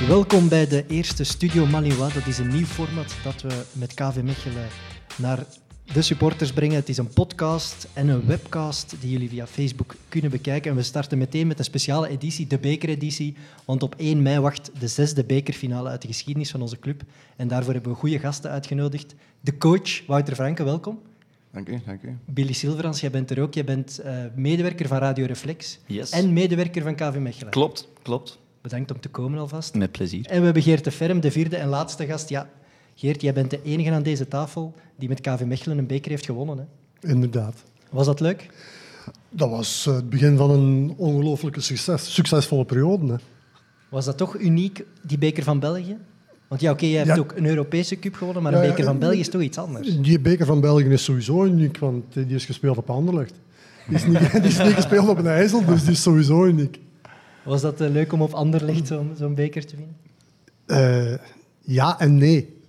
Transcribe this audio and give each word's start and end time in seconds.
Welkom 0.00 0.48
bij 0.48 0.66
de 0.66 0.84
eerste 0.86 1.24
Studio 1.24 1.66
Malinois. 1.66 2.14
Dat 2.14 2.26
is 2.26 2.38
een 2.38 2.48
nieuw 2.48 2.64
format 2.64 3.14
dat 3.24 3.42
we 3.42 3.62
met 3.72 3.94
KV 3.94 4.20
Mechelen 4.22 4.66
naar 5.16 5.44
de 5.92 6.02
supporters 6.02 6.52
brengen. 6.52 6.76
Het 6.76 6.88
is 6.88 6.96
een 6.96 7.08
podcast 7.08 7.88
en 7.92 8.08
een 8.08 8.26
webcast 8.26 8.94
die 9.00 9.10
jullie 9.10 9.28
via 9.28 9.46
Facebook 9.46 9.94
kunnen 10.08 10.30
bekijken. 10.30 10.70
En 10.70 10.76
we 10.76 10.82
starten 10.82 11.18
meteen 11.18 11.46
met 11.46 11.58
een 11.58 11.64
speciale 11.64 12.08
editie, 12.08 12.46
de 12.46 12.58
bekereditie. 12.58 13.36
Want 13.64 13.82
op 13.82 13.94
1 13.98 14.22
mei 14.22 14.38
wacht 14.40 14.70
de 14.78 14.88
zesde 14.88 15.24
bekerfinale 15.24 15.88
uit 15.88 16.02
de 16.02 16.08
geschiedenis 16.08 16.50
van 16.50 16.60
onze 16.62 16.78
club. 16.78 17.02
En 17.36 17.48
daarvoor 17.48 17.72
hebben 17.72 17.92
we 17.92 17.98
goede 17.98 18.18
gasten 18.18 18.50
uitgenodigd. 18.50 19.14
De 19.40 19.58
coach, 19.58 20.06
Wouter 20.06 20.34
Franke, 20.34 20.64
welkom. 20.64 20.98
Dank 21.52 21.68
u, 21.68 21.80
dank 21.86 22.02
u. 22.02 22.16
Billy 22.24 22.52
Silverans, 22.52 23.00
jij 23.00 23.10
bent 23.10 23.30
er 23.30 23.40
ook. 23.42 23.54
Jij 23.54 23.64
bent 23.64 24.00
uh, 24.04 24.16
medewerker 24.34 24.88
van 24.88 24.98
Radio 24.98 25.26
Reflex 25.26 25.78
Yes. 25.86 26.10
en 26.10 26.32
medewerker 26.32 26.82
van 26.82 26.94
KV 26.94 27.16
Mechelen. 27.18 27.50
Klopt, 27.52 27.88
klopt. 28.02 28.38
Bedankt 28.64 28.90
om 28.92 29.00
te 29.00 29.08
komen 29.08 29.38
alvast. 29.38 29.74
Met 29.74 29.92
plezier. 29.92 30.26
En 30.26 30.38
we 30.38 30.44
hebben 30.44 30.62
Geert 30.62 30.84
de 30.84 30.90
Ferm, 30.90 31.20
de 31.20 31.30
vierde 31.30 31.56
en 31.56 31.68
laatste 31.68 32.06
gast. 32.06 32.28
Ja, 32.28 32.48
Geert, 32.94 33.20
jij 33.20 33.32
bent 33.32 33.50
de 33.50 33.60
enige 33.62 33.90
aan 33.90 34.02
deze 34.02 34.28
tafel 34.28 34.74
die 34.96 35.08
met 35.08 35.20
KV 35.20 35.42
Mechelen 35.44 35.78
een 35.78 35.86
beker 35.86 36.10
heeft 36.10 36.24
gewonnen. 36.24 36.68
Hè? 37.00 37.08
Inderdaad. 37.08 37.62
Was 37.90 38.06
dat 38.06 38.20
leuk? 38.20 38.48
Dat 39.30 39.50
was 39.50 39.86
eh, 39.86 39.94
het 39.94 40.10
begin 40.10 40.36
van 40.36 40.50
een 40.50 40.94
ongelooflijke 40.96 41.60
succes, 41.60 42.14
succesvolle 42.14 42.64
periode. 42.64 43.12
Hè. 43.12 43.18
Was 43.88 44.04
dat 44.04 44.16
toch 44.16 44.38
uniek, 44.38 44.84
die 45.02 45.18
beker 45.18 45.42
van 45.42 45.58
België? 45.60 45.96
Want 46.48 46.60
ja, 46.60 46.70
oké, 46.70 46.86
jij 46.86 46.96
hebt 46.96 47.08
Ja. 47.08 47.16
ook 47.18 47.32
een 47.36 47.46
Europese 47.46 47.98
cup 47.98 48.14
gewonnen, 48.14 48.42
maar 48.42 48.52
Ja, 48.52 48.58
een 48.58 48.64
ja, 48.64 48.70
beker 48.70 48.84
van 48.84 48.98
België 48.98 49.18
is 49.20 49.28
toch 49.28 49.42
iets 49.42 49.58
anders? 49.58 50.00
Die 50.00 50.20
beker 50.20 50.46
van 50.46 50.60
België 50.60 50.84
is 50.88 51.04
sowieso 51.04 51.44
uniek, 51.44 51.78
want 51.78 52.04
die 52.12 52.26
is 52.26 52.44
gespeeld 52.44 52.76
op 52.76 52.90
Anderlecht. 52.90 53.34
Die 53.88 53.96
is 53.96 54.04
niet, 54.06 54.32
die 54.42 54.42
is 54.42 54.58
niet 54.58 54.72
gespeeld 54.74 55.08
op 55.08 55.18
een 55.18 55.26
IJssel, 55.26 55.64
dus 55.64 55.82
die 55.82 55.90
is 55.92 56.02
sowieso 56.02 56.44
uniek. 56.46 56.78
Was 57.44 57.60
dat 57.60 57.80
eh, 57.80 57.90
leuk 57.90 58.12
om 58.12 58.22
op 58.22 58.32
Anderlecht 58.32 58.86
zo'n 58.86 59.12
zo'n 59.18 59.34
beker 59.34 59.66
te 59.66 59.76
winnen? 59.76 59.96
Eh, 60.66 61.18
ja 61.60 62.00
en 62.00 62.16
nee. 62.16 62.62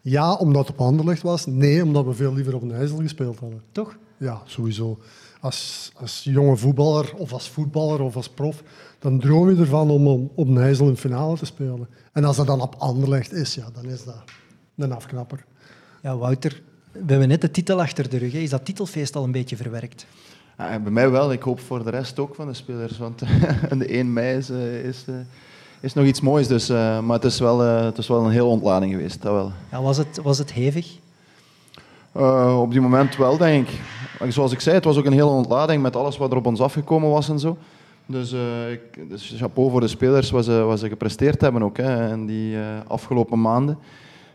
Ja, 0.00 0.34
omdat 0.34 0.66
het 0.66 0.76
op 0.76 0.86
Anderlecht 0.86 1.22
was. 1.22 1.46
Nee, 1.46 1.84
omdat 1.84 2.04
we 2.04 2.12
veel 2.12 2.34
liever 2.34 2.54
op 2.54 2.62
een 2.62 2.72
IJssel 2.72 2.98
gespeeld 2.98 3.38
hadden. 3.38 3.62
Toch? 3.72 3.96
Ja, 4.16 4.42
sowieso. 4.44 4.98
Als, 5.40 5.90
als 5.94 6.24
jonge 6.24 6.56
voetballer 6.56 7.14
of 7.14 7.32
als 7.32 7.48
voetballer 7.48 8.00
of 8.00 8.16
als 8.16 8.28
prof, 8.28 8.62
dan 8.98 9.18
droom 9.18 9.50
je 9.50 9.56
ervan 9.56 9.90
om 9.90 10.06
om 10.06 10.30
op 10.34 10.48
een 10.48 10.58
IJssel 10.58 10.88
een 10.88 10.96
finale 10.96 11.36
te 11.36 11.46
spelen. 11.46 11.88
En 12.12 12.24
als 12.24 12.36
dat 12.36 12.46
dan 12.46 12.60
op 12.60 12.74
Anderlecht 12.78 13.32
is, 13.32 13.54
ja, 13.54 13.70
dan 13.72 13.84
is 13.84 14.04
dat 14.04 14.24
een 14.76 14.92
afknapper. 14.92 15.44
Ja, 16.02 16.16
Wouter, 16.16 16.62
we 16.92 17.04
hebben 17.06 17.28
net 17.28 17.40
de 17.40 17.50
titel 17.50 17.80
achter 17.80 18.08
de 18.08 18.16
rug. 18.16 18.32
Hè. 18.32 18.38
Is 18.38 18.50
dat 18.50 18.64
titelfeest 18.64 19.16
al 19.16 19.24
een 19.24 19.32
beetje 19.32 19.56
verwerkt? 19.56 20.06
Ja, 20.60 20.78
bij 20.78 20.92
mij 20.92 21.10
wel, 21.10 21.32
ik 21.32 21.42
hoop 21.42 21.60
voor 21.60 21.84
de 21.84 21.90
rest 21.90 22.18
ook 22.18 22.34
van 22.34 22.46
de 22.46 22.54
spelers. 22.54 22.98
Want 22.98 23.18
de 23.78 23.86
1 23.86 24.12
mei 24.12 24.36
is, 24.36 24.50
eh, 24.50 24.84
is, 24.84 25.04
eh, 25.06 25.14
is 25.80 25.94
nog 25.94 26.04
iets 26.04 26.20
moois. 26.20 26.46
Dus, 26.46 26.68
eh, 26.68 27.00
maar 27.00 27.16
het 27.16 27.24
is, 27.24 27.38
wel, 27.38 27.58
het 27.58 27.98
is 27.98 28.08
wel 28.08 28.24
een 28.24 28.30
heel 28.30 28.48
ontlading 28.48 28.92
geweest. 28.92 29.22
Dat 29.22 29.32
wel. 29.32 29.52
Ja, 29.70 29.82
was, 29.82 29.96
het, 29.96 30.20
was 30.22 30.38
het 30.38 30.52
hevig? 30.52 30.98
Op 32.56 32.70
die 32.70 32.80
moment 32.80 33.16
wel, 33.16 33.36
denk 33.36 33.68
ik. 33.68 33.80
Maar 34.18 34.32
Zoals 34.32 34.52
ik 34.52 34.60
zei, 34.60 34.74
het 34.74 34.84
was 34.84 34.96
ook 34.96 35.04
een 35.04 35.12
hele 35.12 35.24
ontlading 35.24 35.82
met 35.82 35.96
alles 35.96 36.16
wat 36.16 36.30
er 36.30 36.36
op 36.36 36.46
ons 36.46 36.60
afgekomen 36.60 37.10
was 37.10 37.28
en 37.28 37.38
zo. 37.38 37.56
Dus, 38.06 38.32
eh, 38.32 38.72
ik, 38.72 39.08
dus 39.08 39.34
chapeau 39.36 39.70
voor 39.70 39.80
de 39.80 39.88
spelers 39.88 40.30
wat 40.30 40.44
ze, 40.44 40.52
wat 40.52 40.78
ze 40.78 40.88
gepresteerd 40.88 41.40
hebben 41.40 41.62
ook, 41.62 41.76
hè, 41.76 42.12
in 42.12 42.26
die 42.26 42.56
afgelopen 42.86 43.40
maanden. 43.40 43.78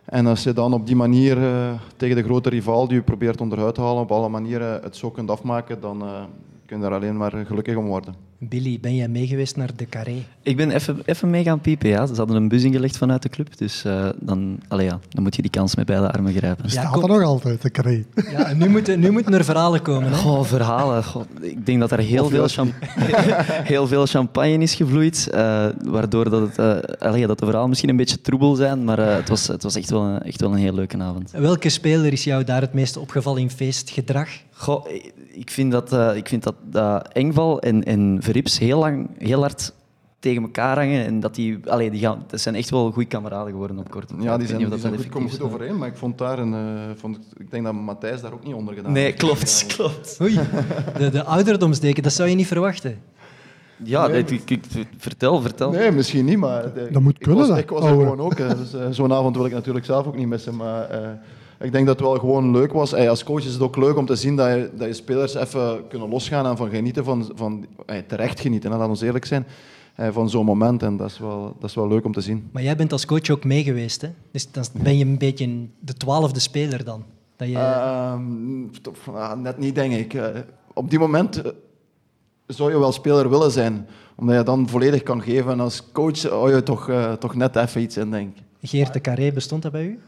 En 0.06 0.26
als 0.26 0.44
je 0.44 0.54
dan 0.54 0.74
op 0.74 0.86
die 0.86 0.96
manier 0.96 1.44
eh, 1.44 1.74
tegen 1.98 2.16
de 2.16 2.24
grote 2.24 2.50
rival 2.50 2.88
die 2.88 2.98
je 2.98 3.04
probeert 3.04 3.42
onderuit 3.42 3.76
te 3.76 3.82
halen, 3.82 4.02
op 4.02 4.12
alle 4.12 4.30
manieren 4.30 4.82
het 4.84 4.96
zo 4.96 5.12
kunt 5.12 5.32
afmaken, 5.32 5.82
dan 5.82 6.02
eh, 6.02 6.24
kun 6.66 6.80
je 6.80 6.86
er 6.86 6.94
alleen 6.94 7.18
maar 7.18 7.46
gelukkig 7.46 7.76
om 7.76 7.86
worden. 7.86 8.25
Billy, 8.40 8.80
ben 8.80 8.96
jij 8.96 9.08
meegeweest 9.08 9.56
naar 9.56 9.70
de 9.76 9.86
Carré? 9.86 10.26
Ik 10.42 10.58
ben 10.58 10.72
even, 10.72 11.02
even 11.06 11.30
mee 11.30 11.44
gaan 11.44 11.62
piepen, 11.62 11.90
ja. 11.90 12.06
Ze 12.06 12.14
hadden 12.16 12.36
een 12.36 12.48
bus 12.48 12.64
ingelegd 12.64 12.98
vanuit 12.98 13.22
de 13.22 13.30
club, 13.30 13.58
dus 13.58 13.86
eh, 13.86 14.10
dan, 14.20 14.60
allee, 14.68 14.86
ja, 14.86 15.00
dan 15.10 15.24
moet 15.24 15.36
je 15.36 15.42
die 15.42 15.52
kans 15.52 15.76
met 15.76 15.86
beide 15.86 16.12
armen 16.12 16.34
grijpen. 16.34 16.64
Ja, 16.64 16.70
Staat 16.70 17.02
er 17.02 17.08
nog 17.08 17.24
altijd, 17.24 17.62
de 17.62 17.72
carré. 17.72 18.06
Ja, 18.32 18.46
en 18.46 18.58
nu 18.58 18.70
moeten, 18.70 19.00
nu 19.00 19.12
moeten 19.12 19.34
er 19.34 19.44
verhalen 19.44 19.82
komen. 19.82 20.10
Hè? 20.10 20.16
Goh, 20.16 20.44
verhalen. 20.44 21.04
Goh, 21.04 21.24
ik 21.42 21.66
denk 21.66 21.80
dat 21.80 21.92
er 21.92 22.00
heel 22.00 22.30
veel, 22.30 22.48
heel 23.88 24.06
champagne 24.06 24.64
is 24.64 24.76
gevloeid, 24.76 25.30
eh, 25.30 25.68
waardoor 25.84 26.30
dat, 26.30 26.42
het, 26.42 26.58
eh, 26.58 27.08
allee, 27.08 27.28
dat 27.28 27.40
de 27.40 27.46
verhalen 27.46 27.70
misschien 27.70 27.90
een 27.90 27.98
beetje 27.98 28.22
troebel 28.22 28.56
zijn, 28.56 28.84
maar 28.84 29.00
eh, 29.00 29.16
het, 29.16 29.30
was, 29.30 29.48
het 29.48 29.64
was 29.64 29.76
echt 29.76 29.90
wel, 29.90 30.02
een, 30.02 30.22
echt 30.22 30.42
wel 30.42 30.52
een 30.52 30.58
heel 30.58 30.74
leuke 30.74 30.98
avond. 30.98 31.32
Welke 31.32 31.70
speler 31.70 32.12
is 32.12 32.24
jou 32.24 32.44
daar 32.44 32.62
het 32.62 32.74
meest 32.74 32.98
opgevallen 32.98 33.42
in 33.42 33.50
feestgedrag? 33.50 34.30
Goh, 34.58 34.86
ik 35.32 35.50
vind 35.52 35.72
dat, 35.72 35.94
eh, 35.94 36.16
ik 36.16 36.28
vind 36.28 36.44
dat, 36.44 36.56
dat 36.64 37.08
Engval 37.08 37.60
en, 37.62 37.84
en 37.84 38.18
Verrips 38.22 38.60
heel, 38.60 38.80
lang, 38.80 39.10
heel 39.18 39.40
hard 39.40 39.74
tegen 40.20 40.42
elkaar 40.42 40.76
hangen. 40.78 41.06
En 41.06 41.20
dat, 41.20 41.36
die, 41.36 41.60
allee, 41.66 41.92
die 41.92 42.00
gaan, 42.00 42.24
dat 42.28 42.40
zijn 42.42 42.56
echt 42.56 42.70
wel 42.70 42.92
goede 42.92 43.08
kameraden 43.08 43.52
geworden 43.52 43.78
op 43.78 43.90
korte 43.90 44.14
Ja, 44.20 44.34
die 44.34 44.42
Ik 44.42 44.48
zijn, 44.48 44.60
die 44.60 44.68
dat 44.70 44.80
zijn 44.80 44.96
goed, 44.98 45.10
komen 45.10 45.30
goed 45.30 45.42
overeen, 45.42 45.78
maar 45.78 45.88
ik 45.88 45.96
vond 45.98 46.18
daar 46.18 46.40
een, 46.40 46.54
eh, 46.54 46.60
vond, 46.96 47.20
ik 47.38 47.52
denk 47.52 47.64
dat 47.64 47.74
Matthijs 47.74 48.22
daar 48.22 48.34
ook 48.34 48.44
niet 48.46 48.54
onder 48.54 48.74
gedaan 48.74 48.92
Nee, 48.92 49.04
heeft. 49.04 49.18
klopt, 49.18 49.66
klopt. 49.76 50.18
Oei, 50.22 50.40
de, 50.98 51.10
de 51.10 51.24
ouderdomsdeken, 51.24 52.04
dat 52.04 52.14
zou 52.14 52.30
je 52.30 52.36
niet 52.36 52.48
verwachten. 52.48 52.98
Ja, 53.84 54.08
Nee, 54.08 54.20
ik, 54.20 54.30
ik- 54.30 54.50
ik- 54.50 54.88
vertel, 54.98 55.42
vertel. 55.42 55.72
Nee, 55.72 55.92
misschien 55.92 56.26
niet, 56.26 56.38
maar... 56.38 56.74
Dat 56.92 57.02
moet 57.02 57.14
ik 57.16 57.20
kunnen, 57.20 57.40
was, 57.40 57.48
dat. 57.50 57.58
Ik 57.58 57.70
was 57.70 57.84
er 57.84 57.90
gewoon 57.90 58.20
ook. 58.20 58.38
Dus, 58.38 58.74
eh, 58.74 58.88
Zo'n 58.90 59.14
avond 59.14 59.36
wil 59.36 59.46
ik 59.46 59.52
natuurlijk 59.52 59.86
zelf 59.86 60.08
ook 60.08 60.16
niet 60.18 60.28
missen. 60.28 60.56
Maar 60.56 60.90
eh, 60.90 61.10
ik 61.66 61.72
denk 61.72 61.86
dat 61.86 62.00
het 62.00 62.08
wel 62.08 62.20
gewoon 62.20 62.52
leuk 62.52 62.72
was. 62.74 62.94
Ey, 62.94 63.10
als 63.10 63.24
coach 63.24 63.46
is 63.46 63.54
het 63.54 63.62
ook 63.62 63.76
leuk 63.78 63.98
om 63.98 64.06
te 64.06 64.16
zien 64.16 64.36
dat 64.36 64.48
je, 64.48 64.70
dat 64.78 64.88
je 64.88 64.94
spelers 64.94 65.34
even 65.36 65.88
kunnen 65.88 66.10
losgaan 66.10 66.46
en 66.46 66.58
van 66.58 66.70
genieten 66.70 67.04
van... 67.04 67.32
van 67.36 67.66
ey, 67.86 68.02
terecht 68.02 68.40
genieten, 68.40 68.72
hè, 68.72 68.78
laat 68.78 68.90
ons 68.90 69.02
eerlijk 69.02 69.26
zijn. 69.26 69.46
van 70.12 70.30
zo'n 70.30 70.46
moment. 70.46 70.84
En 70.84 70.98
dat 70.98 71.10
is, 71.10 71.20
wel, 71.20 71.56
dat 71.60 71.70
is 71.70 71.76
wel 71.76 71.88
leuk 71.88 72.06
om 72.06 72.12
te 72.12 72.22
zien. 72.22 72.50
Maar 72.52 72.64
jij 72.64 72.76
bent 72.76 72.92
als 72.92 73.06
coach 73.06 73.30
ook 73.30 73.44
mee 73.44 73.64
geweest. 73.64 74.02
Hè? 74.02 74.10
Dus 74.32 74.52
dan 74.52 74.64
ben 74.72 74.98
je 74.98 75.06
een 75.06 75.18
beetje 75.18 75.68
de 75.80 75.94
twaalfde 75.94 76.40
speler 76.40 76.84
dan. 76.84 77.04
Dat 77.36 77.48
je, 77.48 77.58
Ehm, 77.58 79.42
net 79.42 79.58
niet, 79.58 79.76
denk 79.76 79.94
ik. 79.94 80.14
Eh, 80.14 80.28
op 80.74 80.90
die 80.90 81.00
moment 81.00 81.42
eh, 81.42 81.52
zou 82.48 82.72
je 82.72 82.80
wel 82.80 82.92
speler 82.92 83.30
willen 83.30 83.52
zijn. 83.52 83.88
Omdat 84.16 84.36
je 84.36 84.44
dan 84.44 84.70
volledig 84.70 85.04
kan 85.04 85.22
geven. 85.22 85.52
En 85.52 85.60
als 85.60 85.84
coach 85.92 86.22
hou 86.24 86.56
je 86.56 86.64
toch, 86.64 86.90
eh, 86.90 87.14
toch 87.14 87.36
net 87.36 87.56
even 87.56 87.82
iets 87.82 87.98
in, 87.98 88.12
denk 88.12 88.38
ik. 88.38 88.44
Geert 88.70 88.94
de 88.94 89.02
Carré, 89.02 89.32
bestond 89.32 89.62
dat 89.62 89.72
bij 89.72 89.86
u? 89.86 90.00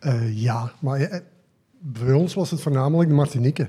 Eh, 0.00 0.42
ja, 0.42 0.72
maar 0.78 1.00
eh, 1.00 1.20
bij 1.78 2.12
ons 2.12 2.34
was 2.34 2.50
het 2.50 2.60
voornamelijk 2.60 3.08
de 3.08 3.14
Martinique. 3.14 3.68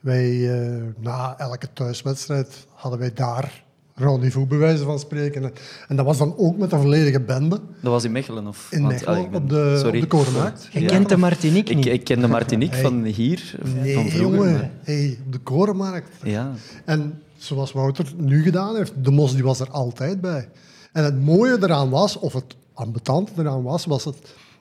Wij, 0.00 0.60
eh, 0.60 0.82
na 1.00 1.34
elke 1.38 1.72
thuiswedstrijd 1.72 2.66
hadden 2.74 2.98
wij 3.00 3.12
daar 3.12 3.64
rendezvous, 3.94 4.46
bij 4.46 4.58
wijze 4.58 4.84
van 4.84 4.98
spreken. 4.98 5.52
En- 5.88 5.96
dat 5.96 6.04
was 6.06 6.18
dan 6.18 6.34
ook 6.36 6.56
met 6.56 6.72
een 6.72 6.80
volledige 6.80 7.20
bende 7.20 7.60
Dat 7.82 7.92
was 7.92 8.04
in 8.04 8.12
Mechelen? 8.12 8.46
Of? 8.46 8.68
in 8.70 8.80
Want, 8.80 8.92
Mechelen, 8.92 9.16
ah, 9.18 9.24
ik 9.24 9.30
ben- 9.30 9.42
op 9.42 9.48
de, 9.48 9.76
sorry. 9.78 9.94
op 9.96 10.02
de 10.02 10.16
Korenmarkt. 10.16 10.68
Je 10.72 10.80
Ja. 10.80 10.86
kent 10.86 11.08
de 11.08 11.16
Martinique 11.16 11.70
Ik, 11.70 11.76
niet. 11.76 11.86
ik 11.86 12.04
ken 12.04 12.20
de 12.20 12.26
Martinique 12.28 12.74
Hey. 12.74 12.82
van 12.84 13.04
hier, 13.04 13.54
van 13.62 13.80
Nee, 13.80 13.92
vroeger. 13.92 14.20
jongen. 14.20 14.52
maar- 14.52 14.70
Hey, 14.82 15.18
op 15.26 15.32
de 15.32 15.38
Korenmarkt. 15.38 16.08
Ja. 16.22 16.52
En 16.84 17.22
zoals 17.36 17.72
Wouter 17.72 18.12
nu 18.16 18.42
gedaan 18.42 18.76
heeft, 18.76 18.92
de 19.04 19.10
mos 19.10 19.32
die 19.34 19.42
was 19.42 19.60
er 19.60 19.70
altijd 19.70 20.20
bij. 20.20 20.48
En 20.92 21.04
het 21.04 21.20
mooie 21.22 21.56
eraan 21.60 21.90
was, 21.90 22.18
of 22.18 22.32
het 22.32 22.56
ambetante 22.74 23.32
eraan 23.36 23.62
was, 23.62 23.84
was 23.84 24.04
het 24.04 24.16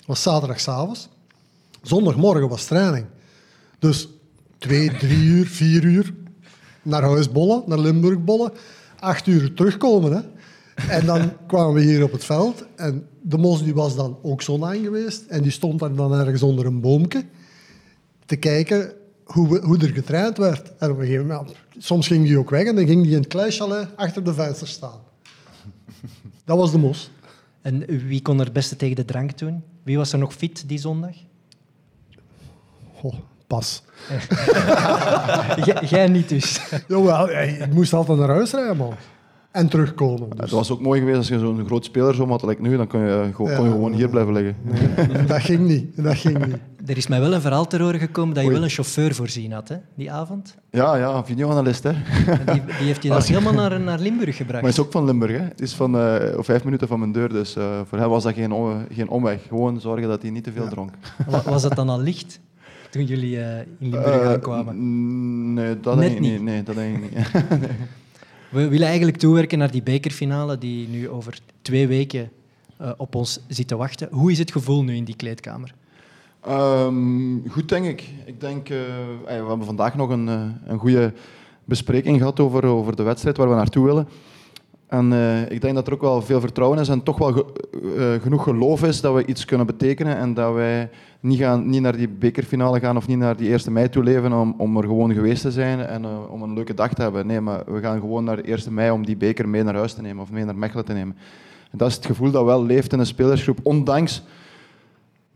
was 0.07 0.21
zaterdagavond. 0.21 1.09
Zondagmorgen 1.81 2.49
was 2.49 2.65
training. 2.65 3.05
Dus 3.79 4.07
twee, 4.57 4.97
drie 4.97 5.23
uur, 5.23 5.47
vier 5.47 5.83
uur 5.83 6.13
naar 6.81 7.03
huis 7.03 7.31
bollen, 7.31 7.63
naar 7.65 7.79
Limburg 7.79 8.23
bollen. 8.23 8.51
Acht 8.99 9.27
uur 9.27 9.53
terugkomen. 9.53 10.11
Hè. 10.11 10.21
En 10.89 11.05
dan 11.05 11.33
kwamen 11.47 11.73
we 11.73 11.81
hier 11.81 12.03
op 12.03 12.11
het 12.11 12.23
veld. 12.23 12.65
En 12.75 13.07
de 13.21 13.37
mos 13.37 13.63
die 13.63 13.73
was 13.73 13.95
dan 13.95 14.17
ook 14.21 14.41
zo 14.41 14.57
lang 14.57 14.83
geweest. 14.83 15.25
En 15.25 15.41
die 15.41 15.51
stond 15.51 15.79
daar 15.79 15.95
dan 15.95 16.13
ergens 16.13 16.43
onder 16.43 16.65
een 16.65 16.81
boomke 16.81 17.25
te 18.25 18.35
kijken 18.35 18.93
hoe, 19.23 19.59
hoe 19.59 19.77
er 19.77 19.89
getraind 19.89 20.37
werd. 20.37 20.77
En 20.77 20.91
op 20.91 20.97
een 20.97 21.05
gegeven 21.05 21.27
moment, 21.27 21.55
soms 21.77 22.07
ging 22.07 22.25
die 22.25 22.37
ook 22.37 22.49
weg 22.49 22.65
en 22.65 22.75
dan 22.75 22.87
ging 22.87 23.03
die 23.03 23.11
in 23.11 23.17
het 23.17 23.27
kleischalet 23.27 23.87
achter 23.95 24.23
de 24.23 24.33
venster 24.33 24.67
staan. 24.67 24.99
Dat 26.45 26.57
was 26.57 26.71
de 26.71 26.77
mos. 26.77 27.11
En 27.61 27.85
wie 28.07 28.21
kon 28.21 28.39
er 28.39 28.45
het 28.45 28.53
beste 28.53 28.75
tegen 28.75 28.95
de 28.95 29.05
drank 29.05 29.37
doen? 29.37 29.63
Wie 29.87 29.97
was 29.97 30.13
er 30.13 30.19
nog 30.19 30.33
fit 30.33 30.69
die 30.69 30.77
zondag? 30.77 31.15
Goh, 32.93 33.13
pas. 33.47 33.83
Jij- 35.89 36.07
niet 36.07 36.29
dus. 36.29 36.59
Jawel, 36.87 37.29
ik 37.29 37.73
moest 37.73 37.93
altijd 37.93 38.17
naar 38.19 38.29
huis 38.29 38.51
rijden, 38.51 38.77
man. 38.77 38.93
En 39.57 39.67
terugkomen. 39.67 40.29
Het 40.29 40.39
Dus, 40.39 40.51
was 40.51 40.71
ook 40.71 40.81
mooi 40.81 40.99
geweest 40.99 41.17
als 41.17 41.27
je 41.27 41.39
zo'n 41.39 41.65
groot 41.65 41.85
speler 41.85 42.15
zo 42.15 42.27
had, 42.27 42.43
like 42.43 42.61
nu, 42.61 42.77
dan 42.77 42.87
kon 42.87 42.99
je, 42.99 43.07
eh, 43.07 43.35
gewoon- 43.35 43.55
kon 43.55 43.63
je 43.63 43.69
Ja. 43.69 43.75
gewoon 43.75 43.93
hier 43.93 44.09
blijven 44.09 44.33
liggen. 44.33 44.55
dat 45.27 45.41
ging 45.41 45.59
niet. 45.67 46.03
Dat 46.03 46.15
ging 46.15 46.45
niet. 46.45 46.57
Er 46.85 46.97
is 46.97 47.07
mij 47.07 47.19
wel 47.19 47.33
een 47.33 47.41
verhaal 47.41 47.67
ter 47.67 47.81
horen 47.81 47.99
gekomen 47.99 48.33
dat 48.33 48.43
je 48.43 48.49
Oei. 48.49 48.57
wel 48.57 48.67
een 48.67 48.73
chauffeur 48.73 49.15
voorzien 49.15 49.51
had, 49.51 49.69
hè, 49.69 49.75
die 49.95 50.11
avond. 50.11 50.55
Ja, 50.71 50.95
ja, 50.95 51.25
videoanalist, 51.25 51.83
hè. 51.83 51.91
Die, 52.45 52.61
die 52.65 52.85
heeft 52.87 53.03
je 53.03 53.09
dan 53.09 53.21
helemaal 53.21 53.53
naar, 53.53 53.79
naar 53.79 53.99
Limburg 53.99 54.35
gebracht. 54.35 54.51
Maar 54.63 54.71
hij 54.71 54.79
is 54.79 54.79
ook 54.85 54.91
van 54.91 55.05
Limburg, 55.05 55.31
hè. 55.37 55.43
Het 55.43 55.61
is 55.61 55.73
van 55.73 55.97
eh, 55.97 56.15
vijf 56.37 56.63
minuten 56.63 56.87
van 56.87 56.99
mijn 56.99 57.11
deur, 57.11 57.29
dus 57.29 57.55
eh, 57.55 57.79
voor 57.85 57.97
hem 57.97 58.09
was 58.09 58.23
dat 58.23 58.33
geen, 58.33 58.51
om- 58.51 58.85
geen 58.91 59.09
omweg. 59.09 59.41
Gewoon 59.47 59.79
zorgen 59.81 60.07
dat 60.07 60.21
hij 60.21 60.31
niet 60.31 60.43
te 60.43 60.51
veel 60.51 60.63
Ja. 60.63 60.69
dronk. 60.69 60.91
Wa- 61.27 61.41
Was 61.45 61.63
het 61.63 61.75
dan 61.75 61.89
al 61.89 61.99
licht 62.01 62.39
toen 62.89 63.05
jullie 63.05 63.39
eh, 63.39 63.57
in 63.59 63.65
Limburg 63.79 64.21
aankwamen? 64.27 65.53
nee, 65.53 65.79
dat 65.79 65.97
denk 65.99 66.11
ik 66.13 66.19
niet. 66.19 66.31
niet. 66.31 66.41
Nee, 66.41 66.63
dat 66.63 66.75
denk 66.75 66.95
ik 66.97 67.01
niet. 67.15 67.27
We 68.49 68.67
willen 68.67 68.87
eigenlijk 68.87 69.17
toewerken 69.17 69.57
naar 69.57 69.71
die 69.71 69.83
bekerfinale 69.83 70.57
die 70.57 70.87
nu 70.87 71.09
over 71.09 71.39
twee 71.61 71.87
weken 71.87 72.31
eh, 72.77 72.91
op 72.97 73.15
ons 73.15 73.39
zit 73.47 73.67
te 73.67 73.75
wachten. 73.75 74.07
Hoe 74.11 74.31
is 74.31 74.39
het 74.39 74.51
gevoel 74.51 74.83
nu 74.83 74.95
in 74.95 75.03
die 75.03 75.15
kleedkamer? 75.15 75.73
Ehm, 76.41 77.47
goed, 77.49 77.69
denk 77.69 77.85
ik. 77.85 78.03
Ik 78.25 78.41
denk, 78.41 78.69
eh, 78.69 78.77
we 79.25 79.31
hebben 79.33 79.65
vandaag 79.65 79.95
nog 79.95 80.09
een, 80.09 80.27
uh, 80.27 80.41
een 80.65 80.79
goede 80.79 81.13
bespreking 81.65 82.17
gehad 82.17 82.39
over, 82.39 82.65
over 82.65 82.95
de 82.95 83.03
wedstrijd 83.03 83.37
waar 83.37 83.49
we 83.49 83.55
naartoe 83.55 83.85
willen. 83.85 84.07
En 84.87 85.11
uh, 85.11 85.51
ik 85.51 85.61
denk 85.61 85.75
dat 85.75 85.87
er 85.87 85.93
ook 85.93 86.01
wel 86.01 86.21
veel 86.21 86.39
vertrouwen 86.39 86.79
is 86.79 86.89
en 86.89 87.03
toch 87.03 87.17
wel 87.17 87.33
ge 87.33 88.19
genoeg 88.21 88.43
geloof 88.43 88.83
is 88.83 89.01
dat 89.01 89.13
we 89.13 89.25
iets 89.25 89.45
kunnen 89.45 89.65
betekenen 89.65 90.17
en 90.17 90.33
dat 90.33 90.53
wij 90.53 90.89
niet, 91.19 91.39
gaan, 91.39 91.69
niet 91.69 91.81
naar 91.81 91.97
die 91.97 92.09
bekerfinale 92.09 92.79
gaan 92.79 92.97
of 92.97 93.07
niet 93.07 93.17
naar 93.17 93.37
die 93.37 93.51
1 93.51 93.73
mei 93.73 93.89
toe 93.89 94.03
leven 94.03 94.33
om, 94.33 94.55
om 94.57 94.77
er 94.77 94.83
gewoon 94.83 95.13
geweest 95.13 95.41
te 95.41 95.51
zijn 95.51 95.79
en 95.79 96.05
om 96.29 96.41
een 96.41 96.53
leuke 96.53 96.73
dag 96.73 96.93
te 96.93 97.01
hebben. 97.01 97.27
Nee, 97.27 97.41
maar 97.41 97.63
we 97.65 97.79
gaan 97.79 97.99
gewoon 97.99 98.23
naar 98.23 98.39
1 98.39 98.73
mei 98.73 98.91
om 98.91 99.05
die 99.05 99.17
beker 99.17 99.49
mee 99.49 99.63
naar 99.63 99.75
huis 99.75 99.93
te 99.93 100.01
nemen 100.01 100.23
of 100.23 100.31
mee 100.31 100.45
naar 100.45 100.57
Mechelen 100.57 100.85
te 100.85 100.93
nemen. 100.93 101.15
En 101.71 101.77
dat 101.77 101.87
is 101.87 101.95
het 101.95 102.05
gevoel 102.05 102.31
dat 102.31 102.45
wel 102.45 102.65
leeft 102.65 102.93
in 102.93 102.99
een 102.99 103.05
spelersgroep, 103.05 103.59
ondanks 103.63 104.23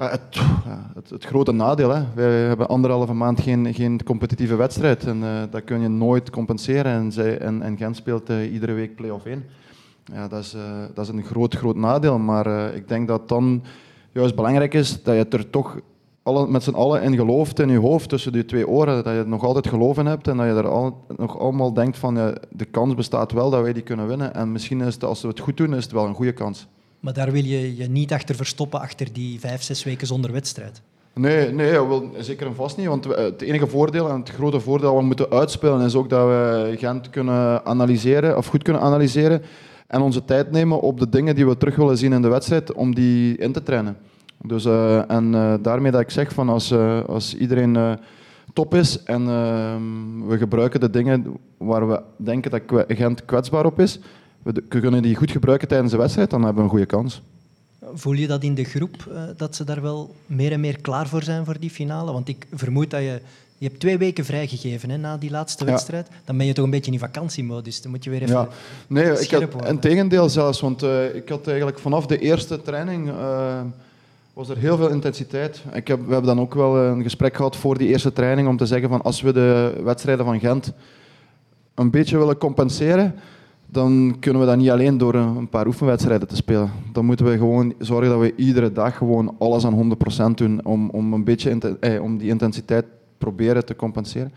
het, 0.10 0.36
ja, 0.66 0.92
het, 0.94 1.10
het, 1.10 1.26
grote 1.26 1.52
nadeel. 1.52 1.90
Hè. 1.90 2.04
Wij 2.14 2.32
hebben 2.32 2.68
anderhalve 2.68 3.14
maand 3.14 3.42
geen, 3.42 3.74
geen 3.74 4.04
competitieve 4.04 4.56
wedstrijd. 4.56 5.04
En 5.04 5.18
uh, 5.18 5.42
dat 5.50 5.64
kun 5.64 5.82
je 5.82 5.88
nooit 5.88 6.30
compenseren. 6.30 6.92
En, 6.92 7.12
zij, 7.12 7.38
en, 7.38 7.62
en 7.62 7.78
Gent 7.78 7.96
speelt 7.96 8.30
uh, 8.30 8.54
iedere 8.54 8.74
week 8.74 8.96
play-off 8.96 9.26
1. 9.26 9.46
Ja, 10.14 10.28
dat, 10.28 10.40
is, 10.40 10.56
uh, 10.56 10.62
dat 10.94 11.06
is 11.06 11.14
een 11.14 11.24
groot, 11.24 11.56
groot 11.56 11.76
nadeel. 11.76 12.20
Maar 12.20 12.74
ik 12.76 12.88
denk 12.88 13.08
dat 13.08 13.30
dan 13.30 13.64
juist 14.12 14.36
belangrijk 14.36 14.74
is 14.74 15.04
dat 15.04 15.16
je 15.16 15.38
er 15.38 15.50
toch 15.50 15.80
alle, 16.24 16.48
met 16.48 16.64
z'n 16.64 16.74
allen 16.74 17.02
in 17.02 17.16
gelooft 17.16 17.60
in 17.60 17.70
je 17.70 17.80
hoofd, 17.80 18.10
tussen 18.10 18.32
die 18.32 18.46
twee 18.46 18.68
oren. 18.68 19.04
Dat 19.04 19.16
je 19.16 19.24
nog 19.26 19.44
altijd 19.44 19.68
geloof 19.68 19.98
in 19.98 20.06
hebt 20.06 20.28
en 20.28 20.38
dat 20.38 20.46
je 20.46 20.54
er 20.54 20.68
al, 20.68 21.06
nog 21.18 21.40
allemaal 21.40 21.74
denkt 21.74 21.98
van 21.98 22.14
de 22.50 22.66
kans 22.72 22.96
bestaat 22.96 23.32
wel 23.32 23.50
dat 23.50 23.62
wij 23.62 23.74
die 23.74 23.84
kunnen 23.84 24.08
winnen. 24.08 24.34
En 24.34 24.52
misschien 24.52 24.82
is 24.82 24.94
het, 24.94 25.04
als 25.04 25.22
we 25.22 25.28
het 25.28 25.40
goed 25.40 25.58
doen, 25.58 25.76
is 25.76 25.84
het 25.84 25.94
wel 25.94 26.06
een 26.06 26.16
goede 26.16 26.34
kans. 26.34 26.68
Maar 27.02 27.14
daar 27.14 27.32
wil 27.32 27.44
je 27.44 27.76
je 27.76 27.90
niet 27.90 28.14
achter 28.14 28.36
verstoppen, 28.36 28.80
achter 28.80 29.14
die 29.14 29.40
vijf, 29.40 29.62
zes 29.62 29.84
weken 29.84 30.08
zonder 30.08 30.32
wedstrijd. 30.32 30.82
Nee, 31.14 31.52
nee 31.52 31.72
wel, 31.72 32.12
zeker 32.20 32.48
en 32.48 32.56
vast 32.56 32.78
niet. 32.78 32.88
Want 32.88 33.06
het 33.06 33.42
enige 33.42 33.68
voordeel 33.68 34.10
en 34.10 34.20
het 34.20 34.30
grote 34.30 34.60
voordeel 34.60 34.92
dat 34.92 35.00
we 35.00 35.06
moeten 35.06 35.30
uitspelen 35.30 35.86
is 35.86 35.96
ook 35.96 36.10
dat 36.10 36.28
we 36.28 36.76
Gent 36.78 37.10
kunnen 37.10 37.66
analyseren, 37.66 38.38
of 38.38 38.48
goed 38.48 38.64
kunnen 38.64 38.82
analyseren. 38.82 39.42
En 39.88 40.02
onze 40.02 40.26
tijd 40.26 40.52
nemen 40.52 40.82
op 40.82 41.00
de 41.00 41.10
dingen 41.10 41.36
die 41.36 41.46
we 41.46 41.58
terug 41.58 41.76
willen 41.76 41.98
zien 41.98 42.14
in 42.14 42.22
de 42.22 42.28
wedstrijd, 42.28 42.74
om 42.74 42.96
die 42.96 43.38
in 43.38 43.52
te 43.52 43.64
trainen. 43.64 43.98
Dus, 44.42 44.66
uh, 44.66 45.12
en 45.12 45.34
uh, 45.34 45.54
daarmee 45.62 45.92
dat 45.92 46.02
ik 46.02 46.10
zeg 46.10 46.34
van 46.34 46.50
als, 46.50 46.72
uh, 46.72 47.04
als 47.04 47.36
iedereen 47.36 47.98
top 48.54 48.74
is 48.74 49.04
en 49.04 49.28
ehm, 49.28 50.28
we 50.28 50.38
gebruiken 50.38 50.80
de 50.80 50.90
dingen 50.90 51.38
waar 51.58 51.90
we 51.90 52.02
denken 52.16 52.52
dat 52.52 52.86
Gent 52.88 53.26
kwetsbaar 53.26 53.66
op 53.66 53.80
is, 53.80 54.00
we 54.44 54.62
kunnen 54.62 55.02
die 55.02 55.16
goed 55.16 55.32
gebruiken 55.32 55.68
tijdens 55.68 55.92
de 55.92 55.98
wedstrijd, 55.98 56.30
dan 56.30 56.44
hebben 56.44 56.58
we 56.58 56.64
een 56.64 56.76
goede 56.76 56.86
kans. 56.86 57.22
Voel 57.94 58.14
je 58.14 58.28
dat 58.28 58.44
in 58.44 58.56
de 58.56 58.64
groep, 58.64 59.06
uh, 59.10 59.22
dat 59.38 59.56
ze 59.56 59.64
daar 59.64 59.82
wel 59.82 60.16
meer 60.26 60.52
en 60.52 60.60
meer 60.60 60.82
klaar 60.82 61.08
voor 61.08 61.24
zijn 61.24 61.46
voor 61.46 61.60
die 61.60 61.70
finale? 61.70 62.12
Want 62.12 62.28
ik 62.28 62.48
vermoed 62.54 62.90
dat 62.90 63.02
je... 63.02 63.22
Je 63.58 63.68
hebt 63.68 63.80
twee 63.80 63.98
weken 63.98 64.26
vrijgegeven 64.26 64.90
hè, 64.90 64.98
na 64.98 65.18
die 65.18 65.32
laatste 65.32 65.66
wedstrijd. 65.66 66.08
Dan 66.26 66.38
ben 66.38 66.46
je 66.46 66.54
toch 66.54 66.66
een 66.66 66.72
beetje 66.72 66.92
in 66.92 67.00
vakantiemodus. 67.00 67.82
Dan 67.82 67.92
moet 67.92 68.04
je 68.04 68.10
weer 68.10 68.22
even 68.22 68.36
ja. 68.36 68.48
Nee, 68.88 69.20
ik 69.20 69.32
had, 69.32 69.68
in 69.68 69.80
tegendeel 69.80 70.30
zelfs. 70.30 70.60
Want 70.60 70.84
uh, 70.84 71.16
ik 71.16 71.30
had 71.30 71.48
eigenlijk 71.48 71.80
vanaf 71.80 72.06
de 72.06 72.20
eerste 72.20 72.62
training... 72.62 73.08
Uh, 73.08 73.62
was 74.34 74.50
er 74.50 74.58
heel 74.58 74.78
veel 74.78 74.90
intensiteit. 74.90 75.64
Ik 75.74 75.88
heb, 75.88 76.00
we 76.06 76.14
hebben 76.14 76.36
dan 76.36 76.40
ook 76.40 76.54
wel 76.54 76.78
een 76.78 77.04
gesprek 77.04 77.36
gehad 77.36 77.56
voor 77.56 77.78
die 77.78 77.88
eerste 77.88 78.14
training 78.14 78.48
om 78.48 78.58
te 78.58 78.66
zeggen 78.66 78.90
van 78.90 79.02
als 79.02 79.22
we 79.22 79.34
de 79.34 79.80
wedstrijden 79.84 80.26
van 80.26 80.40
Gent 80.40 80.74
een 81.76 81.90
beetje 81.90 82.18
willen 82.18 82.38
compenseren, 82.38 83.16
dan 83.72 84.16
kunnen 84.20 84.42
we 84.42 84.48
dat 84.48 84.58
niet 84.58 84.70
alleen 84.70 84.98
door 84.98 85.14
een 85.14 85.50
paar 85.50 85.68
oefenwedstrijden 85.68 86.28
te 86.28 86.36
spelen. 86.36 86.72
Dan 86.92 87.06
moeten 87.06 87.26
we 87.26 87.38
gewoon 87.38 87.74
zorgen 87.80 88.10
dat 88.10 88.20
we 88.20 88.36
iedere 88.36 88.72
dag 88.72 88.98
gewoon 88.98 89.36
alles 89.40 89.66
aan 89.66 89.96
100% 90.32 90.34
doen 90.36 90.66
om, 90.66 90.90
om, 90.90 91.14
een 91.14 91.24
beetje 91.24 91.78
eh, 91.80 92.02
om 92.02 92.18
die 92.18 92.30
intensiteit 92.30 92.86
proberen 93.18 93.66
te 93.66 93.76
compenseren. 93.76 94.34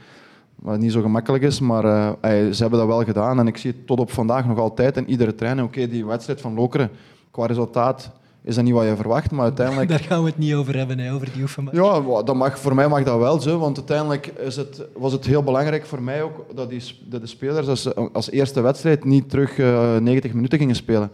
Wat 0.54 0.78
niet 0.78 0.92
zo 0.92 1.00
gemakkelijk 1.00 1.44
is, 1.44 1.60
maar 1.60 1.84
eh, 1.84 2.50
ze 2.50 2.62
hebben 2.62 2.78
dat 2.78 2.88
wel 2.88 3.04
gedaan. 3.04 3.38
En 3.38 3.46
ik 3.46 3.56
zie 3.56 3.70
het 3.70 3.86
tot 3.86 4.00
op 4.00 4.10
vandaag 4.10 4.46
nog 4.46 4.58
altijd 4.58 4.96
in 4.96 5.10
iedere 5.10 5.34
training. 5.34 5.66
Oké, 5.66 5.88
die 5.88 6.06
wedstrijd 6.06 6.40
van 6.40 6.54
Lokeren, 6.54 6.90
qua 7.31 7.46
resultaat 7.46 8.10
is 8.44 8.55
dat 8.55 8.64
niet 8.64 8.75
wat 8.75 8.85
je 8.85 8.96
verwacht, 8.96 9.31
maar 9.31 9.44
uiteindelijk... 9.44 9.88
Daar 9.94 9.99
gaan 9.99 10.23
we 10.23 10.29
het 10.29 10.38
niet 10.38 10.55
over 10.55 10.76
hebben, 10.76 10.99
hè, 10.99 11.12
over 11.12 11.32
die 11.32 11.43
oefenmatch. 11.43 11.76
Ja, 11.76 12.23
dat 12.23 12.35
mag, 12.35 12.58
voor 12.58 12.75
mij 12.75 12.88
mag 12.88 13.02
dat 13.02 13.19
wel 13.19 13.41
zo, 13.41 13.58
want 13.58 13.76
uiteindelijk 13.76 14.26
is 14.26 14.56
het, 14.56 14.82
was 14.96 15.12
het 15.12 15.25
heel 15.25 15.43
belangrijk 15.43 15.87
voor 15.87 16.02
mij 16.02 16.23
ook 16.23 16.44
dat, 16.55 16.70
die, 16.70 16.82
dat 17.08 17.20
de 17.20 17.26
spelers 17.26 17.69
als, 17.69 17.94
als 18.12 18.31
eerste 18.31 18.61
wedstrijd 18.61 19.05
niet 19.05 19.31
terug 19.31 19.58
uh, 19.58 19.96
eh, 19.96 20.02
90 20.02 20.32
minuten 20.32 20.58
gingen 20.58 20.75
spelen. 20.75 21.11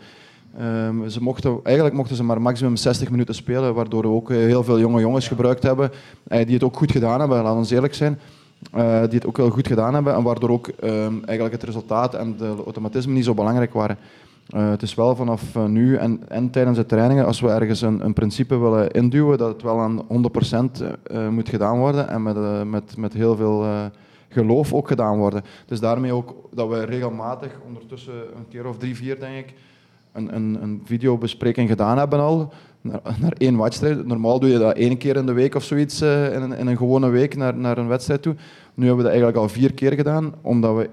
Um, 0.60 1.08
ze 1.08 1.22
mochten, 1.22 1.60
eigenlijk 1.62 1.96
mochten 1.96 2.16
ze 2.16 2.24
maar 2.24 2.42
maximum 2.42 2.76
60 2.76 3.10
minuten 3.10 3.34
spelen, 3.34 3.74
waardoor 3.74 4.02
we 4.02 4.08
ook 4.08 4.28
heel 4.28 4.64
veel 4.64 4.78
jonge 4.78 5.00
jongens 5.00 5.28
gebruikt 5.28 5.62
hebben, 5.62 5.90
uh, 6.28 6.44
die 6.44 6.54
het 6.54 6.62
ook 6.62 6.76
goed 6.76 6.92
gedaan 6.92 7.20
hebben, 7.20 7.42
laten 7.42 7.68
we 7.68 7.74
eerlijk 7.74 7.94
zijn. 7.94 8.18
Uh, 8.76 9.00
die 9.00 9.18
het 9.18 9.26
ook 9.26 9.36
wel 9.36 9.50
goed 9.50 9.66
gedaan 9.66 9.94
hebben 9.94 10.14
en 10.14 10.22
waardoor 10.22 10.50
ook 10.50 10.66
um, 10.66 11.24
eigenlijk 11.24 11.52
het 11.52 11.62
resultaat 11.62 12.14
en 12.14 12.36
de 12.36 12.54
automatisme 12.64 13.12
niet 13.12 13.24
zo 13.24 13.34
belangrijk 13.34 13.72
waren. 13.72 13.98
Uh, 14.54 14.70
het 14.70 14.82
is 14.82 14.94
wel 14.94 15.16
vanaf 15.16 15.54
uh, 15.54 15.64
nu 15.64 15.96
en, 15.96 16.28
en, 16.28 16.50
tijdens 16.50 16.76
de 16.76 16.86
trainingen, 16.86 17.26
als 17.26 17.40
we 17.40 17.48
ergens 17.48 17.80
een, 17.80 18.04
een, 18.04 18.12
principe 18.12 18.58
willen 18.58 18.90
induwen, 18.90 19.38
dat 19.38 19.52
het 19.52 19.62
wel 19.62 19.80
aan 19.80 20.02
100% 20.02 20.82
uh, 20.82 21.28
moet 21.28 21.48
gedaan 21.48 21.78
worden 21.78 22.08
en 22.08 22.22
met, 22.22 22.64
met, 22.64 22.96
met 22.96 23.12
heel 23.12 23.36
veel 23.36 23.90
geloof 24.28 24.72
ook 24.72 24.88
gedaan 24.88 25.18
worden. 25.18 25.42
Dus 25.66 25.80
daarmee 25.80 26.12
ook 26.12 26.48
dat 26.52 26.68
we 26.68 26.84
regelmatig, 26.84 27.50
ondertussen 27.66 28.14
een 28.36 28.48
keer 28.48 28.66
of 28.66 28.76
drie, 28.76 28.96
vier 28.96 29.20
denk 29.20 29.36
ik, 29.36 29.54
een, 30.12 30.34
een, 30.34 30.62
een 30.62 30.82
videobespreking 30.84 31.68
gedaan 31.68 31.98
hebben 31.98 32.20
al. 32.20 32.52
Naar, 32.80 33.00
naar 33.20 33.32
één 33.38 33.58
wedstrijd. 33.58 34.06
Normaal 34.06 34.40
doe 34.40 34.50
je 34.50 34.58
dat 34.58 34.76
één 34.76 34.98
keer 34.98 35.16
in 35.16 35.26
de 35.26 35.32
week 35.32 35.54
of 35.54 35.64
zoiets, 35.64 36.02
in 36.02 36.52
in, 36.58 36.66
een, 36.66 36.76
gewone 36.76 37.08
week 37.08 37.36
naar, 37.36 37.56
naar 37.56 37.78
een 37.78 37.88
wedstrijd 37.88 38.22
toe. 38.22 38.34
Nu 38.74 38.86
hebben 38.86 39.04
we 39.04 39.10
dat 39.10 39.20
eigenlijk 39.20 39.36
al 39.36 39.48
vier 39.48 39.74
keer 39.74 39.92
gedaan, 39.92 40.34
omdat 40.42 40.76
we 40.76 40.90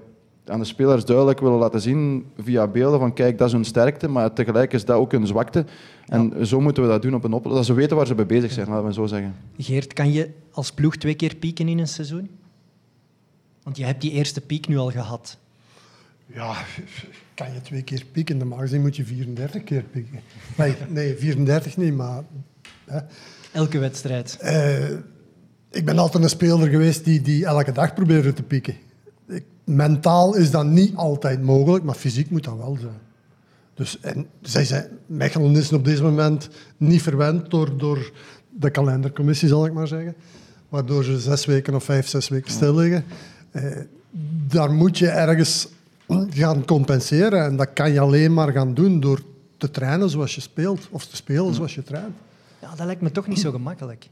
aan 0.50 0.58
de 0.58 0.64
spelers 0.64 1.04
duidelijk 1.04 1.40
willen 1.40 1.58
laten 1.58 1.80
zien 1.80 2.26
via 2.38 2.66
beelden 2.66 2.98
van 2.98 3.12
kijk, 3.12 3.38
dat 3.38 3.46
is 3.46 3.52
hun 3.52 3.64
sterkte, 3.64 4.08
maar 4.08 4.32
tegelijk 4.32 4.72
is 4.72 4.84
dat 4.84 4.96
ook 4.96 5.12
hun 5.12 5.26
zwakte. 5.26 5.64
En 6.06 6.46
zo 6.46 6.60
moeten 6.60 6.82
we 6.82 6.88
dat 6.88 7.02
doen 7.02 7.14
op 7.14 7.24
een 7.24 7.32
oplossing. 7.32 7.54
Dat 7.54 7.64
ze 7.66 7.80
weten 7.80 7.96
waar 7.96 8.06
ze 8.06 8.14
mee 8.14 8.26
bezig 8.26 8.52
zijn, 8.52 8.68
laten 8.68 8.86
we 8.86 8.92
zo 8.92 9.06
zeggen. 9.06 9.34
Geert, 9.58 9.92
kan 9.92 10.12
je 10.12 10.30
als 10.50 10.72
ploeg 10.72 10.96
twee 10.96 11.14
keer 11.14 11.36
pieken 11.36 11.68
in 11.68 11.78
een 11.78 11.88
seizoen? 11.88 12.30
Want 13.62 13.76
je 13.76 13.84
hebt 13.84 14.00
die 14.00 14.10
eerste 14.10 14.40
piek 14.40 14.68
nu 14.68 14.76
al 14.76 14.90
gehad. 14.90 15.38
Ja, 16.26 16.56
kan 17.34 17.52
je 17.52 17.60
twee 17.60 17.82
keer 17.82 18.04
pieken. 18.12 18.36
Normaal 18.36 18.58
gezien 18.58 18.80
moet 18.80 18.96
je 18.96 19.04
34 19.04 19.64
keer 19.64 19.82
pieken. 19.82 20.20
Nee, 20.56 20.74
nee 20.88 21.16
34 21.16 21.76
niet, 21.76 21.94
maar... 21.94 22.22
Hè. 22.84 22.98
Elke 23.52 23.78
wedstrijd. 23.78 24.38
Uh, 24.42 24.90
ik 25.70 25.84
ben 25.84 25.98
altijd 25.98 26.22
een 26.22 26.28
speler 26.28 26.68
geweest 26.68 27.04
die, 27.04 27.20
die 27.20 27.46
elke 27.46 27.72
dag 27.72 27.94
probeerde 27.94 28.32
te 28.32 28.42
pieken 28.42 28.74
mentaal 29.68 30.34
is 30.34 30.50
dat 30.50 30.66
niet 30.66 30.96
altijd 30.96 31.42
mogelijk, 31.42 31.84
maar 31.84 31.94
fysiek 31.94 32.30
moet 32.30 32.44
dat 32.44 32.56
wel 32.56 32.76
zijn. 32.80 33.00
Dus, 33.74 34.00
en 34.00 34.26
zij 34.42 34.64
zijn, 34.64 34.88
Mechelen 35.06 35.56
is 35.56 35.72
op 35.72 35.84
dit 35.84 36.02
moment 36.02 36.48
niet 36.76 37.02
verwend 37.02 37.50
door, 37.50 37.78
door 37.78 38.12
de 38.50 38.70
kalendercommissie, 38.70 39.48
zal 39.48 39.66
ik 39.66 39.72
maar 39.72 39.88
zeggen. 39.88 40.14
Waardoor 40.68 41.04
ze 41.04 41.20
zes 41.20 41.46
weken 41.46 41.74
of 41.74 41.84
vijf, 41.84 42.08
zes 42.08 42.28
weken 42.28 42.50
stil 42.50 42.74
liggen. 42.74 43.04
Eh, 43.50 43.76
daar 44.46 44.72
moet 44.72 44.98
je 44.98 45.08
ergens 45.08 45.68
gaan 46.30 46.64
compenseren. 46.64 47.44
En 47.44 47.56
dat 47.56 47.72
kan 47.72 47.92
je 47.92 48.00
alleen 48.00 48.34
maar 48.34 48.52
gaan 48.52 48.74
doen 48.74 49.00
door 49.00 49.22
te 49.56 49.70
trainen 49.70 50.10
zoals 50.10 50.34
je 50.34 50.40
speelt. 50.40 50.88
Of 50.90 51.06
te 51.06 51.16
spelen 51.16 51.54
zoals 51.54 51.74
je 51.74 51.82
traint. 51.82 52.14
Ja, 52.60 52.74
dat 52.74 52.86
lijkt 52.86 53.00
me 53.00 53.10
toch 53.10 53.26
niet 53.26 53.40
zo 53.40 53.50
gemakkelijk. 53.50 54.08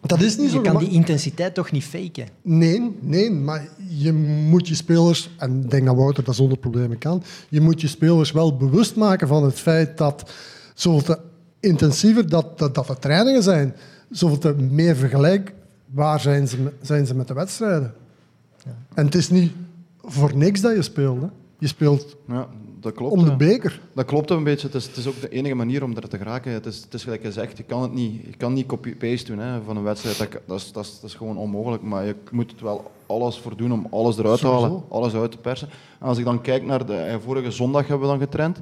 Dat 0.00 0.20
is 0.20 0.36
niet 0.36 0.46
je 0.46 0.56
zo 0.56 0.60
kan 0.60 0.78
die 0.78 0.90
intensiteit 0.90 1.54
toch 1.54 1.70
niet 1.70 1.84
faken? 1.84 2.28
Nee, 2.42 2.96
nee, 3.00 3.30
maar 3.30 3.68
je 3.88 4.12
moet 4.48 4.68
je 4.68 4.74
spelers, 4.74 5.30
en 5.38 5.62
ik 5.62 5.70
denk 5.70 5.86
dat 5.86 5.96
Wouter 5.96 6.24
dat 6.24 6.34
zonder 6.34 6.58
problemen 6.58 6.98
kan, 6.98 7.22
je 7.48 7.60
moet 7.60 7.80
je 7.80 7.88
spelers 7.88 8.32
wel 8.32 8.56
bewust 8.56 8.96
maken 8.96 9.28
van 9.28 9.44
het 9.44 9.58
feit 9.58 9.98
dat 9.98 10.30
zoveel 10.74 11.02
te 11.02 11.18
intensiever 11.60 12.28
dat, 12.28 12.58
dat, 12.58 12.74
dat 12.74 12.86
de 12.86 12.98
trainingen 12.98 13.42
zijn, 13.42 13.74
zoveel 14.10 14.38
te 14.38 14.54
meer 14.54 14.96
vergelijkbaar 14.96 16.20
zijn 16.20 16.48
ze, 16.48 16.72
zijn 16.80 17.06
ze 17.06 17.14
met 17.14 17.28
de 17.28 17.34
wedstrijden. 17.34 17.94
Ja. 18.64 18.76
En 18.94 19.04
het 19.04 19.14
is 19.14 19.30
niet 19.30 19.52
voor 20.02 20.36
niks 20.36 20.60
dat 20.60 20.74
je 20.74 20.82
speelt. 20.82 21.20
Hè. 21.20 21.26
Je 21.58 21.66
speelt 21.66 22.16
ja, 22.28 22.48
dat 22.80 22.92
klopt, 22.92 23.12
om 23.12 23.24
de 23.24 23.36
beker. 23.36 23.80
Dat 23.94 24.04
klopt 24.04 24.30
een 24.30 24.44
beetje. 24.44 24.66
Het 24.66 24.76
is, 24.76 24.86
het 24.86 24.96
is, 24.96 25.06
ook 25.06 25.20
de 25.20 25.28
enige 25.28 25.54
manier 25.54 25.84
om 25.84 25.96
er 25.96 26.08
te 26.08 26.18
geraken. 26.18 26.52
Het 26.52 26.66
is, 26.66 26.82
het 26.82 26.94
is 26.94 27.02
gelijk 27.02 27.22
gezegd, 27.22 27.56
je 27.56 27.62
kan 27.62 27.82
het 27.82 27.92
niet, 27.92 28.22
je 28.24 28.36
kan 28.36 28.52
niet 28.52 28.66
copy-paste 28.66 29.34
doen 29.34 29.38
hè, 29.38 29.62
van 29.62 29.76
een 29.76 29.82
wedstrijd. 29.82 30.18
Dat, 30.18 30.40
dat, 30.46 30.58
is, 30.58 30.72
dat, 30.72 30.84
is, 30.84 31.00
dat 31.00 31.10
is 31.10 31.16
gewoon 31.16 31.36
onmogelijk. 31.36 31.82
Maar 31.82 32.06
je 32.06 32.14
moet 32.30 32.50
het 32.50 32.60
wel 32.60 32.90
alles 33.06 33.38
voor 33.38 33.56
doen 33.56 33.72
om 33.72 33.86
alles 33.90 34.18
eruit 34.18 34.40
te 34.40 34.46
halen, 34.46 34.82
alles 34.88 35.14
uit 35.14 35.30
te 35.30 35.38
persen. 35.38 35.68
En 36.00 36.06
als 36.06 36.18
ik 36.18 36.24
dan 36.24 36.40
kijk 36.40 36.64
naar 36.64 36.86
de 36.86 36.96
eh, 36.96 37.16
vorige 37.24 37.50
zondag 37.50 37.86
hebben 37.86 38.06
we 38.06 38.12
dan 38.12 38.22
getraind. 38.22 38.60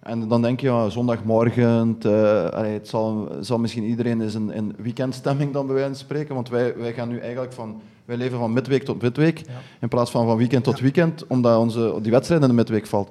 En 0.00 0.28
dan 0.28 0.42
denk 0.42 0.60
je, 0.60 0.66
ja, 0.66 0.88
zondagmorgen, 0.88 1.98
uh, 2.06 2.48
het 2.52 2.88
zal, 2.88 3.28
zal, 3.40 3.58
misschien 3.58 3.84
iedereen 3.84 4.20
is 4.20 4.34
in, 4.34 4.50
in 4.50 4.74
weekendstemming 4.78 5.52
dan 5.52 5.66
bij 5.66 5.74
wijze 5.74 5.90
van 5.90 5.98
spreken. 5.98 6.34
Want 6.34 6.48
wij, 6.48 6.76
wij 6.76 6.92
gaan 6.92 7.08
nu 7.08 7.18
eigenlijk 7.18 7.52
van 7.52 7.80
wij 8.04 8.16
leven 8.16 8.38
van 8.38 8.52
midweek 8.52 8.82
tot 8.82 9.02
midweek, 9.02 9.42
in 9.80 9.88
plaats 9.88 10.10
van 10.10 10.26
van 10.26 10.36
weekend 10.36 10.64
tot 10.64 10.80
weekend, 10.80 11.26
omdat 11.26 11.58
onze, 11.58 11.98
die 12.02 12.12
wedstrijd 12.12 12.42
in 12.42 12.48
de 12.48 12.54
midweek 12.54 12.86
valt. 12.86 13.10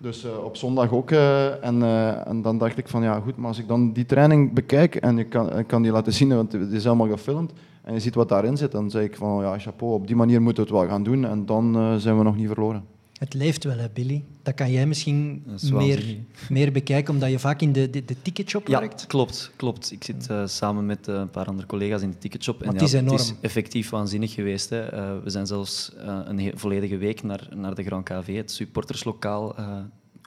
Dus 0.00 0.24
eh, 0.24 0.44
op 0.44 0.56
zondag 0.56 0.92
ook. 0.92 1.10
eh, 1.10 1.64
en, 1.64 1.82
eh, 1.82 2.26
en 2.26 2.42
dan 2.42 2.58
dacht 2.58 2.78
ik 2.78 2.88
van 2.88 3.02
ja 3.02 3.20
goed, 3.20 3.36
maar 3.36 3.48
als 3.48 3.58
ik 3.58 3.68
dan 3.68 3.92
die 3.92 4.06
training 4.06 4.52
bekijk 4.52 4.94
en 4.94 5.18
ik 5.18 5.30
kan, 5.30 5.66
kan 5.66 5.82
die 5.82 5.92
laten 5.92 6.12
zien, 6.12 6.34
want 6.34 6.52
het 6.52 6.72
is 6.72 6.86
allemaal 6.86 7.08
gefilmd. 7.08 7.52
En 7.82 7.94
je 7.94 8.00
ziet 8.00 8.14
wat 8.14 8.28
daarin 8.28 8.56
zit, 8.56 8.72
dan 8.72 8.90
zeg 8.90 9.02
ik 9.02 9.16
van 9.16 9.42
ja 9.42 9.58
chapeau, 9.58 9.92
op 9.94 10.06
die 10.06 10.16
manier 10.16 10.42
moeten 10.42 10.64
we 10.64 10.70
het 10.70 10.78
wel 10.78 10.88
gaan 10.88 11.02
doen. 11.02 11.24
En 11.24 11.46
dan 11.46 11.94
zijn 12.00 12.18
we 12.18 12.24
nog 12.24 12.36
niet 12.36 12.46
verloren. 12.46 12.84
Het 13.20 13.34
leeft 13.34 13.64
wel, 13.64 13.78
hè, 13.78 13.88
Billy. 13.88 14.24
Dat 14.42 14.54
kan 14.54 14.70
jij 14.70 14.86
misschien 14.86 15.42
meer, 15.72 16.16
meer 16.48 16.72
bekijken, 16.72 17.14
omdat 17.14 17.30
je 17.30 17.38
vaak 17.38 17.60
in 17.60 17.72
de, 17.72 17.90
de, 17.90 18.04
de 18.04 18.22
ticketshop 18.22 18.68
Ja, 18.68 18.78
werkt. 18.78 19.06
klopt, 19.06 19.50
klopt. 19.56 19.92
Ik 19.92 20.04
zit 20.04 20.26
eh, 20.28 20.46
samen 20.46 20.86
met 20.86 21.08
eh, 21.08 21.14
een 21.14 21.30
paar 21.30 21.46
andere 21.46 21.66
collega's 21.66 22.02
in 22.02 22.10
de 22.10 22.18
ticketshop. 22.18 22.62
En 22.62 22.72
het 22.72 22.82
is 22.82 22.92
ja, 22.92 22.98
enorm. 22.98 23.16
Het 23.16 23.26
is 23.26 23.34
effectief 23.40 23.90
waanzinnig 23.90 24.32
geweest. 24.32 24.70
Hè. 24.70 24.80
Eh, 24.80 25.22
we 25.24 25.30
zijn 25.30 25.46
zelfs 25.46 25.92
een 26.24 26.52
volledige 26.54 26.96
week 26.96 27.22
naar, 27.22 27.48
naar 27.54 27.74
de 27.74 27.84
Grand 27.84 28.04
KV, 28.04 28.36
het 28.36 28.50
supporterslokaal 28.50 29.56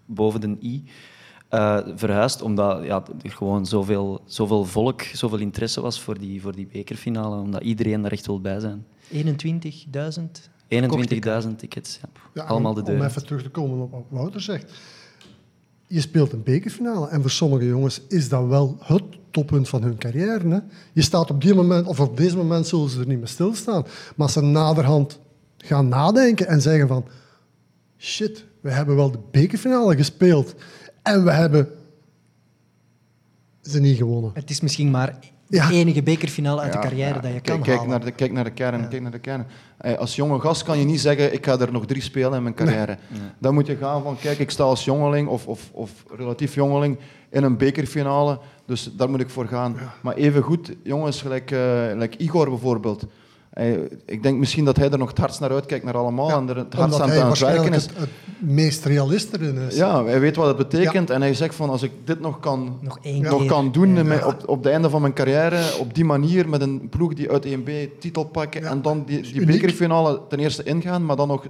boven 0.05 0.41
de 0.41 0.57
I, 0.61 0.83
verhuisd. 1.95 2.41
Omdat 2.41 2.83
ja, 2.83 3.03
er 3.23 3.31
gewoon 3.31 3.65
zoveel, 3.65 4.21
zoveel 4.25 4.65
volk, 4.65 5.01
zoveel 5.01 5.39
interesse 5.39 5.81
was 5.81 6.01
voor 6.01 6.19
die, 6.19 6.41
voor 6.41 6.55
die 6.55 6.67
bekerfinale. 6.67 7.41
Omdat 7.41 7.63
iedereen 7.63 8.01
daar 8.01 8.11
echt 8.11 8.25
wil 8.25 8.41
bij 8.41 8.59
zijn. 8.59 8.85
21.000. 9.11 10.52
21.000 10.81 11.55
tickets. 11.57 11.99
Ja. 12.01 12.09
Ja, 12.33 12.43
Allemaal 12.43 12.73
de 12.73 12.79
om, 12.79 12.85
deur. 12.85 12.95
om 12.95 13.05
even 13.05 13.25
terug 13.25 13.43
te 13.43 13.49
komen 13.49 13.81
op 13.81 13.91
wat 13.91 14.03
Wouter 14.09 14.41
zegt. 14.41 14.71
Je 15.87 16.01
speelt 16.01 16.31
een 16.31 16.43
bekerfinale 16.43 17.07
en 17.07 17.21
voor 17.21 17.29
sommige 17.29 17.65
jongens 17.65 18.01
is 18.07 18.29
dat 18.29 18.47
wel 18.47 18.77
het 18.79 19.03
toppunt 19.31 19.69
van 19.69 19.83
hun 19.83 19.97
carrière. 19.97 20.49
Hè? 20.49 20.59
Je 20.93 21.01
staat 21.01 21.29
op 21.29 21.41
die 21.41 21.53
moment, 21.53 21.87
of 21.87 21.99
op 21.99 22.17
deze 22.17 22.37
moment 22.37 22.67
zullen 22.67 22.89
ze 22.89 22.99
er 22.99 23.07
niet 23.07 23.17
meer 23.17 23.27
stilstaan. 23.27 23.81
Maar 23.81 24.25
als 24.25 24.33
ze 24.33 24.41
naderhand 24.41 25.19
gaan 25.57 25.87
nadenken 25.87 26.47
en 26.47 26.61
zeggen 26.61 26.87
van 26.87 27.05
shit, 27.97 28.45
we 28.61 28.71
hebben 28.71 28.95
wel 28.95 29.11
de 29.11 29.19
bekerfinale 29.31 29.95
gespeeld 29.95 30.55
en 31.01 31.23
we 31.23 31.31
hebben 31.31 31.67
ze 33.61 33.79
niet 33.79 33.97
gewonnen. 33.97 34.31
Het 34.33 34.49
is 34.49 34.61
misschien 34.61 34.91
maar 34.91 35.19
Ja. 35.55 35.67
de 35.67 35.73
enige 35.73 36.03
bekerfinale 36.03 36.61
uit 36.61 36.73
Ja, 36.73 36.81
de 36.81 36.87
carrière 36.87 37.13
ja. 37.13 37.19
dat 37.19 37.33
je 37.33 37.41
kan 37.41 37.61
kijk 37.61 37.75
halen. 37.77 37.89
Naar 37.89 38.05
de, 38.05 38.11
kijk 38.11 38.31
naar 38.31 38.43
de 38.43 38.51
kern. 38.51 38.87
Kijk 38.89 39.01
naar 39.01 39.11
de 39.11 39.19
kern. 39.19 39.45
Eh, 39.77 39.97
Als 39.97 40.15
jonge 40.15 40.39
gast 40.39 40.63
kan 40.63 40.79
je 40.79 40.85
niet 40.85 40.99
zeggen, 40.99 41.33
ik 41.33 41.45
ga 41.45 41.59
er 41.59 41.71
nog 41.71 41.85
drie 41.85 42.01
spelen 42.01 42.33
in 42.33 42.43
mijn 42.43 42.55
carrière. 42.55 42.97
Dan 43.39 43.53
moet 43.53 43.67
je 43.67 43.75
gaan 43.75 44.03
van, 44.03 44.17
kijk, 44.21 44.39
ik 44.39 44.49
sta 44.49 44.63
als 44.63 44.85
jongeling 44.85 45.27
of, 45.27 45.47
of, 45.47 45.69
of 45.71 45.91
relatief 46.17 46.53
jongeling 46.55 46.97
in 47.29 47.43
een 47.43 47.57
bekerfinale, 47.57 48.39
dus 48.65 48.89
daar 48.97 49.09
moet 49.09 49.19
ik 49.19 49.29
voor 49.29 49.47
gaan. 49.47 49.75
Maar 50.01 50.15
even 50.15 50.41
goed, 50.41 50.71
jongens, 50.83 51.21
gelijk, 51.21 51.51
eh, 51.51 51.59
gelijk 51.87 52.15
Igor 52.15 52.49
bijvoorbeeld. 52.49 53.05
Eh, 53.53 53.73
ik 54.05 54.23
denk 54.23 54.37
misschien 54.39 54.65
dat 54.65 54.77
hij 54.77 54.89
er 54.89 54.97
nog 54.97 55.09
het 55.09 55.17
hardst 55.17 55.39
naar 55.39 55.51
uitkijkt 55.51 55.85
naar 55.85 55.97
allemaal 55.97 56.29
en 56.31 56.49
er 56.49 56.55
het 56.57 56.73
hardst 56.73 56.99
aan, 57.01 57.09
het 57.09 57.39
werken 57.39 57.73
is. 57.73 57.83
het, 57.85 57.97
het 57.97 58.09
meest 58.39 58.85
realist 58.85 59.33
erin 59.33 59.57
is. 59.57 59.75
Ja, 59.75 60.03
hij 60.05 60.19
weet 60.19 60.35
wat 60.35 60.47
het 60.47 60.57
betekent 60.57 61.09
en 61.09 61.21
hij 61.21 61.33
zegt 61.33 61.55
van, 61.55 61.69
als 61.69 61.81
ik 61.83 61.91
dit 62.03 62.19
nog 62.19 62.39
kan 62.39 62.77
Nog 62.81 62.97
één 63.01 63.21
nog 63.21 63.45
kan 63.45 63.71
doen 63.71 63.95
Ja. 63.95 64.03
met- 64.03 64.25
op, 64.25 64.43
op 64.47 64.63
het 64.63 64.73
einde 64.73 64.89
van 64.89 65.01
mijn 65.01 65.13
carrière, 65.13 65.61
op 65.79 65.93
die 65.95 66.05
manier, 66.05 66.49
met 66.49 66.61
een 66.61 66.87
ploeg 66.89 67.13
die 67.13 67.31
uit 67.31 67.45
1B 67.45 67.69
titel 67.99 68.23
pakken 68.23 68.61
Ja. 68.61 68.69
en 68.69 68.81
dan 68.81 69.03
die, 69.05 69.21
die 69.21 69.45
bekerfinale 69.45 70.21
ten 70.29 70.39
eerste 70.39 70.63
ingaan, 70.63 71.05
maar 71.05 71.15
dan 71.15 71.27
nog, 71.27 71.45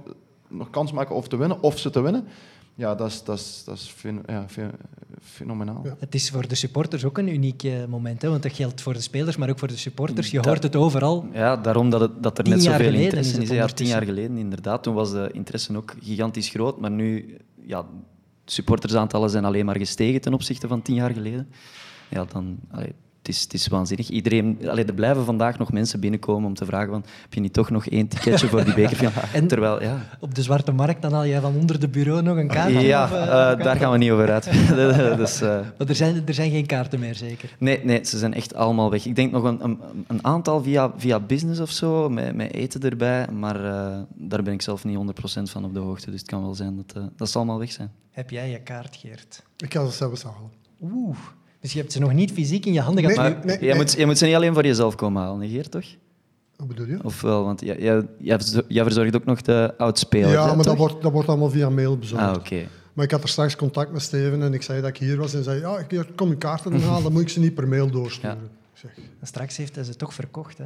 nog 0.48 0.70
kans 0.70 0.92
maken 0.92 1.14
of 1.14 1.28
te 1.28 1.36
winnen, 1.36 1.62
of 1.62 1.78
ze 1.78 1.90
te 1.90 2.00
winnen. 2.00 2.24
Ja, 2.76 2.94
dat 2.94 3.10
is, 3.10 3.22
dat 3.24 3.38
is, 3.38 3.62
dat 3.64 3.76
is 3.76 3.88
fen- 3.96 4.22
ja, 4.26 4.44
fe- 4.48 4.70
fenomenaal. 5.22 5.80
Ja. 5.84 5.96
Het 5.98 6.14
is 6.14 6.30
voor 6.30 6.48
de 6.48 6.54
supporters 6.54 7.04
ook 7.04 7.18
een 7.18 7.28
uniek 7.28 7.62
moment, 7.88 8.22
hè? 8.22 8.28
want 8.28 8.42
dat 8.42 8.52
geldt 8.52 8.80
voor 8.82 8.92
de 8.92 9.00
spelers, 9.00 9.36
maar 9.36 9.50
ook 9.50 9.58
voor 9.58 9.68
de 9.68 9.76
supporters. 9.76 10.30
Je 10.30 10.36
Dat- 10.36 10.44
hoort 10.46 10.62
het 10.62 10.76
overal. 10.76 11.26
Ja, 11.32 11.56
daarom 11.56 11.90
dat, 11.90 12.00
het, 12.00 12.22
dat 12.22 12.38
er 12.38 12.48
net 12.48 12.62
zoveel 12.62 12.92
interesse 12.94 13.42
is. 13.42 13.48
Ja, 13.48 13.66
tien 13.66 13.86
jaar 13.86 14.02
geleden, 14.04 14.36
inderdaad. 14.36 14.82
Toen 14.82 14.94
was 14.94 15.10
de 15.10 15.28
interesse 15.32 15.76
ook 15.76 15.94
gigantisch 16.02 16.48
groot. 16.48 16.80
Maar 16.80 16.90
nu, 16.90 17.36
ja, 17.66 17.82
de 18.44 18.52
supportersaantallen 18.52 19.30
zijn 19.30 19.44
alleen 19.44 19.64
maar 19.64 19.76
gestegen 19.78 20.20
ten 20.20 20.34
opzichte 20.34 20.68
van 20.68 20.82
tien 20.82 20.94
jaar 20.94 21.10
geleden. 21.12 21.48
Ja, 22.10 22.24
dan, 22.24 22.58
allee, 22.70 22.92
het, 23.26 23.34
is, 23.34 23.42
het 23.42 23.54
is 23.54 23.66
waanzinnig. 23.68 24.08
Iedereen, 24.08 24.58
allee, 24.68 24.84
er 24.84 24.94
blijven 24.94 25.24
vandaag 25.24 25.58
nog 25.58 25.72
mensen 25.72 26.00
binnenkomen 26.00 26.48
om 26.48 26.54
te 26.54 26.64
vragen 26.64 26.88
van, 26.90 27.04
heb 27.22 27.34
je 27.34 27.40
niet 27.40 27.52
toch 27.52 27.70
nog 27.70 27.86
één 27.86 28.08
ticketje 28.08 28.48
voor 28.48 28.64
die 28.64 28.74
bekerfinale? 28.82 29.26
En- 29.32 29.46
Terwijl, 29.46 29.82
ja... 29.82 29.98
Op 30.20 30.34
de 30.34 30.42
Zwarte 30.42 30.72
Markt 30.72 31.02
dan 31.02 31.12
haal 31.12 31.26
jij 31.26 31.40
van 31.40 31.56
onder 31.56 31.80
de 31.80 31.88
bureau 31.88 32.22
nog 32.22 32.36
een 32.36 32.48
kaart. 32.48 32.72
Ja, 32.80 33.04
of, 33.04 33.12
eh, 33.12 33.22
eh, 33.22 33.58
daar 33.58 33.76
gaan 33.76 33.92
we 33.92 33.98
niet 33.98 34.10
over 34.10 34.30
uit. 34.32 34.44
dus, 35.16 35.40
eh, 35.40 35.48
Maar 35.78 35.88
er 35.88 35.94
zijn, 35.94 36.22
er 36.26 36.34
zijn 36.34 36.50
geen 36.50 36.66
kaarten 36.66 37.00
meer, 37.00 37.14
zeker. 37.14 37.56
Nee, 37.58 37.84
nee, 37.84 38.04
ze 38.04 38.18
zijn 38.18 38.34
echt 38.34 38.54
allemaal 38.54 38.90
weg. 38.90 39.04
Ik 39.06 39.16
denk 39.16 39.32
nog 39.32 39.44
een, 39.44 39.64
een, 39.64 39.78
een 40.06 40.24
aantal 40.24 40.62
via, 40.62 40.92
via 40.96 41.20
business 41.20 41.60
of 41.60 41.70
zo, 41.70 42.08
met, 42.08 42.34
met 42.34 42.52
eten 42.52 42.80
erbij. 42.80 43.26
Maar 43.32 43.64
eh, 43.64 43.98
daar 44.14 44.42
ben 44.42 44.52
ik 44.52 44.62
zelf 44.62 44.84
niet 44.84 44.98
100% 44.98 45.42
van 45.42 45.64
op 45.64 45.74
de 45.74 45.80
hoogte. 45.80 46.10
Dus 46.10 46.20
het 46.20 46.28
kan 46.30 46.42
wel 46.42 46.54
zijn 46.54 46.76
dat, 46.76 46.96
eh, 46.96 47.02
dat 47.16 47.30
ze 47.30 47.36
allemaal 47.36 47.58
weg 47.58 47.72
zijn. 47.72 47.90
Heb 48.10 48.30
jij 48.30 48.50
je 48.50 48.60
kaart, 48.60 48.96
Geert? 48.96 49.42
Ik 49.56 49.72
ga 49.74 49.86
ze 49.86 49.92
zelfs 49.92 50.22
halen. 50.22 50.50
Oeh. 50.82 51.16
Dus 51.64 51.72
je 51.72 51.78
hebt 51.78 51.92
ze 51.92 52.00
nog 52.00 52.12
niet 52.12 52.32
fysiek 52.32 52.66
in 52.66 52.72
je 52.72 52.80
handen 52.80 53.04
gehad. 53.04 53.18
Nee, 53.18 53.34
maar 53.34 53.46
nee, 53.46 53.58
jij. 53.60 53.76
Moet, 53.76 53.92
jij 53.92 54.06
moet 54.06 54.18
ze 54.18 54.24
niet 54.26 54.34
alleen 54.34 54.54
voor 54.54 54.64
jezelf 54.66 54.94
komen 54.94 55.22
halen, 55.22 55.38
negeer 55.38 55.68
toch? 55.68 55.84
Wat 56.56 56.68
bedoel 56.68 56.86
je? 56.86 56.98
Of 57.02 57.20
wel? 57.20 57.44
Want 57.44 57.60
jij, 57.60 57.78
jij, 57.78 58.06
jij 58.18 58.38
verzor- 58.38 58.64
jij 58.68 58.82
verzorgt 58.82 59.16
ook 59.16 59.24
nog 59.24 59.42
de 59.42 59.74
oudspeler. 59.78 60.30
ja, 60.30 60.48
hè, 60.48 60.54
maar 60.56 60.64
dat 60.64 60.76
wordt, 60.76 61.02
dat 61.02 61.12
wordt 61.12 61.28
allemaal 61.28 61.50
via 61.50 61.70
mail 61.70 61.98
bezorgd. 61.98 62.24
Ah, 62.24 62.34
oké. 62.34 62.66
Maar 62.92 63.04
ik 63.04 63.10
had 63.10 63.22
er 63.22 63.28
straks 63.28 63.56
contact 63.56 63.92
met 63.92 64.02
Steven 64.02 64.42
en 64.42 64.54
ik 64.54 64.62
zei 64.62 64.80
dat 64.80 64.90
ik 64.90 64.96
hier 64.96 65.16
was. 65.16 65.34
En 65.34 65.44
zei, 65.44 65.60
ja, 65.60 65.78
ik 65.78 65.90
hier, 65.90 66.06
kom 66.14 66.28
je 66.28 66.36
kaarten 66.36 66.80
halen, 66.82 67.02
dan 67.02 67.12
moet 67.12 67.20
ik 67.22 67.28
ze 67.28 67.40
niet 67.40 67.54
per 67.54 67.68
mail 67.68 67.90
doorsturen. 67.90 68.50
Ik 68.74 68.80
zeg, 68.80 68.90
En 69.20 69.26
straks 69.26 69.56
heeft 69.56 69.74
hij 69.74 69.84
ze 69.84 69.96
toch 69.96 70.14
verkocht, 70.14 70.58
hè? 70.58 70.64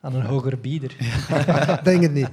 Aan 0.00 0.14
een 0.14 0.24
hogere 0.26 0.56
bieder. 0.56 0.96
denk 1.82 2.02
het 2.02 2.14
niet. 2.14 2.28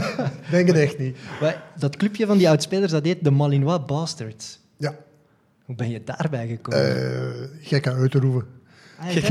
denk 0.50 0.66
het 0.68 0.76
echt 0.76 0.98
niet. 0.98 1.16
Maar 1.40 1.62
dat 1.78 1.96
clubje 1.96 2.26
van 2.26 2.38
die 2.38 2.48
oudspelers, 2.48 2.92
dat 2.92 3.04
heet 3.04 3.24
de 3.24 3.30
Malinois 3.30 3.84
Bastards. 3.86 4.58
Ja, 4.76 4.94
Hoe 5.70 5.78
ben 5.78 5.90
je 5.90 6.04
daarbij 6.04 6.46
gekomen? 6.46 6.96
eh 6.96 7.48
gekke 7.60 7.92
uit 7.92 8.10
te 8.10 8.18
roeven. 8.18 8.44
Ah, 8.98 9.06
Heeft 9.06 9.28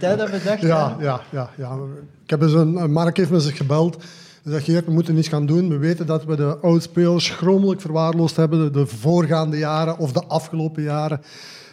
hij 0.00 0.16
dat 0.16 0.30
bedacht? 0.30 0.60
Ja, 0.60 0.96
ja, 1.00 1.20
ja, 1.30 1.50
ja. 1.56 1.78
Ik 2.24 2.30
heb 2.30 2.42
eens 2.42 2.52
een, 2.52 2.92
Mark 2.92 3.16
heeft 3.16 3.30
me 3.30 3.40
zich 3.40 3.56
gebeld. 3.56 3.96
Hij 4.42 4.52
zegt, 4.52 4.64
Geert, 4.64 4.84
we 4.84 4.92
moeten 4.92 5.16
iets 5.16 5.28
gaan 5.28 5.46
doen. 5.46 5.68
We 5.68 5.76
weten 5.78 6.06
dat 6.06 6.24
we 6.24 6.36
de 6.36 6.56
oudspelers 6.58 7.24
schromelijk 7.24 7.80
verwaarloosd 7.80 8.36
hebben 8.36 8.58
de, 8.64 8.70
de 8.70 8.86
voorgaande 8.86 9.58
jaren 9.58 9.98
of 9.98 10.12
de 10.12 10.24
afgelopen 10.24 10.82
jaren. 10.82 11.20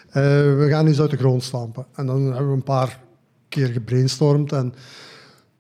Eh, 0.09 0.23
we 0.57 0.65
gaan 0.69 0.87
iets 0.87 0.99
uit 1.01 1.11
de 1.11 1.17
grond 1.17 1.43
stampen. 1.43 1.85
En 1.95 2.05
dan 2.05 2.21
hebben 2.25 2.49
we 2.49 2.55
een 2.55 2.63
paar 2.63 2.99
keer 3.49 3.67
gebrainstormd. 3.67 4.51
En 4.51 4.73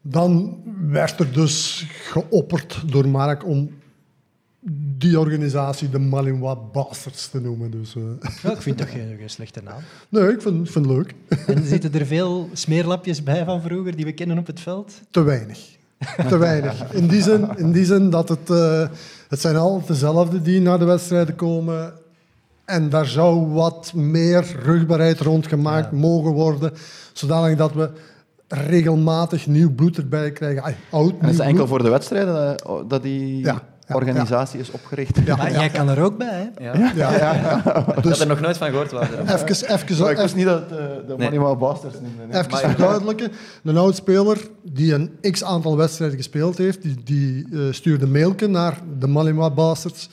dan 0.01 0.61
werd 0.87 1.19
er 1.19 1.31
dus 1.33 1.85
geopperd 1.89 2.83
door 2.85 3.07
Mark 3.07 3.45
om 3.45 3.69
die 4.97 5.19
organisatie 5.19 5.89
de 5.89 5.99
Malinois 5.99 6.57
Bastards 6.73 7.29
te 7.29 7.39
noemen. 7.41 7.71
Dus, 7.71 7.95
eh, 7.95 8.29
Ja, 8.43 8.51
ik 8.51 8.61
vind 8.61 8.77
dat 8.77 8.87
geen, 8.87 9.15
geen 9.19 9.29
slechte 9.29 9.61
naam. 9.63 9.79
nee, 10.09 10.31
ik 10.31 10.41
vind, 10.41 10.73
het 10.73 10.85
leuk. 10.85 11.13
En 11.47 11.65
zitten 11.65 11.93
er 11.93 12.05
veel 12.05 12.49
smeerlapjes 12.53 13.23
bij 13.23 13.45
van 13.45 13.61
vroeger 13.61 13.95
die 13.95 14.05
we 14.05 14.11
kennen 14.11 14.37
op 14.37 14.47
het 14.47 14.59
veld? 14.59 14.93
Te 15.11 15.21
weinig. 15.21 15.59
Te 16.29 16.37
weinig. 16.37 16.93
In 16.93 17.07
die 17.07 17.21
zin, 17.21 17.47
in 17.57 17.71
die 17.71 17.85
zin 17.85 18.09
dat 18.09 18.29
het... 18.29 18.49
eh, 18.49 18.87
het 19.29 19.39
zijn 19.41 19.55
altijd 19.55 19.87
dezelfde 19.87 20.41
die 20.41 20.61
naar 20.61 20.79
de 20.79 20.85
wedstrijden 20.85 21.35
komen. 21.35 21.93
En 22.65 22.89
daar 22.89 23.05
zou 23.05 23.47
wat 23.47 23.91
meer 23.95 24.55
rugbaarheid 24.63 25.19
rond 25.19 25.47
gemaakt 25.47 25.91
Ja. 25.91 25.97
mogen 25.97 26.31
worden. 26.31 26.73
Zodanig 27.13 27.57
dat 27.57 27.73
we 27.73 27.89
regelmatig 28.47 29.47
nieuw 29.47 29.71
bloed 29.75 29.97
erbij 29.97 30.31
krijgen. 30.31 30.63
Ai, 30.63 30.75
oud, 30.91 31.09
En 31.11 31.15
is 31.15 31.21
nieuw 31.21 31.29
het 31.31 31.39
enkel 31.39 31.53
bloed. 31.55 31.67
voor 31.67 31.83
de 31.83 31.89
wedstrijden 31.89 32.57
eh, 32.57 32.75
dat 32.87 33.03
die 33.03 33.37
ja, 33.43 33.63
organisatie 33.95 34.59
is 34.59 34.71
opgericht? 34.71 35.17
Ja, 35.25 35.35
maar 35.35 35.51
ja, 35.51 35.59
jij 35.59 35.69
kan 35.69 35.89
er 35.89 36.01
ook 36.01 36.17
bij, 36.17 36.51
hè? 36.55 36.63
Ja. 36.65 36.91
ja, 36.95 37.15
ja. 37.17 37.57
Ik 37.97 38.03
had 38.03 38.19
er 38.19 38.27
nog 38.27 38.39
nooit 38.39 38.57
van 38.57 38.67
gehoord. 38.69 38.91
Even, 38.91 39.73
even, 39.73 39.97
Maar 39.99 40.11
ik 40.11 40.17
wist 40.17 40.35
niet 40.35 40.45
dat 40.45 40.59
het 40.69 40.71
eh, 40.79 40.85
de 41.07 41.13
Nee. 41.17 41.29
Manuel 41.29 41.55
Basters 41.55 41.93
noemde. 41.93 42.25
nee. 42.31 42.41
Even 42.41 42.57
verduidelijken. 42.57 43.31
Een 43.63 43.77
oud-speler 43.77 44.37
die 44.63 44.93
een 44.93 45.11
x-aantal 45.31 45.77
wedstrijden 45.77 46.17
gespeeld 46.17 46.57
heeft, 46.57 46.81
die, 46.81 46.95
die 47.03 47.47
eh, 47.51 47.59
stuurde 47.71 48.05
een 48.05 48.11
mailje 48.11 48.47
naar 48.47 48.81
de 48.99 49.07
Malinois 49.07 49.53
Bastards. 49.53 50.09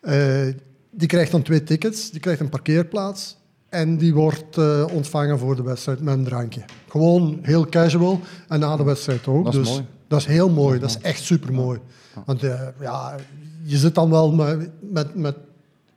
Eh, 0.00 0.46
die 0.90 1.08
krijgt 1.08 1.30
dan 1.30 1.42
twee 1.42 1.62
tickets, 1.62 2.10
die 2.10 2.20
krijgt 2.20 2.40
een 2.40 2.48
parkeerplaats 2.48 3.36
en 3.68 3.96
die 3.96 4.14
wordt 4.14 4.56
eh, 4.58 4.84
ontvangen 4.92 5.38
voor 5.38 5.56
de 5.56 5.62
wedstrijd 5.62 6.00
met 6.00 6.14
een 6.14 6.24
drankje. 6.24 6.60
Gewoon 6.88 7.38
heel 7.42 7.66
casual 7.68 8.20
en 8.48 8.60
na 8.60 8.76
de 8.76 8.84
wedstrijd 8.84 9.26
ook. 9.26 9.44
Dat 9.44 9.54
is 9.54 9.60
dus 9.60 9.68
mooi. 9.68 9.84
Dat 10.08 10.20
is 10.20 10.26
heel 10.26 10.50
mooi, 10.50 10.78
dat 10.78 10.90
is 10.90 10.98
echt 10.98 11.22
super 11.22 11.52
mooi. 11.52 11.80
Want 12.24 12.42
eh, 12.42 12.60
ja, 12.80 13.14
je 13.62 13.76
zit 13.76 13.94
dan 13.94 14.10
wel 14.10 14.32
met, 14.32 14.70
met, 14.80 15.14
met 15.14 15.36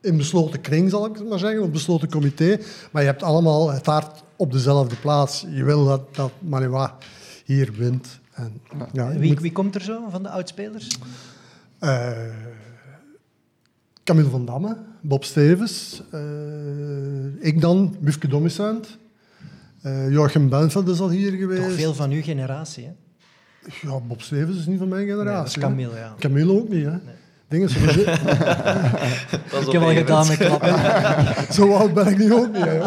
in 0.01 0.17
besloten 0.17 0.61
kring, 0.61 0.89
zal 0.89 1.05
ik 1.05 1.15
het 1.15 1.29
maar 1.29 1.39
zeggen, 1.39 1.61
of 1.63 1.69
besloten 1.71 2.09
comité. 2.09 2.57
Maar 2.91 3.01
je 3.01 3.07
hebt 3.07 3.23
allemaal 3.23 3.71
het 3.71 3.85
hart 3.85 4.23
op 4.35 4.51
dezelfde 4.51 4.95
plaats. 4.95 5.45
Je 5.49 5.63
wil 5.63 5.85
dat, 5.85 6.15
dat 6.15 6.31
hier 7.45 7.71
wint. 7.73 8.19
En, 8.33 8.61
ja, 8.93 9.09
Wie, 9.17 9.29
moet- 9.31 9.41
wie 9.41 9.51
komt 9.51 9.75
er 9.75 9.81
zo 9.81 10.09
van 10.09 10.23
de 10.23 10.29
oudspelers? 10.29 10.87
eh, 11.79 12.11
Camille 14.03 14.29
van 14.29 14.45
Damme, 14.45 14.77
Bob 15.01 15.23
Stevens, 15.23 16.01
eh, 16.11 17.45
ik 17.45 17.61
dan, 17.61 17.95
Wufke 17.99 18.27
Dommisant. 18.27 18.97
Uh, 19.83 20.11
Joachim 20.11 20.49
Benveld 20.49 20.87
is 20.87 20.99
al 20.99 21.09
hier 21.09 21.31
geweest. 21.31 21.61
Toch 21.63 21.71
veel 21.71 21.93
van 21.93 22.11
uw 22.11 22.21
generatie, 22.21 22.85
hè? 22.85 22.91
Ja, 23.81 23.99
Bob 24.07 24.21
Stevens 24.21 24.57
is 24.57 24.65
niet 24.65 24.77
van 24.77 24.87
mijn 24.87 25.05
Nee, 25.05 25.15
generatie. 25.15 25.37
dat 25.37 25.47
is 25.47 25.55
hè. 25.55 25.61
Camille, 25.61 25.95
ja. 25.95 26.13
Camille 26.19 26.51
ook 26.51 26.69
niet, 26.69 26.85
hè? 26.85 26.91
dingen. 27.47 27.69
Zo, 27.69 27.79
Ik 29.65 29.71
heb 29.71 29.81
al 29.81 29.93
gedaan 29.93 30.27
met 30.27 30.37
klappen. 30.37 30.73
zo 31.53 31.73
oud 31.73 31.93
ben 31.93 32.07
ik 32.07 32.17
nu 32.17 32.33
ook 32.33 32.53
niet, 32.53 32.65
hè. 32.65 32.79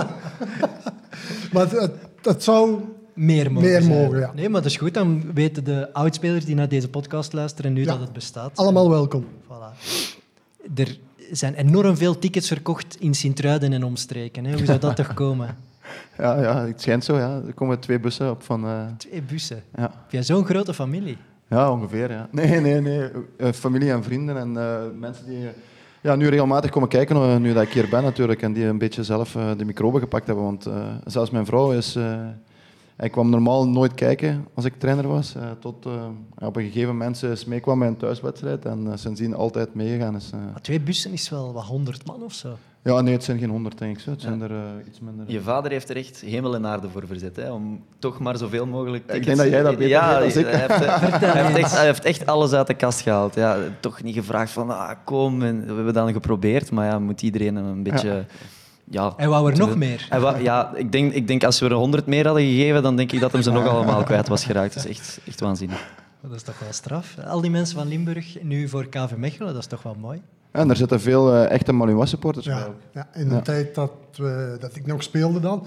Maar 1.53 1.63
het, 1.63 1.71
het, 1.71 1.93
het 2.23 2.43
zou... 2.43 2.79
Meer 3.15 3.53
mogen 3.53 3.69
Meer 3.69 3.85
mogen, 3.85 4.19
ja. 4.19 4.33
Nee, 4.35 4.49
maar 4.49 4.63
dat 4.63 4.71
is 4.71 4.77
goed. 4.77 4.95
Dan 4.95 5.35
weten 5.35 5.65
de 5.65 5.93
oudspelers 5.93 6.45
die 6.45 6.55
naar 6.55 6.69
deze 6.69 6.89
podcast 6.89 7.33
luisteren 7.33 7.73
nu 7.73 7.81
Ja. 7.81 7.87
dat 7.87 8.01
het 8.01 8.13
bestaat. 8.13 8.57
Allemaal 8.57 8.91
welkom. 8.91 9.27
Voilà. 9.45 9.79
Er 10.75 10.99
zijn 11.31 11.55
enorm 11.55 11.97
veel 11.97 12.19
tickets 12.19 12.49
verkocht 12.49 12.97
in 13.01 13.15
Sint-Truiden 13.15 13.73
en 13.73 13.85
omstreken. 13.85 14.45
Hè. 14.45 14.53
Hoe 14.57 14.65
zou 14.67 14.79
dat 14.79 14.97
toch 14.97 15.15
komen? 15.15 15.57
Ja, 16.19 16.41
ja, 16.43 16.67
het 16.67 16.81
schijnt 16.81 17.05
zo. 17.05 17.17
Ja. 17.17 17.41
Er 17.47 17.55
komen 17.55 17.79
twee 17.81 18.01
bussen 18.01 18.31
op 18.31 18.43
van... 18.43 18.65
eh, 18.67 18.87
Twee 18.97 19.23
bussen. 19.23 19.63
ja. 19.75 19.83
Heb 19.83 20.11
jij 20.11 20.23
zo'n 20.23 20.45
grote 20.45 20.75
familie? 20.75 21.17
ja, 21.49 21.71
ongeveer. 21.73 22.11
Ja. 22.11 22.29
Nee, 22.31 22.61
nee, 22.61 22.81
nee. 22.81 23.11
Eh, 23.39 23.53
familie 23.53 23.91
en 23.91 24.03
vrienden 24.03 24.37
en 24.37 24.57
eh, 24.57 24.81
mensen 24.99 25.27
die... 25.27 25.49
ja, 26.01 26.15
nu 26.15 26.29
regelmatig 26.29 26.71
komen 26.71 26.89
kijken, 26.89 27.43
nu 27.43 27.53
dat 27.53 27.63
ik 27.63 27.73
hier 27.73 27.89
ben 27.89 28.03
natuurlijk, 28.03 28.43
en 28.43 28.53
die 28.53 28.65
een 28.65 28.79
beetje 28.79 29.05
zelf 29.05 29.33
de 29.57 29.65
microben 29.65 30.01
gepakt 30.01 30.27
hebben. 30.27 30.45
Want 30.45 30.67
zelfs 31.05 31.31
mijn 31.31 31.47
vrouw 31.47 31.73
is... 31.73 31.95
hij 32.97 33.09
kwam 33.11 33.31
normaal 33.31 33.69
nooit 33.69 33.95
kijken 33.95 34.47
als 34.55 34.65
ik 34.65 34.75
trainer 34.79 35.09
was, 35.09 35.35
tot 35.61 35.87
op 36.39 36.57
een 36.57 36.63
gegeven 36.65 36.89
moment 36.89 37.23
eens 37.23 37.45
meekwam 37.45 37.79
bij 37.79 37.89
een 37.89 37.97
thuiswedstrijd 37.97 38.65
en 38.65 38.87
eh, 38.87 38.93
sindsdien 38.97 39.35
altijd 39.35 39.75
meegegaan 39.75 40.17
is. 40.17 40.31
twee 40.63 40.81
bussen 40.81 41.13
is 41.13 41.29
wel 41.31 41.53
wat 41.53 41.65
honderd 41.65 42.07
man 42.07 42.23
of 42.23 42.33
zo. 42.33 42.57
Ja, 42.85 43.01
nee, 43.01 43.13
het 43.13 43.25
zijn 43.25 43.39
geen 43.39 43.51
honderd, 43.51 43.79
denk 43.79 43.97
ik. 43.97 44.03
Zo. 44.03 44.11
Het 44.11 44.21
zijn 44.21 44.43
er 44.43 44.51
eh, 44.51 44.87
iets 44.87 45.01
minder. 45.01 45.25
Je 45.29 45.41
vader 45.41 45.71
heeft 45.71 45.91
er 45.91 45.97
echt 45.97 46.21
hemel 46.21 46.55
en 46.55 46.67
aarde 46.67 46.89
voor 46.89 47.07
verzet, 47.07 47.37
hè, 47.37 47.53
om 47.53 47.85
toch 47.99 48.19
maar 48.19 48.37
zoveel 48.37 48.67
mogelijk 48.67 49.05
Ja, 49.07 49.15
ik 49.15 49.23
tickets... 49.23 49.39
denk 49.39 49.51
dat 49.51 49.61
jij 49.61 49.63
dat 49.63 49.79
beter 49.79 49.89
ja, 49.89 50.21
weet 50.21 50.35
dan 50.35 50.43
ik. 50.43 50.51
Hij 50.53 50.61
heeft, 50.61 51.21
hij, 51.21 51.45
heeft 51.45 51.57
echt, 51.57 51.77
hij 51.77 51.87
heeft 51.87 52.05
echt 52.05 52.27
alles 52.27 52.53
uit 52.53 52.67
de 52.67 52.75
kast 52.75 53.01
gehaald. 53.01 53.35
Ja, 53.35 53.57
toch 53.81 54.03
niet 54.03 54.15
gevraagd 54.15 54.51
van, 54.51 54.71
ah, 54.71 54.91
kom. 55.05 55.43
En 55.43 55.61
we 55.67 55.75
hebben 55.75 55.95
dan 55.95 56.13
geprobeerd, 56.13 56.71
maar 56.71 56.87
ja, 56.87 56.99
moet 56.99 57.23
iedereen 57.23 57.57
een 57.57 57.83
beetje... 57.83 58.25
Ja. 58.85 59.13
Hij 59.17 59.29
wou 59.29 59.51
er 59.53 59.59
nog 59.59 59.77
meer. 59.77 60.07
wou- 60.11 60.43
ja, 60.43 60.73
ik 60.75 60.93
denk, 60.93 61.13
ik 61.13 61.27
denk 61.27 61.45
als 61.45 61.61
we 61.61 61.67
er 61.67 61.73
100 61.73 62.07
meer 62.07 62.27
hadden 62.27 62.45
gegeven, 62.45 62.83
dan 62.83 62.97
denk 62.97 63.13
ik 63.13 63.21
dat 63.21 63.33
hem 63.33 63.43
ze 63.43 63.51
nog 63.51 63.67
allemaal 63.75 64.03
kwijt 64.03 64.29
was 64.29 64.45
geraakt. 64.45 64.75
Dat 64.75 64.85
is 64.85 64.91
echt, 64.91 65.21
echt 65.27 65.41
waanzinnig. 65.41 65.91
Dat 66.23 66.33
is 66.33 66.43
toch 66.43 66.59
wel 66.59 66.73
straf. 66.73 67.17
Al 67.27 67.41
die 67.41 67.51
mensen 67.51 67.77
van 67.77 67.89
Limburg 67.89 68.43
nu 68.43 68.69
voor 68.69 68.89
KV 68.89 69.17
Mechelen, 69.17 69.53
dat 69.53 69.63
is 69.63 69.69
toch 69.69 69.83
wel 69.83 69.97
mooi. 70.01 70.23
En 70.53 70.71
er 70.71 70.77
zitten 70.77 71.01
veel 71.01 71.33
eh, 71.35 71.51
echte 71.51 71.73
Malinois 71.73 72.11
supporters 72.11 72.47
bij 72.47 72.67
Ja, 72.93 73.09
in 73.15 73.29
de 73.29 73.35
Ja. 73.35 73.41
tijd 73.41 73.75
dat, 73.75 73.93
we, 74.17 74.57
dat 74.61 74.77
ik 74.77 74.87
nog 74.87 75.03
speelde 75.03 75.41
dan, 75.41 75.67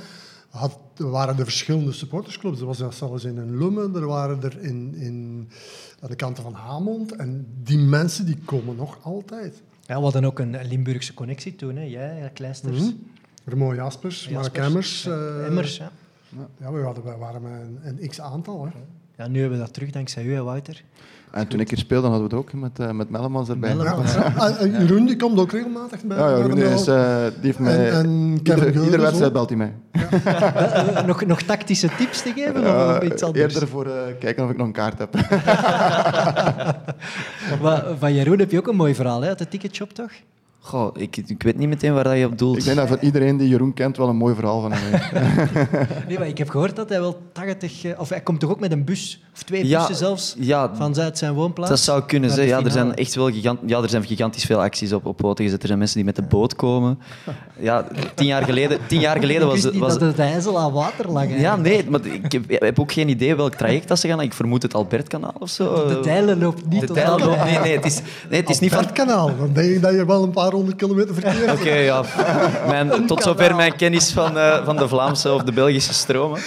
had, 0.49 0.79
waren 0.97 1.37
er 1.37 1.43
verschillende 1.43 1.91
supportersclubs. 1.91 2.59
Er 2.59 2.65
was 2.65 2.79
er 2.79 2.93
zelfs 2.93 3.23
in 3.23 3.37
een 3.37 3.57
Lummen, 3.57 3.95
er 3.95 4.05
waren 4.07 4.43
er 4.43 4.57
in, 4.61 4.95
in, 4.95 5.49
aan 6.01 6.09
de 6.09 6.15
kanten 6.15 6.43
van 6.43 6.53
Hamond. 6.53 7.15
En 7.15 7.47
die 7.63 7.77
mensen 7.77 8.25
die 8.25 8.37
komen 8.45 8.75
nog 8.75 8.97
altijd. 9.01 9.61
Ja, 9.81 9.95
we 9.97 10.01
hadden 10.03 10.25
ook 10.25 10.39
een 10.39 10.57
Limburgse 10.67 11.13
connectie 11.13 11.55
toen, 11.55 11.75
hè. 11.75 11.83
jij, 11.83 12.17
ja, 12.19 12.27
Kleisters. 12.27 12.79
Mhm. 12.79 12.91
Remo 13.45 13.75
Jaspers, 13.75 14.29
Mark 14.29 14.57
Emmers. 14.57 15.05
eh, 15.05 15.45
Emmers, 15.45 15.77
ja. 15.77 15.91
Ja, 16.57 16.71
we, 16.71 16.79
hadden, 16.81 17.03
we 17.03 17.15
waren 17.17 17.41
met 17.41 17.51
een, 17.51 17.79
een 18.01 18.07
x-aantal. 18.09 18.65
hè. 18.65 18.71
ja. 19.23 19.27
Nu 19.29 19.39
hebben 19.39 19.57
we 19.57 19.63
dat 19.63 19.73
terug 19.73 19.89
dankzij 19.91 20.23
u, 20.25 20.33
hè, 20.33 20.43
Wouter. 20.43 20.83
En 21.35 21.47
toen 21.47 21.59
ik 21.59 21.69
hier 21.69 21.77
speelde, 21.77 22.07
hadden 22.07 22.29
we 22.29 22.35
het 22.35 22.45
ook 22.45 22.53
met, 22.53 22.79
eh 22.79 22.91
met 22.91 23.09
Mellemans 23.09 23.49
erbij. 23.49 23.75
Mellemans. 23.75 24.13
Ja, 24.13 24.33
ja. 24.37 24.47
En- 24.47 24.57
en 24.57 24.71
Jeroen 24.85 25.05
die 25.05 25.15
komt 25.15 25.39
ook 25.39 25.51
regelmatig 25.51 26.03
bij. 26.03 26.17
Ja, 26.17 26.47
Mel. 26.47 26.57
is, 26.57 26.87
eh, 26.87 27.23
die 27.25 27.41
heeft 27.41 27.59
mij... 27.59 27.89
En- 27.91 28.05
en 28.05 28.31
ieder, 28.83 29.01
wedstrijd 29.01 29.33
belt 29.33 29.49
hij 29.49 29.57
mij. 29.57 29.73
Nog, 31.07 31.25
nog 31.25 31.41
tactische 31.41 31.89
tips 31.97 32.21
te 32.21 32.31
geven 32.35 32.61
Ja, 32.61 32.95
of 32.97 33.03
iets 33.03 33.23
anders? 33.23 33.53
eerder 33.53 33.67
voor 33.69 33.85
eh, 33.85 33.91
kijken 34.19 34.43
of 34.43 34.49
ik 34.49 34.57
nog 34.57 34.67
een 34.67 34.73
kaart 34.73 34.97
heb. 34.99 35.13
Wa- 37.61 37.83
Van 37.99 38.13
Jeroen 38.13 38.39
heb 38.39 38.51
je 38.51 38.57
ook 38.57 38.67
een 38.67 38.75
mooi 38.75 38.95
verhaal 38.95 39.21
hè, 39.21 39.27
uit 39.27 39.37
de 39.37 39.47
ticketshop, 39.47 39.93
toch? 39.93 40.11
Goh, 40.65 40.89
ik, 40.97 41.17
ik 41.17 41.43
weet 41.43 41.57
niet 41.57 41.67
meteen 41.69 41.93
waar 41.93 42.03
dat 42.03 42.17
je 42.17 42.25
op 42.25 42.37
doelt. 42.37 42.57
ik 42.57 42.63
denk 42.63 42.77
dat 42.77 42.87
voor 42.87 42.97
iedereen 43.01 43.37
die 43.37 43.47
Jeroen 43.49 43.73
kent 43.73 43.97
wel 43.97 44.09
een 44.09 44.15
mooi 44.15 44.35
verhaal 44.35 44.61
van 44.61 44.71
hem 44.73 44.81
heeft. 44.91 45.11
Nee, 46.07 46.17
maar 46.19 46.27
ik 46.27 46.37
heb 46.37 46.49
gehoord 46.49 46.75
dat 46.75 46.89
hij 46.89 46.99
wel 46.99 47.21
80... 47.31 47.83
eh, 47.83 47.99
Of 47.99 48.09
hij 48.09 48.21
komt 48.21 48.39
toch 48.39 48.49
ook 48.49 48.59
met 48.59 48.71
een 48.71 48.83
bus? 48.83 49.19
Of 49.33 49.43
twee 49.43 49.67
Ja, 49.67 49.77
bussen 49.77 49.95
zelfs? 49.95 50.35
ja, 50.39 50.75
Van 50.75 50.93
Zuid 50.95 51.17
zijn 51.17 51.33
woonplaats? 51.33 51.69
Dat 51.69 51.79
zou 51.79 52.03
kunnen 52.03 52.29
zijn. 52.31 52.47
Ja, 52.47 52.63
er 52.63 52.71
zijn 52.71 52.95
echt 52.95 53.15
wel 53.15 53.31
gigant, 53.31 53.59
ja, 53.65 53.81
er 53.81 53.89
zijn 53.89 54.03
gigantisch 54.05 54.43
veel 54.45 54.61
acties 54.61 54.93
op, 54.93 55.05
op 55.05 55.17
poten 55.17 55.43
gezet. 55.45 55.61
Er 55.61 55.67
zijn 55.67 55.79
mensen 55.79 55.97
die 55.97 56.05
met 56.05 56.15
de 56.15 56.21
boot 56.21 56.55
komen. 56.55 56.99
Ja, 57.59 57.87
tien 58.15 58.25
jaar 58.27 58.43
geleden, 58.43 58.79
tien 58.87 58.99
jaar 58.99 59.19
geleden 59.19 59.41
ik 59.47 59.47
was, 59.47 59.61
wist 59.61 59.71
niet 59.73 59.81
was 59.83 59.93
dat 59.93 60.01
het 60.01 60.19
IJssel 60.19 60.59
aan 60.59 60.71
water 60.71 61.11
lag. 61.11 61.25
Ja, 61.39 61.55
nee, 61.55 61.89
maar 61.89 62.05
ik 62.05 62.31
heb, 62.31 62.43
ik 62.51 62.59
heb 62.61 62.79
ook 62.79 62.91
geen 62.91 63.09
idee 63.09 63.35
welk 63.35 63.53
traject 63.55 63.87
dat 63.87 63.99
ze 63.99 64.07
gaan. 64.07 64.21
Ik 64.21 64.33
vermoed 64.33 64.61
het 64.61 64.73
Albertkanaal 64.73 65.33
of 65.39 65.49
zo. 65.49 65.87
De 65.87 65.99
Dijlen 65.99 66.39
loopt 66.39 66.69
niet 66.69 66.87
De 66.87 66.93
Dijlen 66.93 67.19
loopt- 67.25 67.43
Nee, 67.43 67.59
nee, 67.59 67.75
het 67.75 67.85
is, 67.85 68.01
nee, 68.29 68.39
het 68.39 68.49
is 68.49 68.59
niet 68.59 68.71
van... 68.73 68.83
Het 68.83 68.91
kanaal. 68.91 69.31
Dan 69.37 69.49
denk 69.53 69.69
ik 69.75 69.81
dat 69.81 69.93
je 69.93 70.05
wel 70.05 70.23
een 70.23 70.31
paar 70.31 70.53
honderd 70.55 70.77
kilometer 70.77 71.13
verkeerd 71.13 71.59
Oké, 71.59 71.73
ja. 71.73 72.03
Mijn, 72.71 73.07
tot 73.07 73.23
zover 73.23 73.55
mijn 73.55 73.75
kennis 73.75 74.11
van, 74.11 74.37
eh, 74.37 74.65
van 74.65 74.75
de 74.77 74.87
Vlaamse 74.87 75.33
of 75.33 75.43
de 75.43 75.51
Belgische 75.51 75.93
stromen. 75.93 76.39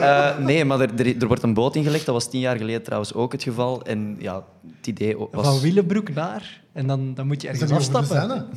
Eh, 0.00 0.38
nee, 0.38 0.64
maar 0.64 0.80
er, 0.80 0.90
er, 0.96 1.16
er 1.20 1.26
wordt 1.26 1.42
een 1.42 1.54
boot 1.54 1.76
ingelegd. 1.76 2.06
Dat 2.06 2.14
was 2.14 2.30
tien 2.30 2.40
jaar 2.40 2.56
geleden 2.56 2.82
trouwens 2.82 3.14
ook 3.14 3.32
het 3.32 3.42
geval. 3.42 3.82
En 3.82 4.16
ja, 4.18 4.44
het 4.76 4.86
idee 4.86 5.16
was... 5.30 5.46
Van 5.46 5.60
Willebroek 5.60 6.14
naar... 6.14 6.60
En 6.72 6.86
dan, 6.86 7.14
dan 7.14 7.26
moet 7.26 7.42
je 7.42 7.48
ergens 7.48 7.70
afstappen. 7.70 8.48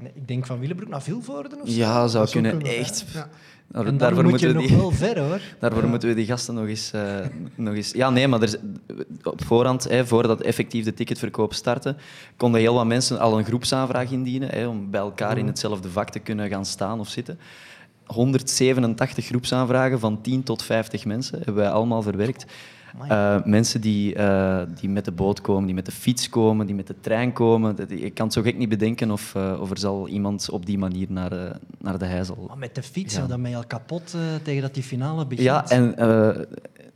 Nee, 0.00 0.12
ik 0.14 0.28
denk 0.28 0.46
van 0.46 0.58
Willebroek 0.58 0.88
naar 0.88 1.02
Vilvoorde 1.02 1.56
of 1.62 1.68
zo. 1.68 1.74
Ja, 1.74 1.92
zou 1.92 2.02
Dat 2.02 2.10
zou 2.10 2.30
kunnen. 2.30 2.50
kunnen, 2.50 2.78
Echt. 2.78 3.04
Ja. 3.14 3.28
Daar- 3.72 3.80
En 3.84 3.88
dan 3.88 3.98
daarvoor 3.98 4.22
moet 4.22 4.30
moeten 4.30 4.48
je 4.48 4.54
we 4.54 4.60
nog 4.60 4.68
die... 4.68 4.76
wel 4.78 4.90
ver, 4.90 5.18
hoor. 5.20 5.40
Daarvoor 5.60 5.88
moeten 5.88 6.08
we 6.08 6.14
die 6.14 6.26
gasten 6.26 6.54
nog 6.54 6.66
eens... 6.66 6.90
eh, 6.92 7.02
nog 7.54 7.74
eens... 7.74 7.90
Ja, 7.92 8.10
nee, 8.10 8.28
maar 8.28 8.40
er, 8.42 8.48
is- 8.48 8.56
op 9.22 9.44
voorhand, 9.44 9.84
hè, 9.88 10.06
voordat 10.06 10.40
effectief 10.40 10.84
de 10.84 10.94
ticketverkoop 10.94 11.54
startte, 11.54 11.96
konden 12.36 12.60
heel 12.60 12.74
wat 12.74 12.86
mensen 12.86 13.18
al 13.20 13.38
een 13.38 13.44
groepsaanvraag 13.44 14.10
indienen 14.10 14.48
hè, 14.48 14.66
om 14.66 14.90
bij 14.90 15.00
elkaar 15.00 15.38
in 15.38 15.46
hetzelfde 15.46 15.90
vak 15.90 16.10
te 16.10 16.18
kunnen 16.18 16.48
gaan 16.48 16.66
staan 16.66 17.00
of 17.00 17.08
zitten. 17.08 17.38
187 18.06 19.26
groepsaanvragen 19.26 20.00
van 20.00 20.20
10 20.20 20.42
tot 20.42 20.62
50 20.62 21.04
mensen 21.04 21.36
hebben 21.36 21.54
wij 21.54 21.70
allemaal 21.70 22.02
verwerkt. 22.02 22.44
Eh, 23.08 23.44
mensen 23.44 23.80
die, 23.80 24.14
eh, 24.14 24.62
die 24.80 24.88
met 24.88 25.04
de 25.04 25.12
boot 25.12 25.40
komen, 25.40 25.64
die 25.66 25.74
met 25.74 25.86
de 25.86 25.92
fiets 25.92 26.28
komen, 26.28 26.66
die 26.66 26.74
met 26.74 26.86
de 26.86 26.94
trein 27.00 27.32
komen. 27.32 27.76
Dat- 27.76 27.90
Je 27.90 28.10
kan 28.10 28.24
het 28.24 28.34
zo 28.34 28.42
gek 28.42 28.58
niet 28.58 28.68
bedenken 28.68 29.10
of, 29.10 29.34
eh, 29.34 29.58
of 29.60 29.70
er 29.70 29.78
zal 29.78 30.08
iemand 30.08 30.50
op 30.50 30.66
die 30.66 30.78
manier 30.78 31.06
naar, 31.08 31.56
naar 31.78 31.98
de 31.98 32.04
Heijzel 32.04 32.44
Maar 32.48 32.58
met 32.58 32.74
de 32.74 32.82
fiets, 32.82 33.14
Ja. 33.14 33.26
dan 33.26 33.42
ben 33.42 33.50
je 33.50 33.56
al 33.56 33.64
kapot 33.66 34.16
tegen 34.42 34.62
dat 34.62 34.74
die 34.74 34.82
finale 34.82 35.26
begint. 35.26 35.46
ja, 35.48 35.68
en 35.68 35.94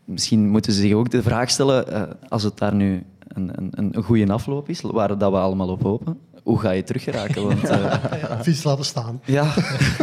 misschien 0.04 0.48
moeten 0.48 0.72
ze 0.72 0.80
zich 0.80 0.92
ook 0.92 1.11
de 1.11 1.22
vraag 1.22 1.50
stellen, 1.50 1.87
als 2.28 2.42
het 2.42 2.59
daar 2.59 2.74
nu 2.74 3.02
een, 3.28 3.50
een, 3.54 3.88
een 3.94 4.02
goede 4.02 4.33
afloop 4.33 4.68
is, 4.68 4.80
waar 4.80 5.18
dat 5.18 5.30
we 5.30 5.37
allemaal 5.38 5.68
op 5.68 5.83
hopen, 5.83 6.18
hoe 6.44 6.59
ga 6.61 6.70
je 6.70 6.83
teruggeraken? 6.83 7.46
Want 7.46 7.64
eh, 7.64 8.40
Fiets 8.44 8.62
laten 8.64 8.85
staan. 8.85 9.20
ja, 9.24 9.54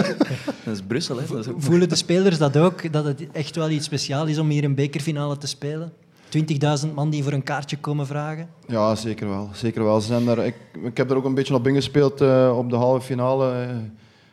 dat 0.65 0.73
is 0.73 0.81
Brussel. 0.87 1.17
Hè? 1.17 1.25
Dat 1.27 1.37
is 1.37 1.47
ook... 1.47 1.61
Voelen 1.61 1.89
de 1.89 1.95
spelers 1.95 2.37
dat 2.37 2.57
ook, 2.57 2.93
dat 2.93 3.05
het 3.05 3.27
echt 3.31 3.55
wel 3.55 3.69
iets 3.69 3.85
speciaals 3.85 4.29
is 4.29 4.37
om 4.37 4.49
hier 4.49 4.63
een 4.63 4.75
bekerfinale 4.75 5.37
te 5.37 5.47
spelen? 5.47 5.91
20.000 6.85 6.93
man 6.93 7.09
die 7.09 7.23
voor 7.23 7.31
een 7.33 7.43
kaartje 7.43 7.77
komen 7.77 8.07
vragen? 8.07 8.47
Ja, 8.67 8.95
zeker 8.95 9.29
wel. 9.29 9.49
Zeker 9.53 9.83
wel. 9.83 10.01
Ze 10.01 10.07
zijn 10.07 10.25
daar, 10.25 10.45
ik, 10.45 10.55
ik 10.83 10.97
heb 10.97 11.09
er 11.11 11.15
ook 11.17 11.25
een 11.25 11.33
beetje 11.33 11.55
op 11.55 11.67
ingespeeld 11.67 12.21
eh, 12.21 12.53
op 12.57 12.69
de 12.69 12.75
halve 12.75 13.05
finale. 13.05 13.51
eh, 13.51 13.69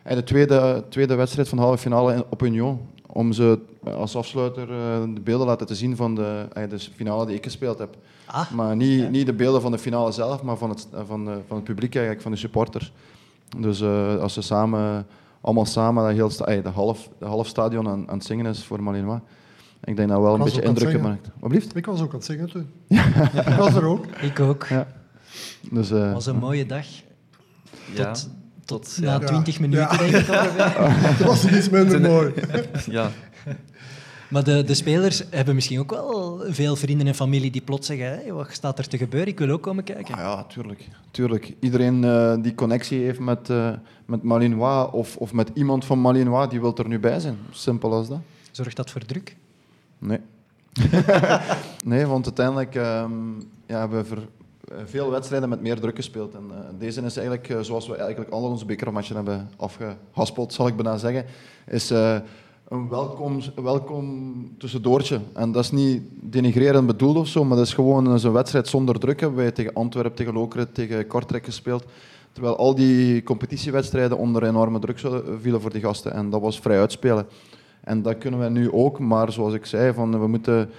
en 0.03 0.15
de 0.15 0.23
tweede, 0.23 0.83
tweede 0.89 1.15
wedstrijd 1.15 1.47
van 1.49 1.57
de 1.57 1.63
halve 1.63 1.77
finale 1.77 2.13
in- 2.13 2.23
op 2.29 2.43
Union. 2.43 2.79
Om 3.11 3.31
ze 3.33 3.59
als 3.83 4.15
afsluiter 4.15 4.61
eh, 4.71 5.01
de 5.13 5.21
beelden 5.23 5.47
laten 5.47 5.67
te 5.67 5.75
zien 5.75 5.95
van 5.95 6.15
de, 6.15 6.47
eh, 6.53 6.69
de 6.69 6.79
finale 6.79 7.25
die 7.25 7.35
ik 7.35 7.43
gespeeld 7.43 7.79
heb. 7.79 7.97
Ah, 8.25 8.51
Maar 8.51 8.75
niet, 8.75 9.09
niet 9.09 9.25
de 9.25 9.33
beelden 9.33 9.61
van 9.61 9.71
de 9.71 9.77
finale 9.77 10.11
zelf, 10.11 10.43
maar 10.43 10.57
van 10.57 10.69
het, 10.69 10.87
van, 11.05 11.25
de, 11.25 11.37
van 11.47 11.55
het 11.55 11.65
publiek 11.65 11.91
eigenlijk, 11.93 12.21
van 12.23 12.31
de 12.31 12.37
supporters. 12.37 12.91
Dus 13.57 13.81
eh, 13.81 14.17
als 14.19 14.33
ze 14.33 14.41
samen, 14.41 15.07
allemaal 15.41 15.65
samen 15.65 16.03
dat 16.03 16.13
heel, 16.37 16.45
eh, 16.45 16.63
de, 16.63 16.69
half, 16.69 17.09
de 17.19 17.25
half 17.25 17.47
stadion 17.47 17.87
aan, 17.87 18.09
aan 18.09 18.17
het 18.17 18.25
zingen 18.25 18.45
is 18.45 18.63
voor 18.63 18.83
Malinois. 18.83 19.19
Ik 19.83 19.95
denk 19.95 20.09
dat 20.09 20.21
wel 20.21 20.33
een 20.33 20.43
beetje 20.43 20.61
indruk 20.61 20.89
gemaakt. 20.91 21.29
Wat 21.39 21.49
blieft? 21.49 21.75
Ik 21.75 21.85
was 21.85 22.01
ook 22.01 22.09
aan 22.09 22.15
het 22.15 22.25
zingen 22.25 22.49
toen. 22.49 22.69
ik 23.47 23.55
was 23.57 23.73
er 23.73 23.85
ook. 23.85 24.05
ik 24.05 24.39
ook. 24.39 24.65
Ja. 24.65 24.87
Dus, 25.71 25.91
eh, 25.91 26.01
Het 26.03 26.13
was 26.13 26.25
een 26.25 26.39
mooie 26.39 26.65
dag. 26.65 26.85
Ja, 27.93 28.11
Tot- 28.11 28.29
tot, 28.69 28.97
Na 29.01 29.11
ja, 29.11 29.19
20 29.19 29.59
minuten, 29.59 29.83
Ja. 29.83 29.97
denk 29.97 30.15
ik 30.15 30.29
ongeveer. 30.29 31.07
Het 31.07 31.23
was 31.31 31.45
iets 31.51 31.69
minder 31.69 32.01
mooi. 32.01 32.33
ja. 32.97 33.11
Maar 34.29 34.43
de, 34.43 34.63
de 34.63 34.73
spelers 34.73 35.23
hebben 35.29 35.55
misschien 35.55 35.79
ook 35.79 35.91
wel 35.91 36.43
veel 36.47 36.75
vrienden 36.75 37.07
en 37.07 37.15
familie 37.15 37.51
die 37.51 37.61
plots 37.61 37.87
zeggen: 37.87 38.05
hey, 38.07 38.33
wat 38.33 38.47
staat 38.51 38.79
er 38.79 38.87
te 38.87 38.97
gebeuren? 38.97 39.29
Ik 39.29 39.39
wil 39.39 39.49
ook 39.49 39.61
komen 39.61 39.83
kijken. 39.83 40.13
Ah 40.13 40.19
ja, 40.19 40.43
tuurlijk. 40.43 40.87
tuurlijk. 41.11 41.53
Iedereen 41.59 42.03
eh, 42.03 42.33
die 42.41 42.55
connectie 42.55 42.99
heeft 43.03 43.19
met, 43.19 43.49
eh, 43.49 43.69
met 44.05 44.23
Malinois 44.23 44.89
of, 44.91 45.15
of 45.17 45.33
met 45.33 45.51
iemand 45.53 45.85
van 45.85 45.99
Malinois, 45.99 46.49
die 46.49 46.61
wil 46.61 46.77
er 46.77 46.87
nu 46.87 46.99
bij 46.99 47.19
zijn. 47.19 47.37
Simpel 47.51 47.93
als 47.93 48.07
dat. 48.07 48.19
Zorgt 48.51 48.75
dat 48.75 48.89
voor 48.91 49.05
druk? 49.05 49.35
Nee. 49.99 50.19
nee, 51.83 52.05
want 52.05 52.25
uiteindelijk 52.25 52.75
ehm, 52.75 53.11
ja, 53.65 53.79
hebben 53.79 53.99
we 54.01 54.05
ver- 54.05 54.27
veel 54.85 55.09
wedstrijden 55.09 55.49
met 55.49 55.61
meer 55.61 55.79
druk 55.79 55.95
gespeeld. 55.95 56.33
En, 56.33 56.43
eh, 56.51 56.57
deze 56.79 57.01
is 57.01 57.17
eigenlijk, 57.17 57.49
eh, 57.49 57.59
zoals 57.59 57.87
we 57.87 57.95
eigenlijk 57.95 58.31
al 58.31 58.41
onze 58.41 58.65
bekermatchen 58.65 59.15
hebben 59.15 59.49
afgehaspeld, 59.57 60.53
zal 60.53 60.67
ik 60.67 60.75
bijna 60.75 60.97
zeggen, 60.97 61.25
is 61.67 61.91
eh, 61.91 62.17
een 62.67 62.89
welkom, 62.89 63.39
welkom 63.55 64.33
tussendoortje. 64.57 65.19
En 65.33 65.51
dat 65.51 65.63
is 65.63 65.71
niet 65.71 66.01
denigrerend 66.11 66.87
bedoeld 66.87 67.17
of 67.17 67.27
zo, 67.27 67.43
maar 67.43 67.57
dat 67.57 67.65
is 67.65 67.73
gewoon 67.73 68.05
een 68.05 68.31
wedstrijd 68.31 68.67
zonder 68.67 68.99
druk. 68.99 69.19
Hebben 69.19 69.39
wij 69.39 69.51
tegen 69.51 69.73
Antwerpen, 69.73 70.15
tegen 70.15 70.33
Lokeren, 70.33 70.71
tegen 70.71 71.07
Kortrijk 71.07 71.45
gespeeld. 71.45 71.85
Terwijl 72.31 72.57
al 72.57 72.75
die 72.75 73.23
competitiewedstrijden 73.23 74.17
onder 74.17 74.43
enorme 74.43 74.79
druk 74.79 74.99
vielen 75.41 75.61
voor 75.61 75.71
die 75.71 75.81
gasten. 75.81 76.13
En 76.13 76.29
dat 76.29 76.41
was 76.41 76.59
vrij 76.59 76.79
uitspelen. 76.79 77.27
En 77.81 78.01
dat 78.01 78.17
kunnen 78.17 78.39
we 78.39 78.49
nu 78.49 78.71
ook, 78.71 78.99
maar 78.99 79.31
zoals 79.31 79.53
ik 79.53 79.65
zei, 79.65 79.93
van, 79.93 80.19
we 80.19 80.27
moeten... 80.27 80.69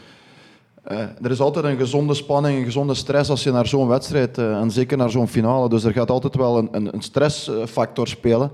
Uh, 0.89 0.99
er 0.99 1.31
is 1.31 1.41
altijd 1.41 1.65
een 1.65 1.77
gezonde 1.77 2.15
spanning, 2.15 2.59
een 2.59 2.65
gezonde 2.65 2.95
stress 2.95 3.31
als 3.31 3.43
je 3.43 3.53
naar 3.53 3.67
zo'n 3.67 3.89
wedstrijd, 3.89 4.39
uh, 4.39 4.61
en 4.61 4.71
zeker 4.71 4.97
naar 4.97 5.11
zo'n 5.11 5.29
finale. 5.29 5.69
Dus 5.69 5.85
er 5.85 5.93
gaat 5.93 6.11
altijd 6.11 6.37
wel 6.37 6.59
een, 6.59 6.69
een, 6.73 6.95
een 6.95 7.03
stressfactor 7.03 8.09
spelen. 8.09 8.51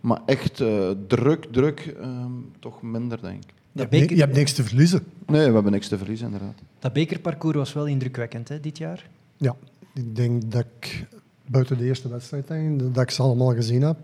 Maar 0.00 0.20
echt 0.26 0.60
uh, 0.60 0.90
druk, 1.06 1.46
druk, 1.50 1.94
ehm, 2.00 2.32
toch 2.58 2.82
minder, 2.82 3.20
denk 3.20 3.42
ik. 3.42 3.52
Je 3.72 3.78
hebt, 3.78 3.90
beker... 3.90 4.16
je 4.16 4.22
hebt, 4.22 4.34
niks 4.34 4.52
te 4.52 4.64
verliezen. 4.64 5.04
Nee, 5.26 5.46
we 5.46 5.52
hebben 5.52 5.72
niks 5.72 5.88
te 5.88 5.98
verliezen, 5.98 6.26
inderdaad. 6.26 6.58
Dat 6.78 6.92
bekerparcours 6.92 7.56
was 7.56 7.72
wel 7.72 7.86
indrukwekkend, 7.86 8.48
hè, 8.48 8.60
dit 8.60 8.78
jaar? 8.78 9.08
Ja, 9.36 9.56
ik 9.94 10.16
denk 10.16 10.50
dat 10.52 10.64
ik 10.78 11.06
buiten 11.46 11.78
de 11.78 11.84
eerste 11.84 12.08
wedstrijd, 12.08 12.48
denk, 12.48 12.94
dat 12.94 13.02
ik 13.02 13.10
ze 13.10 13.22
allemaal 13.22 13.54
gezien 13.54 13.82
heb. 13.82 13.96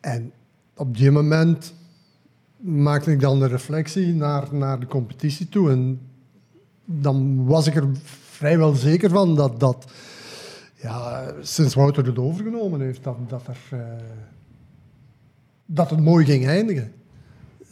En 0.00 0.32
op 0.76 0.96
die 0.96 1.10
moment 1.10 1.74
maakte 2.56 3.10
ik 3.10 3.20
dan 3.20 3.38
de 3.38 3.46
reflectie 3.46 4.14
naar, 4.14 4.48
naar 4.54 4.80
de 4.80 4.86
competitie 4.86 5.48
toe. 5.48 5.70
En 5.70 6.00
dan 6.84 7.46
was 7.46 7.66
ik 7.66 7.76
er 7.76 7.88
vrijwel 8.12 8.74
zeker 8.74 9.10
van 9.10 9.36
dat, 9.36 9.60
dat 9.60 9.86
ja, 10.82 11.32
sinds 11.40 11.74
Wouter 11.74 12.06
het 12.06 12.18
overgenomen 12.18 12.80
heeft, 12.80 13.04
dat, 13.04 13.16
dat, 13.28 13.46
er, 13.46 13.78
uh, 13.78 13.84
dat 15.66 15.90
het 15.90 16.00
mooi 16.00 16.24
ging 16.24 16.46
eindigen. 16.46 16.92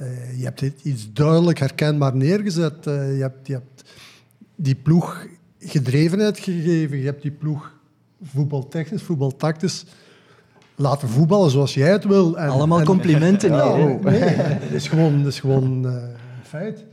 Uh, 0.01 0.39
je 0.39 0.45
hebt 0.45 0.61
iets 0.83 1.13
duidelijk 1.13 1.59
herkenbaar 1.59 2.17
neergezet. 2.17 2.87
Uh, 2.87 3.17
je, 3.17 3.23
hebt, 3.23 3.47
je 3.47 3.53
hebt 3.53 3.91
die 4.55 4.75
ploeg 4.75 5.27
gedrevenheid 5.59 6.39
gegeven. 6.39 6.99
Je 6.99 7.05
hebt 7.05 7.23
die 7.23 7.31
ploeg 7.31 7.73
voetbaltechnisch, 8.23 9.03
voetbaltactisch 9.03 9.85
laten 10.75 11.09
voetballen 11.09 11.51
zoals 11.51 11.75
jij 11.75 11.91
het 11.91 12.05
wil. 12.05 12.39
En, 12.39 12.49
Allemaal 12.49 12.83
complimenten 12.83 13.51
ja, 13.55 13.75
hier. 13.75 13.85
Oh, 13.85 14.03
nee, 14.03 14.37
dat 14.63 14.71
is 14.71 14.89
gewoon, 14.89 15.19
dat 15.19 15.33
is 15.33 15.41
gewoon 15.41 15.85
een 15.85 16.17
feit. 16.43 16.85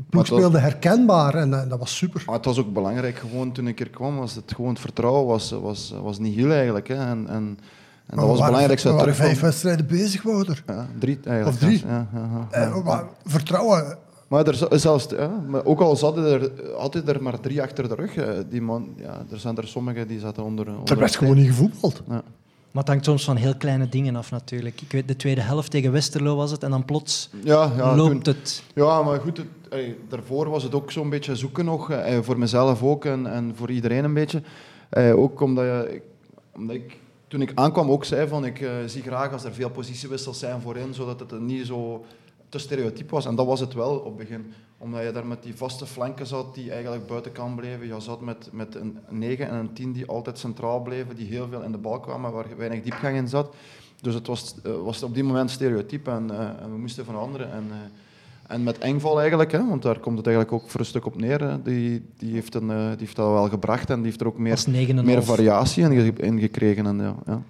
De 0.00 0.06
ploeg 0.10 0.26
speelde 0.26 0.58
herkenbaar 0.58 1.34
en 1.34 1.50
uh, 1.50 1.68
dat 1.68 1.78
was 1.78 1.96
super. 1.96 2.22
Maar 2.26 2.34
het 2.34 2.44
was 2.44 2.58
ook 2.58 2.72
belangrijk, 2.72 3.16
gewoon 3.16 3.52
toen 3.52 3.66
ik 3.66 3.80
er 3.80 3.90
kwam, 3.90 4.16
was 4.16 4.34
het 4.34 4.52
gewoon 4.56 4.70
het 4.70 4.80
vertrouwen 4.80 5.26
was, 5.26 5.50
was, 5.50 5.94
was 6.02 6.18
niet 6.18 6.34
heel 6.34 6.50
eigenlijk. 6.50 6.88
Hè. 6.88 6.94
En, 6.94 7.26
en, 7.28 7.58
en 8.06 8.16
dat 8.16 8.26
was 8.26 8.38
het 8.38 8.46
belangrijkste. 8.46 8.88
We 8.88 8.94
waren 8.94 9.14
vijf 9.14 9.40
wedstrijden 9.40 9.86
bezig, 9.86 10.22
Wouter. 10.22 10.62
Ja, 10.66 10.86
drie 10.98 11.18
eigenlijk. 11.24 11.56
Of 11.56 11.68
drie. 11.68 11.82
Ja, 11.86 12.08
ja, 12.14 12.48
ja, 12.52 12.68
uh, 12.68 13.00
vertrouwen... 13.24 13.98
Maar 14.28 14.46
er, 14.46 14.78
zelfs, 14.80 15.06
ja, 15.10 15.30
maar 15.46 15.64
ook 15.64 15.80
al 15.80 15.96
zat 15.96 16.16
er, 16.16 16.50
had 16.78 16.94
hij 16.94 17.04
er 17.04 17.22
maar 17.22 17.40
drie 17.40 17.62
achter 17.62 17.88
de 17.88 17.94
rug, 17.94 18.44
die 18.48 18.62
man, 18.62 18.88
ja, 18.96 19.22
er 19.30 19.38
zijn 19.38 19.56
er 19.56 19.68
sommigen 19.68 20.08
die 20.08 20.20
zaten 20.20 20.44
onder... 20.44 20.68
onder 20.68 20.94
er 20.94 20.98
werd 20.98 21.16
gewoon 21.16 21.36
niet 21.36 21.46
gevoetbald. 21.46 22.02
Ja. 22.08 22.22
Maar 22.70 22.82
het 22.82 22.88
hangt 22.88 23.04
soms 23.04 23.24
van 23.24 23.36
heel 23.36 23.56
kleine 23.56 23.88
dingen 23.88 24.16
af 24.16 24.30
natuurlijk. 24.30 24.80
Ik 24.80 24.92
weet, 24.92 25.08
de 25.08 25.16
tweede 25.16 25.40
helft 25.40 25.70
tegen 25.70 25.92
Westerlo 25.92 26.36
was 26.36 26.50
het 26.50 26.62
en 26.62 26.70
dan 26.70 26.84
plots 26.84 27.30
ja, 27.44 27.72
ja, 27.76 27.96
loopt 27.96 28.26
het. 28.26 28.62
Ja, 28.74 29.02
maar 29.02 29.20
goed, 29.20 29.36
het, 29.36 29.46
daarvoor 30.08 30.48
was 30.48 30.62
het 30.62 30.74
ook 30.74 30.90
zo'n 30.90 31.10
beetje 31.10 31.36
zoeken 31.36 31.64
nog. 31.64 31.90
Eh, 31.90 32.18
voor 32.20 32.38
mezelf 32.38 32.82
ook 32.82 33.04
en, 33.04 33.26
en 33.26 33.52
voor 33.56 33.70
iedereen 33.70 34.04
een 34.04 34.14
beetje. 34.14 34.42
Eh, 34.88 35.18
ook 35.18 35.40
omdat, 35.40 35.64
je, 35.64 36.02
omdat 36.54 36.76
ik 36.76 36.96
toen 37.28 37.42
ik 37.42 37.52
aankwam 37.54 37.90
ook 37.90 38.04
zei 38.04 38.28
van 38.28 38.44
ik 38.44 38.60
uh, 38.60 38.70
zie 38.86 39.02
graag 39.02 39.32
als 39.32 39.44
er 39.44 39.52
veel 39.52 39.70
positiewissels 39.70 40.38
zijn 40.38 40.60
voorin, 40.60 40.94
zodat 40.94 41.20
het 41.20 41.40
niet 41.40 41.66
zo 41.66 42.04
te 42.48 42.58
stereotyp 42.58 43.10
was. 43.10 43.26
En 43.26 43.34
dat 43.34 43.46
was 43.46 43.60
het 43.60 43.72
wel 43.72 43.96
op 43.96 44.04
het 44.04 44.16
begin. 44.16 44.52
Omdat 44.78 45.02
je 45.02 45.12
daar 45.12 45.26
met 45.26 45.42
die 45.42 45.54
vaste 45.54 45.86
flanken 45.86 46.26
zat 46.26 46.54
die 46.54 46.70
eigenlijk 46.70 47.06
buitenkant 47.06 47.56
bleven. 47.56 47.86
Je 47.86 48.00
zat 48.00 48.20
met, 48.20 48.48
met 48.52 48.74
een 48.74 48.98
9 49.08 49.48
en 49.48 49.54
een 49.54 49.72
10 49.72 49.92
die 49.92 50.06
altijd 50.06 50.38
centraal 50.38 50.82
bleven, 50.82 51.16
die 51.16 51.26
heel 51.26 51.48
veel 51.48 51.62
in 51.62 51.72
de 51.72 51.78
bal 51.78 52.00
kwamen, 52.00 52.32
waar 52.32 52.56
weinig 52.56 52.82
diepgang 52.82 53.16
in 53.16 53.28
zat. 53.28 53.54
Dus 54.00 54.14
het 54.14 54.26
was, 54.26 54.54
uh, 54.66 54.82
was 54.82 55.02
op 55.02 55.14
die 55.14 55.24
moment 55.24 55.50
stereotyp 55.50 56.08
en, 56.08 56.30
en 56.60 56.70
we 56.70 56.78
moesten 56.78 57.04
veranderen. 57.04 57.52
En, 57.52 57.70
en 58.50 58.62
met 58.62 58.78
Engval 58.78 59.20
eigenlijk, 59.20 59.52
hè, 59.52 59.66
want 59.66 59.82
daar 59.82 59.98
komt 59.98 60.16
het 60.16 60.26
eigenlijk 60.26 60.56
ook 60.56 60.70
voor 60.70 60.80
een 60.80 60.86
stuk 60.86 61.06
op 61.06 61.20
neer. 61.20 61.58
Die, 61.64 62.02
die, 62.18 62.32
heeft 62.32 62.54
een, 62.54 62.68
die 62.68 62.96
heeft 62.98 63.16
dat 63.16 63.32
wel 63.32 63.48
gebracht 63.48 63.90
en 63.90 63.96
die 63.96 64.04
heeft 64.04 64.20
er 64.20 64.26
ook 64.26 64.38
meer, 64.38 64.64
meer 65.04 65.24
variatie 65.24 65.82
in, 65.82 66.16
in 66.16 66.40
gekregen. 66.40 66.86
En, 66.86 66.98
ja, 66.98 67.16
ja. 67.26 67.42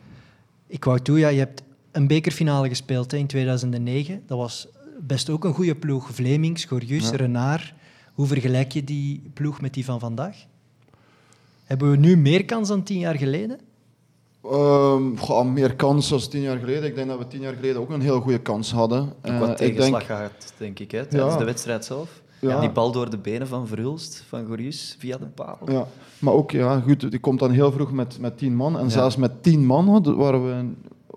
Ik 0.67 0.85
wou 0.85 1.01
toe, 1.01 1.19
ja, 1.19 1.29
je 1.29 1.39
hebt 1.39 1.63
een 1.93 2.07
bekerfinale 2.07 2.69
gespeeld 2.69 3.11
hè, 3.11 3.17
in 3.17 3.27
2009. 3.27 4.23
Dat 4.27 4.39
was 4.39 4.69
best 5.01 5.31
ook 5.31 5.45
een 5.45 5.55
goede 5.55 5.75
ploeg. 5.75 6.11
Vlemings, 6.11 6.65
Gorius, 6.65 7.11
ja. 7.11 7.17
Renard. 7.17 7.73
Hoe 8.15 8.27
vergelijk 8.27 8.73
je 8.73 8.85
die 8.85 9.23
ploeg 9.35 9.61
met 9.61 9.75
die 9.75 9.85
van 9.85 10.01
vandaag? 10.01 10.37
Hebben 11.65 11.91
we 11.91 11.97
nu 11.97 12.17
meer 12.17 12.45
kans 12.45 12.69
dan 12.69 12.83
tien 12.83 12.99
jaar 12.99 13.17
geleden? 13.17 13.59
Um, 14.45 15.19
goh, 15.19 15.45
meer 15.45 15.77
kans 15.77 16.09
dan 16.09 16.19
tien 16.19 16.41
jaar 16.41 16.59
geleden. 16.59 16.85
Ik 16.85 16.95
denk 16.95 17.09
dat 17.09 17.19
we 17.19 17.27
tien 17.27 17.41
jaar 17.41 17.55
geleden 17.55 17.81
ook 17.81 17.91
een 17.91 18.01
heel 18.01 18.21
goede 18.21 18.39
kans 18.39 18.73
hadden. 18.73 19.13
Ook 19.23 19.39
wat 19.39 19.49
uh, 19.49 19.55
tegenslag 19.55 20.07
gehad, 20.07 20.53
denk 20.57 20.79
ik, 20.79 20.91
hè, 20.91 21.07
tijdens 21.07 21.33
ja. 21.33 21.39
de 21.39 21.45
wedstrijd 21.45 21.85
zelf. 21.85 22.23
Ja. 22.41 22.61
Die 22.61 22.71
bal 22.71 22.93
door 22.93 23.11
de 23.11 23.19
benen 23.19 23.47
van 23.47 23.67
Verhulst, 23.67 24.25
van 24.29 24.47
Gorius, 24.47 24.97
via 24.99 25.17
de 25.17 25.27
paal. 25.27 25.59
Ja, 25.67 25.87
maar 26.19 26.35
ook, 26.35 26.51
ja, 26.51 26.81
goed, 26.81 27.11
die 27.11 27.21
komt 27.21 27.39
dan 27.39 27.51
heel 27.51 27.73
vroeg 27.73 27.93
met, 27.93 28.19
met 28.21 28.39
tien 28.39 28.55
man. 28.55 28.79
En 28.79 28.91
zelfs 28.91 29.17
met 29.17 29.43
tien 29.43 29.67
man 29.67 30.17
waren 30.17 30.45
we 30.45 30.73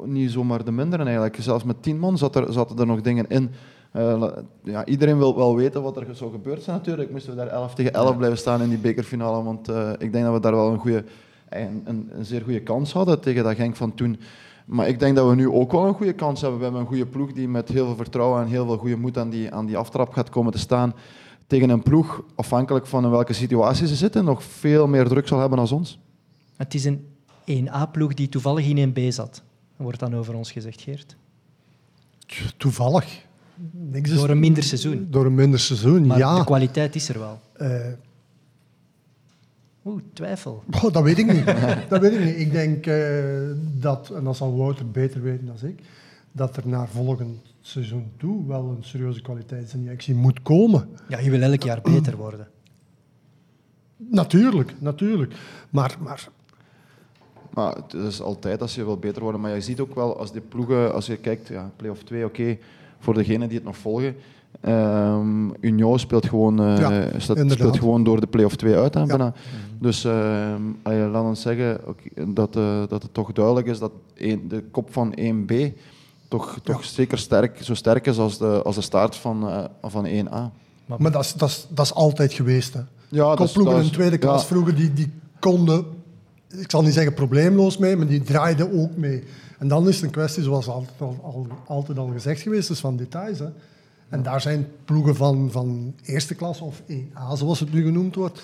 niet 0.06 0.32
zomaar 0.32 0.64
de 0.64 0.72
minderen 0.72 1.06
eigenlijk. 1.06 1.38
Zelfs 1.40 1.64
met 1.64 1.84
tien 1.84 2.00
man 2.00 2.18
zat 2.18 2.36
er, 2.36 2.54
zaten 2.54 2.78
er 2.78 2.86
nog 2.86 3.02
dingen 3.02 3.30
in 3.30 3.52
uh, 3.94 4.24
ja, 4.64 4.86
iedereen 4.86 5.18
wil 5.18 5.36
wel 5.36 5.56
weten 5.56 5.82
wat 5.82 5.98
er 5.98 6.16
zo 6.16 6.30
gebeurd 6.30 6.64
zijn 6.64 6.78
natuurlijk. 6.78 7.12
Moesten 7.12 7.32
we 7.32 7.38
daar 7.38 7.48
11 7.48 7.74
tegen 7.74 7.94
11 7.94 8.18
blijven 8.18 8.38
staan 8.38 8.62
in 8.62 8.70
die 8.70 8.78
bekerfinale. 8.78 9.44
Want 9.44 9.70
uh, 9.70 9.90
ik 9.98 10.12
denk 10.12 10.26
dat 10.26 10.34
we 10.34 10.40
daar 10.40 10.56
wel 10.56 10.72
een, 10.72 10.80
goede, 10.80 11.04
een, 11.62 11.82
een, 11.86 12.10
een, 12.12 12.26
zeer 12.26 12.42
goede 12.42 12.62
kans 12.62 12.94
hadden 12.94 13.22
tegen 13.22 13.44
dat 13.44 13.56
Genk 13.56 13.76
van 13.76 13.94
toen. 13.94 14.20
Maar 14.66 14.88
ik 14.88 15.00
denk 15.00 15.16
dat 15.16 15.30
we 15.30 15.36
nu 15.36 15.50
ook 15.50 15.72
wel 15.72 15.86
een 15.86 15.94
goede 15.94 16.13
kans 16.13 16.42
hebben. 16.42 16.58
We 16.58 16.63
hebben 16.63 16.82
een 16.82 16.88
goede 16.88 17.06
ploeg 17.06 17.32
die 17.32 17.48
met 17.48 17.70
heel 17.70 17.86
veel 17.86 17.96
vertrouwen 17.96 18.42
en 18.42 18.48
heel 18.48 18.66
veel 18.66 18.78
goede 18.78 18.96
moed 18.96 19.18
aan 19.18 19.30
die, 19.30 19.52
aan 19.52 19.66
die 19.66 19.78
aftrap 19.78 20.13
gaat 20.13 20.30
komen 20.30 20.52
te 20.52 20.58
staan. 20.58 20.94
Tegen 21.48 21.70
een 21.70 21.84
ploeg, 21.84 22.24
afhankelijk 22.36 22.88
van 22.88 23.04
in 23.04 23.10
welke 23.10 23.34
situatie 23.34 23.88
ze 23.88 23.96
zitten, 23.96 24.26
nog 24.26 24.44
veel 24.44 24.88
meer 24.88 25.08
druk 25.08 25.28
zal 25.28 25.39
hebben 25.39 25.58
dan 25.58 25.72
ons. 25.72 26.00
Het 26.56 26.74
is 26.74 26.86
een 26.86 27.06
1A-ploeg 27.46 28.13
die 28.13 28.30
toevallig 28.30 28.68
in 28.68 28.94
1B 28.94 29.08
zat. 29.08 29.44
Wordt 29.76 30.00
dan 30.00 30.16
over 30.16 30.36
ons 30.36 30.52
gezegd, 30.52 30.82
Geert? 30.82 31.16
Toevallig 32.58 33.26
door 33.92 34.30
een 34.30 34.39
minder 34.39 34.63
seizoen. 34.63 35.08
Door 35.10 35.26
een 35.26 35.36
minder 35.36 35.60
seizoen, 35.60 36.08
maar 36.08 36.18
ja. 36.18 36.38
de 36.38 36.44
kwaliteit 36.44 36.96
is 36.96 37.10
er 37.10 37.20
wel. 37.20 37.39
Uh, 37.58 37.86
Oeh, 39.86 40.02
twijfel. 40.13 40.63
Oh, 40.84 40.93
dat 40.93 41.04
weet 41.04 41.17
ik 41.17 41.32
niet. 41.34 41.46
dat 41.89 42.02
weet 42.02 42.12
ik 42.12 42.26
niet. 42.26 42.38
Ik 42.38 42.52
denk 42.52 42.86
uh, 42.86 42.96
dat, 43.80 44.10
en 44.10 44.24
dat 44.24 44.36
zal 44.36 44.58
Wouter 44.58 44.91
beter 44.91 45.22
weten 45.22 45.46
dan 45.46 45.69
ik, 45.69 45.80
dat 46.32 46.58
er 46.58 46.67
naar 46.67 46.88
volgend 46.88 47.41
seizoen 47.62 48.12
toe 48.17 48.48
wel 48.48 48.76
een 48.78 48.84
serieuze 48.84 49.22
kwaliteitsinjectie 49.22 50.15
moet 50.15 50.41
komen. 50.41 50.89
Ja, 51.08 51.19
je 51.19 51.30
wil 51.30 51.41
elk 51.41 51.63
jaar 51.63 51.82
beter 51.82 52.17
worden. 52.17 52.48
Natuurlijk, 54.10 54.74
natuurlijk. 54.80 55.34
Maar, 55.69 55.98
maar 56.00 56.30
maar 57.54 57.76
het 57.76 57.93
is 57.93 58.22
altijd 58.22 58.62
als 58.62 58.76
je 58.76 58.86
wil 58.86 58.98
beter 58.98 59.22
worden. 59.22 59.41
Maar 59.41 59.54
je 59.54 59.62
ziet 59.62 59.80
ook 59.80 59.96
wel 59.96 60.17
als 60.17 60.32
die 60.32 60.41
ploegen, 60.41 60.93
als 60.93 61.06
je 61.06 61.17
kijkt, 61.17 61.48
ja, 61.48 61.72
play-off 61.76 62.04
2, 62.04 62.26
oké. 62.26 62.41
Okay, 62.41 62.60
voor 63.00 63.13
degenen 63.13 63.48
die 63.48 63.58
het 63.58 63.65
nog 63.65 63.78
volgen. 63.78 64.15
Um, 64.62 65.54
Union 65.60 66.00
speelt 66.00 66.26
gewoon, 66.26 66.62
uh, 66.62 66.78
ja, 66.78 67.20
speelt 67.20 67.78
gewoon 67.78 68.04
door 68.04 68.20
de 68.20 68.28
play-off 68.28 68.56
2 68.56 68.76
uit. 68.76 68.96
Aan, 68.96 69.08
ja. 69.08 69.34
Dus 69.80 70.06
uh, 70.06 70.13
laat 70.84 71.24
ons 71.24 71.42
zeggen 71.42 71.80
okay, 71.86 72.34
dat, 72.34 72.56
uh, 72.56 72.84
dat 72.88 73.04
het 73.04 73.13
toch 73.13 73.32
duidelijk 73.32 73.68
is 73.68 73.80
dat 73.80 73.92
een, 74.16 74.48
de 74.48 74.63
kop 74.72 74.94
van 74.94 75.18
1B 75.20 75.54
toch, 76.28 76.60
toch 76.63 76.82
ja. 76.82 76.88
zeker 76.88 77.18
sterk, 77.18 77.63
zo 77.63 77.74
sterk 77.74 78.08
is 78.08 78.18
als 78.18 78.38
de, 78.38 78.62
als 78.63 78.76
de 78.76 78.82
start 78.82 79.16
van, 79.16 79.50
uh, 79.50 79.63
van 79.82 80.06
1A. 80.06 80.30
Maar, 80.86 81.02
maar 81.02 81.12
dat, 81.12 81.24
is, 81.24 81.34
dat, 81.34 81.50
is, 81.50 81.68
dat 81.70 81.86
is 81.86 81.94
altijd 81.94 82.34
geweest. 82.34 82.74
Hè. 82.74 82.82
Ja, 83.10 83.34
Kopploegen 83.34 83.78
in 83.78 83.84
de 83.84 83.89
tweede 83.89 84.18
klas 84.18 84.46
vroeger 84.46 84.76
die, 84.76 84.94
die 84.94 85.12
konden, 85.39 85.86
ik 86.48 86.72
zal 86.72 86.82
niet 86.82 86.94
zeggen 86.94 87.13
probleemloos 87.13 87.78
mee, 87.78 87.96
maar 87.96 88.08
die 88.08 88.22
draaiden 88.22 88.82
ook 88.82 88.96
mee. 88.96 89.24
En 89.60 89.68
dan 89.68 89.88
is 89.88 89.96
het 89.96 90.04
een 90.04 90.12
kwestie, 90.12 90.44
zoals 90.44 90.68
altijd 90.68 91.02
al, 91.02 91.20
al, 91.24 91.48
altijd 91.68 91.98
al 91.98 92.10
gezegd 92.13 92.42
geweest 92.42 92.70
is, 92.70 92.80
van 92.80 92.96
details. 92.96 93.39
Hè. 93.39 93.48
En 94.13 94.23
daar 94.23 94.41
zijn 94.41 94.67
ploegen 94.86 95.15
van, 95.15 95.52
van 95.52 95.95
eerste 96.04 96.36
klas 96.36 96.62
of 96.62 96.82
1A, 96.82 97.34
zoals 97.34 97.60
het 97.60 97.73
nu 97.73 97.84
genoemd 97.84 98.15
wordt, 98.15 98.43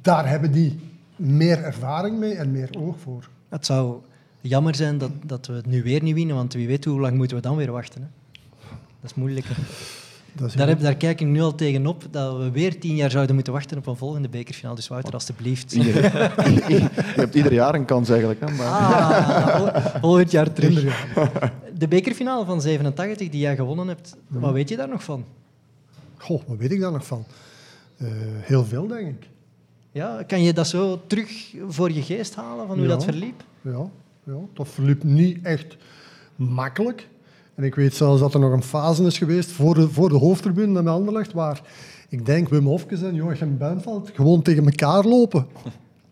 daar 0.00 0.28
hebben 0.28 0.52
die 0.52 0.78
meer 1.16 1.62
ervaring 1.62 2.18
mee 2.18 2.34
en 2.34 2.50
meer 2.50 2.70
oog 2.78 2.98
voor. 2.98 3.28
Het 3.48 3.66
zou 3.66 4.00
jammer 4.40 4.74
zijn 4.74 4.98
dat, 4.98 5.10
dat 5.24 5.46
we 5.46 5.52
het 5.52 5.66
nu 5.66 5.82
weer 5.82 6.02
niet 6.02 6.14
winnen, 6.14 6.36
want 6.36 6.52
wie 6.52 6.66
weet 6.66 6.84
hoe 6.84 7.00
lang 7.00 7.16
moeten 7.16 7.36
we 7.36 7.42
dan 7.42 7.56
weer 7.56 7.72
wachten. 7.72 8.02
Hè? 8.02 8.08
Dat 9.00 9.10
is 9.10 9.14
moeilijk. 9.14 9.46
Daar, 10.56 10.68
heb, 10.68 10.80
daar, 10.80 10.96
kijk 10.96 11.20
ik 11.20 11.26
nu 11.26 11.40
al 11.40 11.54
tegenop 11.54 12.04
dat 12.10 12.36
we 12.38 12.50
weer 12.50 12.80
tien 12.80 12.94
jaar 12.96 13.10
zouden 13.10 13.34
moeten 13.34 13.52
wachten 13.52 13.78
op 13.78 13.86
een 13.86 13.96
volgende 13.96 14.28
bekerfinale. 14.28 14.74
Dus 14.74 14.88
Wouter, 14.88 15.12
alstublieft. 15.12 15.72
je 15.74 16.88
hebt 16.92 17.34
ieder 17.34 17.52
jaar 17.52 17.74
een 17.74 17.84
kans 17.84 18.08
eigenlijk. 18.08 18.40
Hè, 18.40 18.50
maar... 18.50 18.66
Ah, 18.66 19.86
volgend 20.00 20.30
jaar 20.30 20.52
terug. 20.52 20.82
De 21.78 21.88
bekerfinale 21.88 22.44
van 22.44 22.60
87 22.60 23.28
die 23.28 23.40
jij 23.40 23.56
gewonnen 23.56 23.88
hebt, 23.88 24.16
wat 24.26 24.52
weet 24.52 24.68
je 24.68 24.76
daar 24.76 24.88
nog 24.88 25.04
van? 25.04 25.24
Goh, 26.16 26.42
wat 26.46 26.56
weet 26.56 26.72
ik 26.72 26.80
daar 26.80 26.92
nog 26.92 27.06
van? 27.06 27.24
Eh, 27.96 28.06
heel 28.40 28.64
veel, 28.64 28.86
denk 28.86 29.08
ik. 29.08 29.28
Ja, 29.92 30.22
kan 30.26 30.42
je 30.42 30.52
dat 30.52 30.66
zo 30.66 31.00
terug 31.06 31.54
voor 31.68 31.92
je 31.92 32.02
geest 32.02 32.34
halen 32.34 32.66
van 32.66 32.76
hoe 32.76 32.86
Ja. 32.86 32.92
dat 32.92 33.04
verliep? 33.04 33.42
Ja, 33.60 33.88
ja, 34.24 34.36
dat 34.52 34.68
verliep 34.68 35.02
niet 35.02 35.38
echt 35.42 35.76
makkelijk. 36.36 37.08
En 37.54 37.64
ik 37.64 37.74
weet 37.74 37.94
zelfs 37.94 38.20
dat 38.20 38.34
er 38.34 38.40
nog 38.40 38.52
een 38.52 38.62
fase 38.62 39.04
is 39.04 39.18
geweest 39.18 39.50
voor 39.50 39.74
de, 39.74 39.88
voor 39.88 40.08
de 40.08 40.14
hoofdtribune 40.14 40.78
in 40.80 40.88
Anderlecht, 40.88 41.32
waar 41.32 41.62
ik 42.08 42.26
denk 42.26 42.48
Wim 42.48 42.66
Hofkes 42.66 43.02
en 43.02 43.14
Joachim 43.14 43.58
Benveld 43.58 44.10
gewoon 44.14 44.42
tegen 44.42 44.64
elkaar 44.64 45.04
lopen 45.04 45.46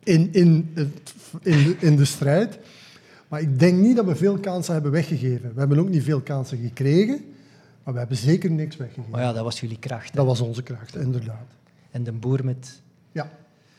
in, 0.02 0.32
in, 0.32 0.70
het, 0.74 1.14
in, 1.42 1.62
de, 1.62 1.76
in 1.78 1.96
de 1.96 2.04
strijd. 2.04 2.58
Maar 3.28 3.40
ik 3.40 3.58
denk 3.58 3.78
niet 3.78 3.96
dat 3.96 4.04
we 4.04 4.16
veel 4.16 4.38
kansen 4.38 4.72
hebben 4.72 4.92
weggegeven. 4.92 5.52
We 5.54 5.58
hebben 5.58 5.78
ook 5.78 5.88
niet 5.88 6.02
veel 6.02 6.20
kansen 6.20 6.58
gekregen, 6.58 7.24
maar 7.84 7.92
we 7.92 7.98
hebben 7.98 8.16
zeker 8.16 8.50
niks 8.50 8.76
weggegeven. 8.76 9.10
Maar 9.10 9.20
ja, 9.20 9.32
dat 9.32 9.44
was 9.44 9.60
jullie 9.60 9.78
kracht. 9.78 10.10
hè. 10.10 10.16
Dat 10.16 10.26
was 10.26 10.40
onze 10.40 10.62
kracht, 10.62 10.96
inderdaad. 10.96 11.46
En 11.90 12.02
de 12.02 12.12
boer 12.12 12.44
met 12.44 12.80
Ja, 13.12 13.30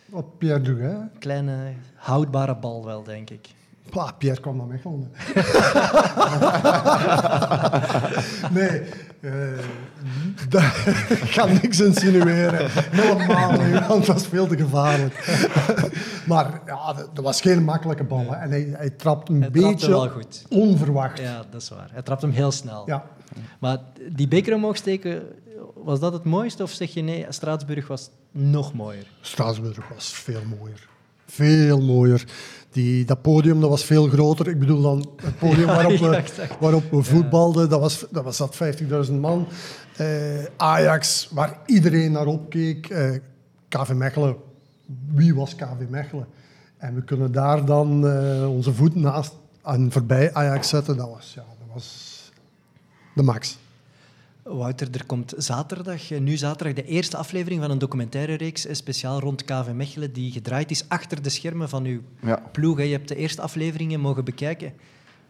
op 0.09 0.33
Pierre 0.37 0.83
een 0.83 1.09
kleine 1.19 1.73
houdbare 1.95 2.55
bal 2.55 2.85
wel, 2.85 3.03
denk 3.03 3.29
ik. 3.29 3.47
Pah, 3.89 4.09
Pierre 4.17 4.41
kwam 4.41 4.57
naar 4.57 4.65
Mechelen. 4.67 5.11
nee, 8.51 8.81
eh 9.21 9.59
daar 10.49 10.83
ik 11.23 11.29
ga 11.31 11.45
niks 11.45 11.79
insinueren. 11.79 12.69
Helemaal 12.71 13.51
niet, 13.51 13.87
want 13.87 14.05
dat 14.05 14.19
is 14.19 14.27
veel 14.27 14.47
te 14.47 14.57
gevaarlijk. 14.57 15.25
maar 16.27 16.61
ja, 16.65 16.93
dat 16.93 17.09
dat 17.15 17.23
was 17.23 17.41
geen 17.41 17.63
makkelijke 17.63 18.03
bal. 18.03 18.25
hè. 18.29 18.35
En 18.35 18.49
hij, 18.49 18.73
hij 18.77 18.89
trapt 18.89 19.29
een 19.29 19.41
Hij 19.41 19.51
beetje 19.51 19.89
wel 19.89 20.09
goed. 20.09 20.45
onverwacht. 20.49 21.17
Ja. 21.17 21.23
Ja, 21.23 21.43
dat 21.49 21.61
is 21.61 21.69
waar. 21.69 21.89
Hij 21.91 22.01
trapt 22.01 22.21
hem 22.21 22.31
heel 22.31 22.51
snel. 22.51 22.83
Ja. 22.85 23.03
Maar 23.59 23.77
die 24.11 24.27
beker 24.27 24.53
omhoog 24.55 24.75
steken, 24.77 25.23
was 25.75 25.99
dat 25.99 26.13
het 26.13 26.23
mooiste? 26.23 26.63
Of 26.63 26.71
zeg 26.71 26.93
je 26.93 27.01
nee, 27.01 27.25
Straatsburg 27.29 27.87
was 27.87 28.09
nog 28.31 28.73
mooier? 28.73 29.05
Straatsburg 29.21 29.87
was 29.93 30.13
veel 30.13 30.41
mooier. 30.59 30.87
Veel 31.25 31.81
mooier. 31.81 32.23
Die, 32.73 33.05
dat 33.05 33.21
podium 33.21 33.61
dat 33.61 33.69
was 33.69 33.83
veel 33.83 34.07
groter. 34.07 34.47
Ik 34.47 34.59
bedoel 34.59 34.81
dan 34.81 35.09
het 35.21 35.37
podium 35.37 35.67
Ja, 35.67 35.73
waarop, 35.73 35.97
we, 35.97 36.47
waarop 36.59 36.91
we 36.91 37.03
voetbalden. 37.03 37.69
Dat 37.69 37.79
was, 37.79 38.05
dat 38.11 38.23
was 38.23 38.37
dat 38.37 38.57
50.000 39.07 39.13
man. 39.13 39.47
Eh, 39.97 40.07
Ajax, 40.57 41.29
waar 41.31 41.59
iedereen 41.65 42.11
naar 42.11 42.25
opkeek. 42.25 42.89
Eh 42.89 43.11
KV 43.73 43.93
Mechelen. 43.93 44.35
Wie 45.13 45.35
was 45.35 45.55
KV 45.55 45.89
Mechelen? 45.89 46.27
En 46.77 46.95
we 46.95 47.03
kunnen 47.03 47.31
daar 47.31 47.65
dan 47.65 48.07
eh, 48.07 48.49
onze 48.49 48.73
voet 48.73 48.95
naast 48.95 49.33
en 49.63 49.91
voorbij 49.91 50.33
Ajax 50.33 50.69
zetten. 50.69 50.97
Dat 50.97 51.09
was, 51.09 51.33
ja, 51.33 51.45
dat 51.59 51.73
was 51.73 52.31
de 53.15 53.23
max. 53.23 53.57
Wouter, 54.43 54.87
er 54.91 55.05
komt 55.05 55.33
zaterdag, 55.37 56.11
eh, 56.11 56.19
nu 56.19 56.37
zaterdag, 56.37 56.73
de 56.75 56.85
eerste 56.85 57.17
aflevering 57.17 57.61
van 57.61 57.71
een 57.71 57.77
documentaire 57.77 58.33
reeks, 58.33 58.65
eh, 58.65 58.75
speciaal 58.75 59.19
rond 59.19 59.43
KV 59.43 59.71
Mechelen, 59.73 60.13
die 60.13 60.31
gedraaid 60.31 60.71
is 60.71 60.85
achter 60.87 61.21
de 61.21 61.29
schermen 61.29 61.69
van 61.69 61.85
uw 61.85 62.01
Ja. 62.21 62.41
ploeg. 62.51 62.81
Je 62.81 62.87
hebt 62.91 63.07
de 63.07 63.15
eerste 63.15 63.41
afleveringen 63.41 63.99
mogen 63.99 64.25
bekijken. 64.25 64.73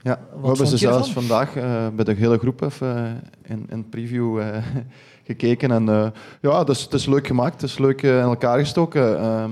Ja, 0.02 0.20
we 0.20 0.32
vond 0.32 0.46
hebben 0.46 0.68
ze 0.68 0.78
zelfs 0.78 1.08
ervan? 1.08 1.24
vandaag 1.24 1.56
eh, 1.56 1.88
bij 1.96 2.06
de 2.06 2.14
hele 2.14 2.38
groep 2.38 2.62
even 2.62 3.22
in, 3.44 3.66
in 3.70 3.90
preview 3.90 4.42
gekeken. 5.28 5.72
En 5.72 6.14
ja, 6.42 6.60
het 6.60 6.70
is, 6.70 6.82
het 6.82 6.94
is 6.94 7.06
leuk 7.06 7.28
gemaakt, 7.28 7.62
het 7.62 7.70
is 7.70 7.78
leuk 7.78 8.02
in 8.02 8.10
elkaar 8.20 8.60
gestoken. 8.60 9.20
Ehm, 9.20 9.52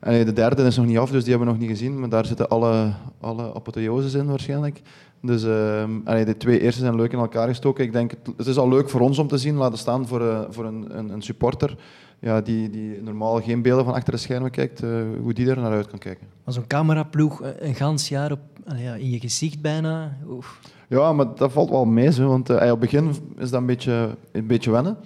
en 0.00 0.24
de 0.24 0.32
derde 0.32 0.62
is 0.62 0.76
nog 0.76 0.86
niet 0.86 0.98
af, 0.98 1.10
dus 1.10 1.24
die 1.24 1.30
hebben 1.30 1.48
we 1.48 1.58
nog 1.58 1.68
niet 1.68 1.78
gezien. 1.78 2.00
Maar 2.00 2.08
daar 2.08 2.26
zitten 2.26 2.48
alle, 2.48 2.92
alle 3.20 3.54
apotheoses 3.54 4.14
in 4.14 4.26
waarschijnlijk. 4.26 4.82
Dus 5.22 5.44
ehm, 5.44 6.24
de 6.24 6.36
twee 6.38 6.60
eerste 6.60 6.80
zijn 6.80 6.96
leuk 6.96 7.12
in 7.12 7.18
elkaar 7.18 7.48
gestoken. 7.48 7.84
Ik 7.84 7.92
denk, 7.92 8.14
het, 8.36 8.46
is 8.46 8.56
al 8.56 8.68
leuk 8.68 8.90
voor 8.90 9.00
ons 9.00 9.18
om 9.18 9.28
te 9.28 9.38
zien, 9.38 9.56
laten 9.56 9.78
staan 9.78 10.06
voor, 10.06 10.28
eh, 10.28 10.40
voor 10.48 10.64
een, 10.64 10.98
een, 10.98 11.08
een 11.08 11.22
supporter 11.22 11.76
ja, 12.20 12.40
die, 12.40 12.70
die 12.70 13.02
normaal 13.02 13.40
geen 13.40 13.62
beelden 13.62 13.84
van 13.84 13.94
achter 13.94 14.12
de 14.12 14.18
schermen 14.18 14.50
kijkt, 14.50 14.82
eh, 14.82 14.90
hoe 15.22 15.32
die 15.32 15.50
er 15.50 15.60
naar 15.60 15.72
uit 15.72 15.86
kan 15.86 15.98
kijken. 15.98 16.26
Maar 16.44 16.54
zo'n 16.54 16.66
cameraploeg 16.66 17.42
eh, 17.42 17.68
een 17.68 17.74
gans 17.74 18.08
jaar 18.08 18.32
op, 18.32 18.40
ja, 18.76 18.94
in 18.94 19.10
je 19.10 19.20
gezicht 19.20 19.60
bijna. 19.60 20.16
Oef. 20.28 20.60
Ja, 20.88 21.12
maar 21.12 21.34
dat 21.34 21.52
valt 21.52 21.70
wel 21.70 21.84
mee, 21.84 22.12
zo, 22.12 22.28
want 22.28 22.50
op 22.50 22.58
het 22.58 22.78
begin 22.78 23.08
is 23.38 23.50
dat 23.50 23.60
een 23.60 23.66
beetje, 23.66 24.16
een 24.32 24.46
beetje 24.46 24.70
wennen. 24.70 24.96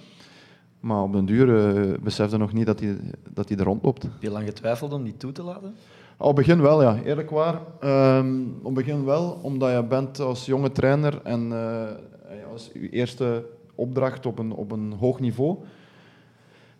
Maar 0.83 1.01
op 1.01 1.13
den 1.13 1.25
duur 1.25 1.47
uh, 1.47 1.93
besefte 1.99 2.37
nog 2.37 2.53
niet 2.53 2.65
dat 2.65 2.79
hij, 2.79 2.97
dat 3.29 3.49
hij 3.49 3.57
er 3.57 3.63
rondloopt. 3.63 4.03
Heb 4.03 4.11
je 4.19 4.29
lang 4.29 4.45
getwijfeld 4.45 4.93
om 4.93 5.03
die 5.03 5.17
toe 5.17 5.31
te 5.31 5.43
laten? 5.43 5.75
Op 6.17 6.27
het 6.27 6.35
begin 6.35 6.61
wel, 6.61 6.81
ja. 6.81 6.97
Eerlijk 7.03 7.29
waar. 7.29 7.59
Ehm, 7.79 8.41
op 8.57 8.75
het 8.75 8.85
begin 8.85 9.05
wel, 9.05 9.39
omdat 9.41 9.71
je 9.71 9.83
bent 9.83 10.19
als 10.19 10.45
jonge 10.45 10.71
trainer 10.71 11.19
en 11.23 11.51
eh, 11.51 12.51
als 12.51 12.69
je 12.73 12.89
eerste 12.89 13.45
opdracht 13.75 14.25
op 14.25 14.39
een, 14.39 14.51
op 14.51 14.71
een 14.71 14.93
hoog 14.99 15.19
niveau. 15.19 15.57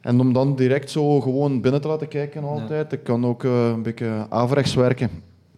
En 0.01 0.19
om 0.19 0.33
dan 0.33 0.55
direct 0.55 0.89
zo 0.89 1.21
gewoon 1.21 1.61
binnen 1.61 1.81
te 1.81 1.87
laten 1.87 2.07
kijken 2.07 2.43
altijd, 2.43 2.89
dat 2.89 3.03
kan 3.03 3.25
ook 3.25 3.43
eh, 3.43 3.67
een 3.67 3.83
beetje 3.83 4.25
averechts 4.29 4.73
werken. 4.73 5.09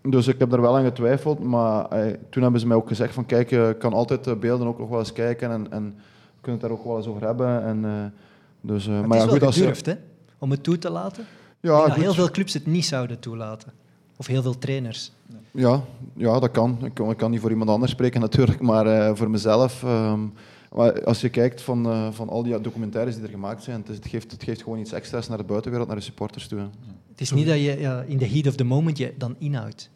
Dus 0.02 0.28
ik 0.28 0.40
heb 0.40 0.52
er 0.52 0.62
wel 0.62 0.78
aan 0.78 0.84
getwijfeld, 0.84 1.40
maar 1.40 1.86
eh, 1.90 2.14
toen 2.30 2.44
hebben 2.44 2.60
ze 2.60 2.68
mij 2.68 2.78
ook 2.78 2.88
gezegd 2.88 3.14
van 3.14 3.26
kijk, 3.26 3.50
je 3.50 3.76
kan 3.80 3.94
altijd 3.94 4.24
de 4.24 4.36
beelden 4.36 4.68
ook 4.68 4.80
nog 4.80 4.90
wel 4.90 5.00
eens 5.00 5.14
kijken 5.14 5.52
en, 5.52 5.72
en 5.72 5.84
we 6.36 6.42
kunnen 6.42 6.62
het 6.62 6.70
daar 6.70 6.80
ook 6.80 6.86
wel 6.86 6.98
eens 6.98 7.08
over 7.08 7.24
hebben. 7.24 7.64
En, 7.64 7.86
eh, 7.86 7.92
dus, 8.68 8.88
eh, 8.88 8.98
Het 8.98 9.06
maar 9.06 9.18
is 9.18 9.24
ja, 9.24 9.30
wel 9.30 9.38
goed, 9.38 9.46
als 9.46 9.56
je- 9.56 9.62
gedurfd, 9.62 9.86
hè? 9.86 9.94
Om 10.40 10.52
het 10.52 10.64
toe 10.64 10.78
te 10.78 10.90
laten. 10.90 11.26
ja, 11.60 11.94
heel 11.94 12.14
veel 12.14 12.32
clubs 12.32 12.54
het 12.54 12.66
niet 12.66 12.86
zouden 12.86 13.20
toelaten. 13.20 13.72
Of 14.18 14.28
heel 14.28 14.42
veel 14.42 14.58
trainers. 14.58 15.12
Ja, 15.52 15.84
ja, 16.14 16.40
dat 16.40 16.52
kan. 16.52 16.78
Ik, 16.84 16.94
kan. 16.94 17.10
ik 17.10 17.18
kan 17.18 17.32
niet 17.32 17.40
voor 17.40 17.50
iemand 17.52 17.70
anders 17.70 17.92
spreken 17.92 18.22
natuurlijk, 18.28 18.62
maar 18.62 18.86
eh, 18.88 19.16
voor 19.16 19.30
mezelf. 19.30 19.84
ehm, 19.84 20.20
maar 20.76 21.04
als 21.04 21.22
je 21.22 21.30
kijkt 21.30 21.62
van, 21.62 21.86
eh, 21.86 22.08
van 22.12 22.30
al 22.30 22.44
die 22.44 22.62
documentaires 22.62 23.16
die 23.16 23.24
er 23.24 23.30
gemaakt 23.30 23.64
zijn, 23.64 23.80
het, 23.80 23.90
is- 23.90 23.96
het, 23.96 24.08
geeft, 24.08 24.32
het 24.32 24.44
geeft 24.44 24.64
gewoon 24.64 24.80
iets 24.80 24.92
extra's 24.92 25.28
naar 25.28 25.38
de 25.38 25.44
buitenwereld, 25.44 25.88
naar 25.90 25.98
de 25.98 26.04
supporters 26.04 26.48
toe. 26.48 26.60
hè. 26.60 26.66
Het 27.12 27.22
is 27.22 27.32
niet 27.32 27.48
dat 27.48 27.56
je 27.56 27.80
ja, 27.80 28.02
in 28.08 28.18
de 28.18 28.28
heat 28.28 28.48
of 28.48 28.56
the 28.56 28.64
moment 28.64 28.98
je 28.98 29.14
dan 29.18 29.36
inhoudt. 29.40 29.90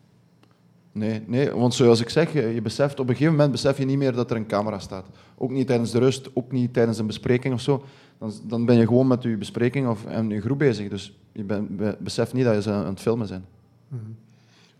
Nee, 0.92 1.22
nee, 1.28 1.52
want 1.52 1.74
zoals 1.74 2.00
ik 2.02 2.10
zeg, 2.10 2.34
je, 2.34 2.42
je 2.42 2.62
beseft, 2.62 3.00
op 3.00 3.08
een 3.10 3.14
gegeven 3.14 3.34
moment 3.34 3.52
besef 3.52 3.78
je 3.78 3.86
niet 3.86 3.98
meer 3.98 4.14
dat 4.14 4.32
er 4.32 4.38
een 4.38 4.48
camera 4.48 4.80
staat. 4.80 5.06
Ook 5.38 5.52
niet 5.52 5.68
tijdens 5.68 5.92
de 5.92 6.00
rust, 6.00 6.30
ook 6.34 6.52
niet 6.52 6.74
tijdens 6.74 6.98
een 6.98 7.08
bespreking 7.08 7.54
of 7.54 7.62
zo. 7.62 7.84
Dan, 8.20 8.32
dan 8.44 8.66
ben 8.66 8.76
je 8.78 8.88
gewoon 8.88 9.08
met 9.08 9.24
je 9.24 9.38
bespreking 9.38 9.88
of, 9.88 10.06
en 10.06 10.30
je 10.30 10.42
groep 10.42 10.58
bezig. 10.58 10.90
Dus 10.90 11.18
je 11.32 11.44
ben, 11.44 11.76
be- 11.76 11.98
beseft 12.00 12.34
niet 12.34 12.44
dat 12.46 12.56
je 12.56 12.62
ze 12.62 12.72
aan 12.72 12.86
het 12.86 13.00
filmen 13.00 13.28
zijn. 13.28 13.46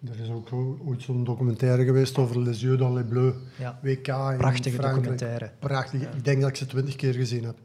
Er 0.10 0.20
is 0.24 0.30
ook 0.30 0.48
ooit 0.86 1.02
zo'n 1.02 1.24
documentaire 1.24 1.86
geweest 1.86 2.18
over 2.18 2.40
Les 2.42 2.62
Yeux 2.62 2.78
dans 2.80 2.96
les 2.96 3.04
Bleus. 3.10 3.34
Ja. 3.60 3.80
WK 3.82 4.08
in 4.08 4.38
Prachtige 4.38 4.70
Frankrijk. 4.76 4.96
documentaire. 4.96 5.52
Prachtig. 5.60 6.02
Ik 6.02 6.24
denk 6.26 6.42
dat 6.42 6.50
ik 6.50 6.56
ze 6.56 6.66
twintig 6.66 6.96
keer 6.96 7.14
gezien 7.14 7.44
heb. 7.44 7.56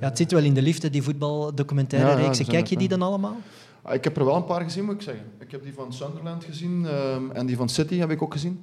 Ja, 0.00 0.08
het 0.08 0.16
zit 0.18 0.32
wel 0.32 0.42
in 0.42 0.54
de 0.54 0.62
liefde, 0.62 0.90
die 0.90 1.02
voetbaldocumentaire 1.02 2.10
Ja, 2.10 2.18
ja, 2.26 2.32
zijn 2.32 2.48
Kijk 2.48 2.66
je 2.66 2.76
die 2.76 2.88
ja. 2.90 2.96
dan 2.96 3.08
allemaal? 3.08 3.36
Ah, 3.82 3.94
Ik 3.94 4.04
heb 4.04 4.16
er 4.16 4.24
wel 4.24 4.36
een 4.36 4.44
paar 4.44 4.62
gezien, 4.62 4.84
moet 4.84 4.94
ik 4.94 5.00
zeggen. 5.02 5.24
Ik 5.38 5.50
heb 5.50 5.62
die 5.62 5.72
van 5.74 5.92
Sunderland 5.92 6.44
gezien 6.44 6.86
ehm, 6.86 7.30
en 7.32 7.46
die 7.46 7.56
van 7.56 7.68
City 7.68 7.96
heb 7.96 8.10
ik 8.10 8.22
ook 8.22 8.32
gezien. 8.32 8.60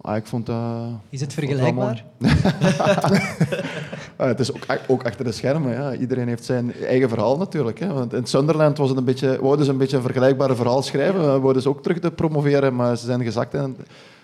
Ah, 0.00 0.16
ik 0.16 0.26
vond 0.26 0.46
dat... 0.46 0.88
Is 1.08 1.20
het 1.20 1.32
vergelijkbaar? 1.32 2.04
Ah, 4.16 4.26
het 4.26 4.40
is 4.40 4.52
ook, 4.54 4.66
ook 4.86 5.04
achter 5.04 5.24
de 5.24 5.32
schermen. 5.32 5.72
Ja. 5.72 5.94
Iedereen 5.94 6.28
heeft 6.28 6.44
zijn 6.44 6.72
eigen 6.74 7.08
verhaal 7.08 7.36
natuurlijk. 7.36 7.78
Hè. 7.80 7.92
Want 7.92 8.12
in 8.12 8.26
Sunderland 8.26 8.78
was 8.78 8.88
het 8.88 8.98
een 8.98 9.04
beetje, 9.04 9.38
wouden 9.40 9.64
ze 9.64 9.70
een 9.70 9.78
beetje 9.78 9.96
een 9.96 10.02
vergelijkbaar 10.02 10.56
verhaal 10.56 10.82
schrijven. 10.82 11.20
We 11.34 11.40
wouden 11.40 11.62
ze 11.62 11.68
ook 11.68 11.82
terug 11.82 11.98
te 11.98 12.10
promoveren, 12.10 12.74
maar 12.74 12.96
ze 12.96 13.04
zijn 13.06 13.22
gezakt. 13.22 13.54
En 13.54 13.76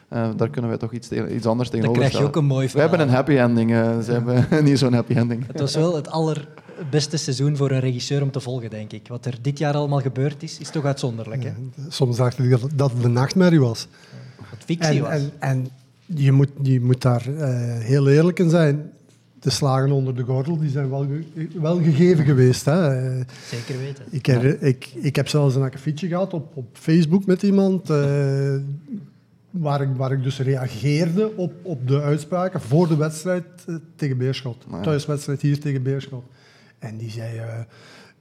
eh, 0.09 0.29
daar 0.37 0.49
kunnen 0.49 0.71
wij 0.71 0.79
toch 0.79 0.93
iets, 0.93 1.09
tegen- 1.09 1.35
iets 1.35 1.47
anders 1.47 1.71
Dan 1.71 1.81
tegenover 1.81 2.09
krijg 2.09 2.23
je 2.23 2.29
ook 2.29 2.37
een 2.37 2.45
mooi 2.45 2.65
We 2.65 2.71
verhaal. 2.71 2.89
hebben 2.89 3.09
een 3.09 3.15
happy 3.15 3.33
ending. 3.37 3.73
eh, 3.73 3.99
ze 3.99 4.13
hebben 4.13 4.47
niet 4.65 4.79
zo'n 4.79 4.93
happy 4.93 5.15
ending. 5.15 5.47
Het 5.47 5.61
was 5.61 5.75
wel 5.75 5.95
het 5.97 6.09
allerbeste 6.11 7.17
seizoen 7.17 7.57
voor 7.57 7.71
een 7.71 7.81
regisseur 7.81 8.23
om 8.23 8.31
te 8.31 8.41
volgen, 8.41 8.71
denk 8.71 8.93
ik. 8.93 9.09
Wat 9.09 9.27
er 9.27 9.35
dit 9.43 9.59
jaar 9.59 9.75
allemaal 9.75 10.01
gebeurd 10.01 10.43
is, 10.43 10.59
is 10.59 10.71
toch 10.71 10.85
uitzonderlijk. 10.85 11.43
Hè? 11.45 11.51
Soms 11.89 12.17
dacht 12.17 12.39
ik 12.39 12.51
dat- 12.51 12.71
dat 12.75 12.91
het 12.93 13.05
een 13.05 13.13
nachtmerrie 13.13 13.61
was. 13.61 13.87
Wat 14.39 14.59
fictie 14.65 14.89
En, 14.97 15.01
was. 15.03 15.11
en, 15.11 15.31
en 15.39 15.69
je, 16.07 16.33
moet, 16.33 16.49
je 16.63 16.81
moet 16.81 17.03
daar 17.03 17.27
eh, 17.39 17.49
heel 17.79 18.09
eerlijk 18.09 18.39
in 18.39 18.51
zijn. 18.51 18.91
De 19.41 19.51
slagen 19.51 19.91
onder 19.93 20.15
de 20.17 20.23
gordel 20.23 20.59
die 20.59 20.71
zijn 20.71 20.91
wel, 20.91 21.07
ge- 21.35 21.49
wel 21.61 21.83
gegeven 21.83 22.25
geweest. 22.25 22.65
Hè. 22.65 23.15
Zeker 23.45 23.79
weten. 23.79 24.05
Ik, 24.11 24.27
her- 24.27 24.63
ik, 24.63 24.91
ik 24.95 25.17
heb 25.17 25.29
zelfs 25.29 25.55
een 25.55 25.63
akkefietje 25.63 26.09
gehad 26.09 26.33
op, 26.35 26.57
op 26.57 26.67
Facebook 26.73 27.27
met 27.27 27.43
iemand. 27.43 27.91
eh, 27.91 28.55
waar, 29.51 29.81
ik, 29.81 29.89
waar 29.97 30.13
ik 30.13 30.23
dus 30.23 30.39
reageerde 30.41 31.37
op, 31.37 31.53
op 31.63 31.89
de 31.89 32.01
uitspraken 32.03 32.61
voor 32.61 32.89
de 32.89 32.97
wedstrijd 32.97 33.45
eh, 33.67 33.75
tegen 33.97 34.19
Beerschot. 34.19 34.67
Maar 34.69 34.79
ja. 34.79 34.85
Thuiswedstrijd 34.85 35.41
hier 35.41 35.61
tegen 35.61 35.83
Beerschot. 35.83 36.25
En 36.79 36.97
die 36.97 37.11
zei... 37.11 37.37
eh, 37.39 37.59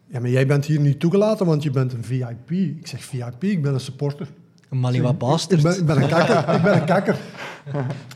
ja, 0.07 0.19
maar 0.19 0.29
jij 0.29 0.47
bent 0.47 0.65
hier 0.65 0.79
niet 0.79 0.99
toegelaten, 0.99 1.45
want 1.45 1.63
je 1.63 1.71
bent 1.71 1.93
een 1.93 2.03
VIP. 2.03 2.51
Ik 2.51 2.87
zeg 2.87 3.03
VIP, 3.03 3.43
ik 3.43 3.61
ben 3.61 3.73
een 3.73 3.79
supporter. 3.79 4.27
Een 4.69 4.79
Maliwa 4.79 5.09
Ik 5.09 5.17
bastard. 5.17 5.61
ben, 5.61 5.77
ik 5.77 5.85
ben 5.85 6.01
een 6.01 6.09
kakker. 6.09 6.37
ik 6.55 6.61
ben 6.61 6.75
een 6.75 6.85
kakker. 6.85 7.17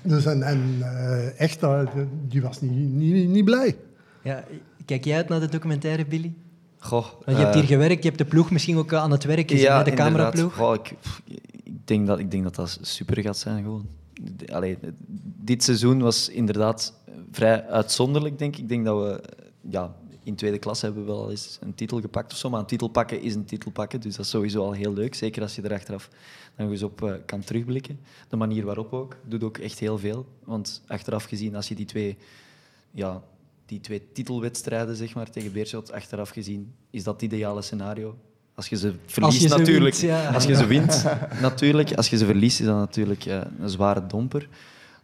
Dus 0.02 0.26
en, 0.26 0.44
en 0.44 0.78
eh, 0.82 1.40
echt, 1.40 1.64
eh, 1.64 1.82
die 2.28 2.42
was 2.42 2.62
niet, 2.62 2.90
niet, 2.90 3.30
niet 3.30 3.46
blij. 3.46 3.78
Ja, 4.24 4.44
kijk 4.86 5.06
jij 5.06 5.16
uit 5.18 5.30
naar 5.30 5.40
de 5.40 5.50
documentaire, 5.50 6.06
Billy? 6.06 6.34
Goh, 6.80 7.06
Want 7.26 7.38
je 7.38 7.44
hebt 7.44 7.56
eh, 7.56 7.62
hier 7.62 7.70
gewerkt, 7.70 8.04
je 8.04 8.10
hebt 8.10 8.22
de 8.22 8.28
ploeg 8.28 8.52
misschien 8.52 8.78
ook 8.78 8.94
aan 8.94 9.12
het 9.12 9.24
werk 9.24 9.52
gezien, 9.52 9.72
hè, 9.72 9.84
de 9.84 9.90
inderdaad. 9.90 10.06
cameraploeg. 10.08 10.56
Goh, 10.56 10.74
ik, 10.74 10.94
ik, 11.64 11.88
denk 11.88 12.08
dat, 12.08 12.20
ik 12.20 12.32
denk 12.32 12.44
dat 12.44 12.56
dat 12.56 12.80
super 12.82 13.22
gaat 13.22 13.38
zijn 13.38 13.64
gewoon. 13.64 13.88
allee, 14.52 14.78
dit 15.42 15.64
seizoen 15.64 16.02
was 16.02 16.30
inderdaad 16.30 16.94
vrij 17.32 17.68
uitzonderlijk, 17.68 18.40
denk 18.40 18.56
ik. 18.56 18.62
Ik 18.62 18.70
denk 18.70 18.86
dat 18.86 19.02
we 19.02 19.24
ja, 19.62 19.96
in 20.24 20.36
tweede 20.36 20.58
klas 20.58 20.82
hebben 20.82 21.06
we 21.06 21.12
wel 21.12 21.32
eens 21.32 21.58
een 21.62 21.76
titel 21.76 22.02
gepakt 22.02 22.32
of 22.32 22.38
zo. 22.38 22.50
Maar 22.50 22.60
een 22.60 22.66
titel 22.66 22.88
pakken 22.88 23.22
is 23.22 23.36
een 23.36 23.46
titel 23.46 23.72
pakken. 23.72 24.02
Dus 24.02 24.16
dat 24.16 24.26
is 24.26 24.32
sowieso 24.32 24.64
al 24.64 24.72
heel 24.72 24.94
leuk. 24.94 25.16
Zeker 25.16 25.42
als 25.42 25.56
je 25.56 25.62
er 25.62 25.74
achteraf 25.74 26.10
dan 26.56 26.66
nog 26.66 26.74
eens 26.74 26.84
op 26.84 27.04
eh, 27.04 27.14
kan 27.26 27.40
terugblikken. 27.40 28.00
De 28.30 28.36
manier 28.36 28.66
waarop 28.66 28.94
ook, 28.94 29.18
doet 29.26 29.44
ook 29.44 29.58
echt 29.58 29.80
heel 29.80 29.98
veel. 29.98 30.26
Want 30.44 30.82
achteraf 30.88 31.24
gezien, 31.24 31.56
als 31.56 31.68
je 31.68 31.76
die 31.76 31.86
twee, 31.86 32.18
ja, 32.92 33.24
die 33.66 33.80
twee 33.80 34.12
titelwedstrijden 34.14 34.96
zeg 34.96 35.14
maar, 35.16 35.30
tegen 35.30 35.52
Beerschot, 35.52 35.92
achteraf 35.92 36.30
gezien, 36.30 36.74
is 36.90 37.04
dat 37.04 37.14
het 37.14 37.24
ideale 37.32 37.62
scenario. 37.62 38.18
Als 38.56 38.68
je 38.68 38.78
ze 38.78 38.94
verliest, 39.06 39.42
je 39.42 39.48
ze 39.48 39.58
natuurlijk. 39.58 39.96
wint, 39.96 40.12
ja. 40.12 40.34
Als 40.34 40.46
je 40.46 40.56
ze 40.56 40.66
wint, 40.66 41.04
natuurlijk. 41.42 41.94
Als 41.94 42.10
je 42.10 42.18
ze 42.18 42.26
verliest, 42.26 42.60
is 42.60 42.66
dat 42.66 42.76
natuurlijk 42.76 43.26
eh, 43.26 43.42
een 43.60 43.70
zware 43.70 44.08
domper. 44.08 44.50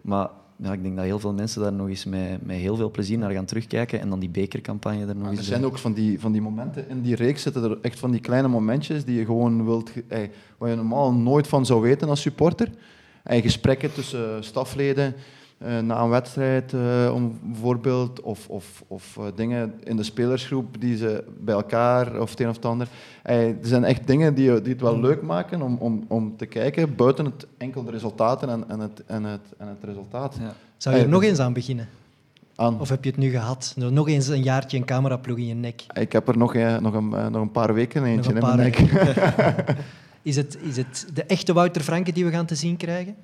Maar 0.02 0.30
ja, 0.62 0.74
ik 0.74 0.84
denk 0.84 0.96
dat 0.96 1.06
heel 1.06 1.20
veel 1.20 1.34
mensen 1.34 1.62
daar 1.62 1.74
nog 1.74 1.88
eens 1.88 2.06
met, 2.06 2.46
met 2.46 2.58
heel 2.58 2.76
veel 2.76 2.92
plezier 2.92 3.18
naar 3.18 3.32
gaan 3.32 3.46
terugkijken. 3.46 4.00
En 4.00 4.10
dan 4.10 4.20
die 4.20 4.30
bekercampagne 4.30 5.06
er 5.06 5.16
nog 5.16 5.24
Ja, 5.24 5.30
eens 5.30 5.40
er 5.40 5.46
zijn 5.46 5.66
ook 5.66 5.78
van 5.78 5.94
die, 5.94 6.20
van 6.20 6.32
die 6.32 6.42
momenten 6.42 6.90
in 6.90 7.02
die 7.02 7.16
reeks 7.16 7.42
zitten 7.42 7.64
er 7.64 7.78
echt 7.82 8.00
van 8.00 8.12
die 8.12 8.22
kleine 8.22 8.48
momentjes 8.48 9.06
die 9.06 9.18
je 9.18 9.26
gewoon 9.26 9.66
wilt, 9.66 9.92
eh, 10.08 10.20
waar 10.58 10.70
je 10.70 10.76
normaal 10.76 11.14
nooit 11.14 11.48
van 11.48 11.66
zou 11.66 11.82
weten 11.82 12.10
als 12.10 12.22
supporter. 12.22 12.70
En 13.24 13.42
gesprekken 13.42 13.94
tussen 13.94 14.44
stafleden 14.44 15.06
eh, 15.06 15.22
na 15.60 16.02
een 16.02 16.10
wedstrijd, 16.10 16.74
eh, 16.74 17.12
om 17.14 17.40
bijvoorbeeld, 17.42 18.22
of, 18.22 18.50
of, 18.50 18.84
of 18.88 19.18
eh, 19.18 19.24
dingen 19.36 19.74
in 19.84 19.96
de 19.96 20.04
spelersgroep 20.04 20.82
die 20.82 20.98
ze 20.98 21.24
bij 21.40 21.56
elkaar 21.56 22.22
of 22.22 22.30
het 22.30 22.40
een 22.40 22.50
of 22.50 22.56
het 22.56 22.66
ander. 22.66 22.88
Eh, 23.24 23.48
er 23.48 23.56
zijn 23.62 23.84
echt 23.84 24.08
dingen 24.08 24.34
die, 24.34 24.62
die 24.62 24.74
het 24.74 24.82
wel 24.82 25.00
leuk 25.00 25.22
maken 25.22 25.62
om, 25.62 25.78
om, 25.80 26.06
om 26.08 26.38
te 26.38 26.46
kijken, 26.46 26.96
buiten 26.96 27.26
het 27.26 27.48
enkel 27.58 27.84
de 27.84 27.92
resultaten 27.92 28.50
en, 28.50 28.70
en, 28.70 28.80
het, 28.80 29.04
en, 29.06 29.24
het, 29.24 29.42
en 29.58 29.68
het 29.68 29.84
resultaat. 29.84 30.36
Ja. 30.40 30.54
Zou 30.78 30.96
je 30.96 31.02
er 31.02 31.08
Eh, 31.08 31.14
nog 31.14 31.24
eens 31.24 31.40
aan 31.40 31.54
beginnen? 31.54 31.88
Aan. 32.56 32.80
Of 32.80 32.90
heb 32.90 33.04
je 33.04 33.10
het 33.10 33.20
nu 33.20 33.30
gehad? 33.30 33.74
Nog 33.78 34.08
eens 34.08 34.28
een 34.28 34.44
jaartje 34.44 34.78
een 34.78 34.86
cameraploeg 34.86 35.38
in 35.38 35.48
je 35.48 35.54
nek? 35.54 35.86
Ik 35.94 36.12
heb 36.12 36.28
er 36.28 36.38
nog, 36.38 36.56
eh, 36.56 36.78
nog, 36.78 36.94
een, 36.94 37.14
eh, 37.14 37.28
nog 37.28 37.42
een 37.42 37.52
paar 37.52 37.74
weken 37.74 38.04
eentje 38.04 38.34
Nog 38.34 38.42
in 38.42 38.58
mijn 38.58 38.72
nek. 38.72 38.78
Is 40.22 40.36
het, 40.36 40.58
is 40.62 40.78
het 40.78 41.08
de 41.14 41.24
echte 41.24 41.54
Wouter 41.54 41.82
Franke 41.82 42.12
die 42.12 42.26
we 42.26 42.32
gaan 42.32 42.46
te 42.46 42.56
zien 42.56 42.78
krijgen? 42.78 43.16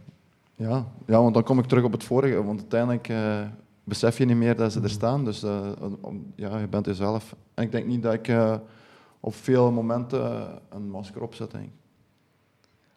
Ja, 0.55 0.87
ja, 1.05 1.21
want 1.21 1.33
dan 1.33 1.43
kom 1.43 1.59
ik 1.59 1.65
terug 1.65 1.83
op 1.83 1.91
het 1.91 2.03
vorige. 2.03 2.43
Want 2.43 2.59
uiteindelijk 2.59 3.09
eh, 3.09 3.41
besef 3.83 4.17
je 4.17 4.25
niet 4.25 4.35
meer 4.35 4.55
dat 4.55 4.71
ze 4.71 4.81
er 4.81 4.89
staan. 4.89 5.25
Dus 5.25 5.43
eh, 5.43 5.67
ja, 6.35 6.57
je 6.57 6.67
bent 6.67 6.85
jezelf. 6.85 7.35
En 7.53 7.63
ik 7.63 7.71
denk 7.71 7.85
niet 7.85 8.03
dat 8.03 8.13
ik 8.13 8.27
eh, 8.27 8.55
op 9.19 9.35
veel 9.35 9.71
momenten 9.71 10.47
een 10.69 10.89
masker 10.89 11.21
opzet. 11.21 11.51
Denk. 11.51 11.63
ik. 11.63 11.71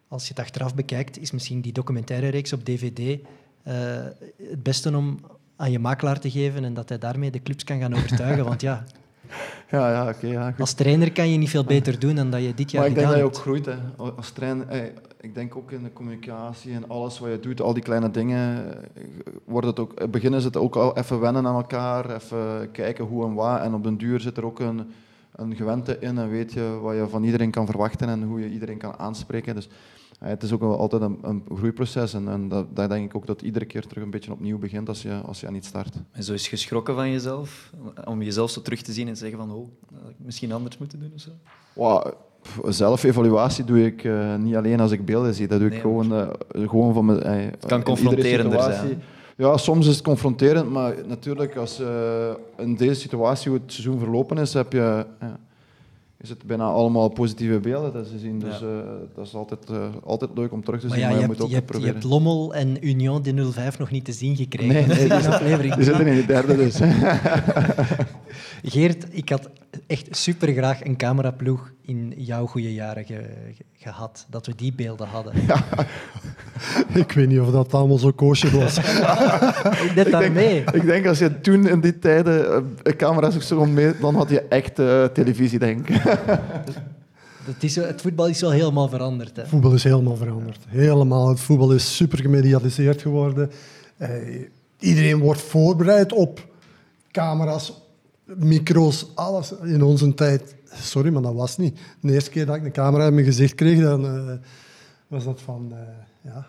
Als 0.07 0.23
je 0.23 0.29
het 0.29 0.39
achteraf 0.39 0.75
bekijkt, 0.75 1.19
is 1.19 1.31
misschien 1.31 1.61
die 1.61 1.73
documentaire 1.73 2.27
reeks 2.27 2.53
op 2.53 2.63
DVD 2.63 3.19
het 3.63 4.63
beste 4.63 4.97
om 4.97 5.19
aan 5.55 5.71
je 5.71 5.79
makelaar 5.79 6.19
te 6.19 6.31
geven 6.31 6.63
en 6.63 6.73
dat 6.73 6.89
hij 6.89 6.97
daarmee 6.97 7.31
de 7.31 7.41
clubs 7.41 7.63
kan 7.63 7.79
gaan 7.79 7.95
overtuigen. 7.95 8.45
Want 8.45 8.61
ja, 8.61 8.83
Ja, 9.71 9.91
ja, 9.91 10.09
oké. 10.09 10.27
ja, 10.27 10.53
als 10.59 10.73
trainer 10.73 11.11
kan 11.11 11.29
je 11.31 11.37
niet 11.37 11.49
veel 11.49 11.63
beter 11.63 11.99
doen 11.99 12.15
dan 12.15 12.29
dat 12.29 12.41
je 12.41 12.53
dit 12.53 12.71
jaar 12.71 12.81
Maar 12.81 12.89
ik 12.89 12.95
denk 12.95 13.07
gedaan 13.07 13.21
dat 13.21 13.33
je 13.33 13.39
ook 13.39 13.45
hebt. 13.45 13.65
groeit. 13.65 13.65
Hè. 13.65 14.13
Als 14.15 14.31
trainer, 14.31 14.91
ik 15.21 15.33
denk 15.35 15.55
ook 15.55 15.71
in 15.71 15.83
de 15.83 15.93
communicatie 15.93 16.73
en 16.73 16.89
alles 16.89 17.19
wat 17.19 17.29
je 17.29 17.39
doet, 17.39 17.61
al 17.61 17.73
die 17.73 17.83
kleine 17.83 18.11
dingen, 18.11 18.65
eh, 18.93 19.01
wordt 19.45 19.67
het 19.67 19.79
ook, 19.79 20.11
beginnen 20.11 20.41
ze 20.41 20.47
het 20.47 20.57
ook 20.57 20.75
al 20.75 20.97
even 20.97 21.19
wennen 21.19 21.47
aan 21.47 21.55
elkaar, 21.55 22.15
even 22.15 22.71
kijken 22.71 23.05
hoe 23.05 23.25
en 23.25 23.33
wat. 23.33 23.61
En 23.61 23.73
op 23.73 23.83
den 23.83 23.97
duur 23.97 24.19
zit 24.19 24.37
er 24.37 24.45
ook 24.45 24.59
een, 24.59 24.91
een 25.35 25.55
gewente 25.55 25.97
in 25.99 26.17
en 26.17 26.29
weet 26.29 26.53
je 26.53 26.79
wat 26.81 26.95
je 26.95 27.07
van 27.09 27.23
iedereen 27.23 27.51
kan 27.51 27.65
verwachten 27.65 28.09
en 28.09 28.23
hoe 28.23 28.39
je 28.39 28.49
iedereen 28.49 28.77
kan 28.77 28.97
aanspreken. 28.97 29.55
Dus 29.55 29.69
het 30.19 30.43
is 30.43 30.51
ook 30.51 30.61
altijd 30.61 31.01
een, 31.01 31.19
een 31.21 31.43
groeiproces 31.55 32.13
en, 32.13 32.27
en 32.27 32.47
dat, 32.49 32.65
daar 32.75 32.89
denk 32.89 33.05
ik 33.05 33.15
ook 33.15 33.27
dat 33.27 33.41
iedere 33.41 33.65
keer 33.65 33.87
terug 33.87 34.03
een 34.03 34.09
beetje 34.09 34.31
opnieuw 34.31 34.57
begint 34.57 34.87
als 34.87 35.01
je, 35.01 35.13
als 35.25 35.39
je 35.39 35.47
aan 35.47 35.55
iets 35.55 35.67
start. 35.67 35.95
En 36.11 36.23
zo 36.23 36.33
is 36.33 36.47
geschrokken 36.47 36.95
van 36.95 37.11
jezelf, 37.11 37.71
om 38.05 38.21
jezelf 38.21 38.49
zo 38.49 38.61
terug 38.61 38.81
te 38.81 38.91
zien 38.93 39.07
en 39.07 39.13
te 39.13 39.19
zeggen 39.19 39.37
van, 39.37 39.51
oh, 39.51 39.67
dat 39.91 40.01
had 40.01 40.09
ik 40.09 40.15
misschien 40.25 40.51
anders 40.51 40.77
moeten 40.77 40.99
doen 40.99 41.11
of 41.15 41.21
zo. 41.21 41.29
Wow, 41.73 42.07
zelfevaluatie 42.73 43.63
doe 43.63 43.85
ik 43.85 44.03
eh, 44.03 44.35
niet 44.35 44.55
alleen 44.55 44.79
als 44.79 44.91
ik 44.91 45.05
beelden 45.05 45.33
zie. 45.33 45.47
Dat 45.47 45.57
doe 45.59 45.67
ik 45.67 45.73
Nee, 45.73 45.81
gewoon, 45.81 46.13
eh, 46.13 46.27
gewoon 46.69 46.93
van 46.93 47.05
mijn... 47.05 47.21
eh, 47.21 47.45
Het 47.51 47.65
kan 47.65 47.83
confronterender 47.83 48.61
zijn. 48.61 49.01
Ja, 49.37 49.57
soms 49.57 49.87
is 49.87 49.95
het 49.95 50.03
confronterend, 50.03 50.69
maar 50.69 50.93
natuurlijk 51.07 51.55
als 51.55 51.81
in 52.57 52.75
deze 52.75 52.99
situatie 52.99 53.51
hoe 53.51 53.59
het 53.63 53.71
seizoen 53.73 53.99
verlopen 53.99 54.37
is, 54.37 54.53
heb 54.53 54.73
je, 54.73 55.05
is 56.21 56.29
het 56.29 56.43
bijna 56.43 56.63
allemaal 56.63 57.09
positieve 57.09 57.59
beelden 57.59 57.93
dat 57.93 58.07
ze 58.07 58.17
zien. 58.19 58.39
Dus 58.39 58.59
Ja. 58.59 58.65
eh, 58.65 58.83
dat 59.15 59.25
is 59.25 59.33
altijd, 59.35 59.69
eh, 59.69 59.87
altijd 60.03 60.31
leuk 60.35 60.51
om 60.51 60.63
terug 60.63 60.79
te 60.79 60.87
Maar 60.87 60.97
zien, 60.97 61.05
ja, 61.05 61.11
maar 61.11 61.19
je 61.19 61.21
je, 61.21 61.27
hebt, 61.27 61.39
moet 61.39 61.47
ook 61.47 61.53
je, 61.53 61.65
hebt, 61.65 61.85
je 61.85 61.91
hebt 61.91 62.03
Lommel 62.03 62.53
en 62.53 62.87
Union 62.87 63.21
de 63.21 63.51
05 63.51 63.79
nog 63.79 63.91
niet 63.91 64.05
te 64.05 64.11
zien 64.11 64.35
gekregen. 64.35 64.87
Nee, 64.87 64.87
Dat 65.07 65.19
is 65.19 65.25
nee, 65.25 65.33
aflevering. 65.33 65.73
Die 65.75 65.83
zitten 65.83 66.07
in 66.07 66.15
de 66.15 66.25
derde 66.25 66.55
dus. 66.55 66.79
Geert, 68.73 69.05
ik 69.11 69.29
had 69.29 69.49
echt 69.89 70.07
super 70.17 70.53
graag 70.53 70.83
een 70.85 70.97
cameraploeg 70.97 71.71
in 71.81 72.13
jouw 72.17 72.45
goede 72.45 72.73
jaren 72.73 73.05
ge- 73.05 73.29
ge- 73.55 73.63
gehad. 73.73 74.25
Dat 74.29 74.45
we 74.45 74.55
die 74.55 74.73
beelden 74.73 75.07
hadden. 75.07 75.33
Ik 76.93 77.11
weet 77.11 77.27
niet 77.27 77.39
of 77.39 77.51
dat 77.51 77.73
allemaal 77.73 77.97
zo 77.97 78.11
koosje 78.11 78.49
was. 78.59 78.75
Net 79.95 80.11
daarmee. 80.11 80.63
ik 80.73 80.85
denk 80.85 81.05
als 81.07 81.19
je 81.19 81.41
toen 81.41 81.67
in 81.67 81.81
die 81.81 81.99
tijden 81.99 82.65
eh, 82.83 82.95
camera's 82.95 83.35
of 83.35 83.43
zo 83.43 83.65
mee, 83.65 83.93
dan 84.01 84.15
had 84.15 84.29
je 84.29 84.41
echt 84.41 84.79
eh, 84.79 85.03
televisie, 85.05 85.59
denk 85.59 85.89
ik. 85.89 86.01
Het, 87.43 87.63
is, 87.63 87.75
het 87.75 88.01
voetbal 88.01 88.27
is 88.27 88.41
wel 88.41 88.51
helemaal 88.51 88.89
veranderd. 88.89 89.35
Hè. 89.35 89.45
voetbal 89.47 89.73
is 89.73 89.83
helemaal 89.83 90.15
veranderd. 90.15 90.59
Helemaal. 90.67 91.29
Het 91.29 91.39
voetbal 91.39 91.71
is 91.71 91.95
super 91.95 92.19
gemedialiseerd 92.19 93.01
geworden. 93.01 93.51
Eh, 93.97 94.09
iedereen 94.79 95.19
wordt 95.19 95.41
voorbereid 95.41 96.11
op 96.13 96.47
camera's, 97.11 97.81
micro's, 98.37 99.05
alles. 99.15 99.53
In 99.63 99.81
onze 99.83 100.13
tijd, 100.13 100.55
sorry, 100.73 101.11
maar 101.13 101.21
dat 101.21 101.33
was 101.33 101.57
niet. 101.57 101.79
De 102.01 102.13
eerste 102.13 102.29
keer 102.29 102.45
dat 102.45 102.55
ik 102.55 102.63
een 102.65 102.71
camera 102.71 103.07
in 103.07 103.13
mijn 103.13 103.25
gezicht 103.25 103.55
kreeg, 103.55 103.79
dan 103.81 104.05
eh, 104.05 104.33
was 105.07 105.23
dat 105.23 105.41
van, 105.41 105.71
eh, 105.71 105.77
ja, 106.21 106.47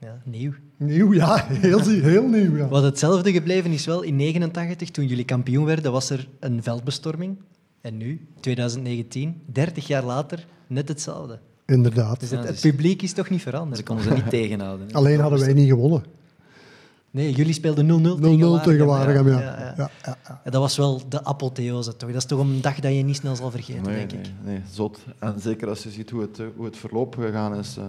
Ja, 0.00 0.20
nieuw. 0.24 0.52
nieuw, 0.76 1.12
ja, 1.12 1.46
heel, 1.48 1.80
heel 1.88 2.28
nieuw. 2.28 2.56
Ja. 2.56 2.68
Wat 2.68 2.82
hetzelfde 2.82 3.32
gebleven 3.32 3.70
is 3.70 3.86
wel 3.86 4.02
in 4.02 4.16
89, 4.16 4.90
toen 4.90 5.06
jullie 5.06 5.24
kampioen 5.24 5.64
werden, 5.64 5.92
was 5.92 6.10
er 6.10 6.28
een 6.40 6.62
veldbestorming. 6.62 7.36
En 7.80 7.96
nu, 7.96 8.26
2019, 8.40 9.42
30 9.46 9.86
jaar 9.86 10.04
later, 10.04 10.46
net 10.66 10.88
hetzelfde. 10.88 11.38
Inderdaad. 11.66 12.20
Dus 12.20 12.30
het, 12.30 12.38
het 12.38 12.48
dus- 12.48 12.60
publiek 12.60 13.02
is 13.02 13.12
toch 13.12 13.30
niet 13.30 13.40
Ze 13.42 13.48
veranderd? 13.48 13.82
konden 13.82 14.04
ze 14.04 14.10
niet 14.14 14.30
tegenhouden. 14.30 14.92
Alleen 14.92 15.20
hadden 15.20 15.38
wij 15.38 15.52
niet 15.52 15.68
gewonnen 15.68 16.02
0-0 16.02 16.17
Nee, 17.10 17.32
jullie 17.32 17.52
speelden 17.52 17.86
0-0 17.86 18.20
tegen 18.20 18.62
tegen 18.62 18.86
Waregem. 18.86 18.86
Waregem, 18.86 19.26
ja. 19.28 19.40
Ja, 19.40 19.58
ja. 19.58 19.74
Ja, 19.76 19.90
ja, 20.04 20.16
ja. 20.24 20.40
Ja, 20.44 20.50
Dat 20.50 20.60
was 20.60 20.76
wel 20.76 21.02
de 21.08 21.24
apotheose, 21.24 21.96
toch? 21.96 22.08
Dat 22.08 22.18
is 22.18 22.24
toch 22.24 22.40
een 22.40 22.60
dag 22.60 22.80
dat 22.80 22.94
je 22.94 23.02
niet 23.02 23.16
snel 23.16 23.36
zal 23.36 23.50
vergeten, 23.50 23.82
Nee, 23.82 23.96
denk 24.06 24.12
nee, 24.12 24.20
ik. 24.20 24.28
nee, 24.44 24.60
zot. 24.72 24.98
En 25.18 25.34
zeker 25.40 25.68
als 25.68 25.82
je 25.82 25.90
ziet 25.90 26.10
hoe 26.10 26.20
het, 26.20 26.38
eh, 26.38 26.46
hoe 26.56 26.64
het 26.64 26.76
verloop 26.76 27.14
gegaan 27.14 27.54
is. 27.54 27.76
eh, 27.76 27.84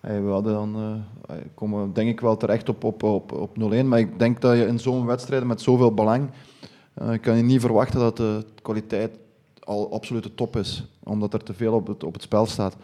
hey, 0.00 0.22
we 0.22 0.30
hadden 0.30 0.52
dan, 0.52 0.74
eh, 0.76 1.30
hey, 1.34 1.42
komen 1.54 1.92
denk 1.92 2.08
ik 2.08 2.20
wel 2.20 2.36
terecht 2.36 2.68
op, 2.68 2.84
op, 2.84 3.02
op, 3.02 3.32
op 3.32 3.56
0-1, 3.56 3.86
maar 3.88 3.98
ik 3.98 4.18
denk 4.18 4.40
dat 4.40 4.56
je 4.56 4.66
in 4.66 4.78
zo'n 4.78 5.06
wedstrijd 5.06 5.44
met 5.44 5.60
zoveel 5.60 5.94
belang, 5.94 6.30
eh, 6.94 7.08
kan 7.20 7.36
je 7.36 7.42
niet 7.42 7.60
verwachten 7.60 8.00
dat 8.00 8.16
de 8.16 8.44
kwaliteit 8.62 9.18
al 9.64 9.92
absolute 9.92 10.34
top 10.34 10.56
is, 10.56 10.84
omdat 11.02 11.32
er 11.34 11.42
te 11.42 11.54
veel 11.54 11.72
op 11.72 11.86
het, 11.86 12.04
op 12.04 12.12
het 12.12 12.22
spel 12.22 12.46
staat. 12.46 12.76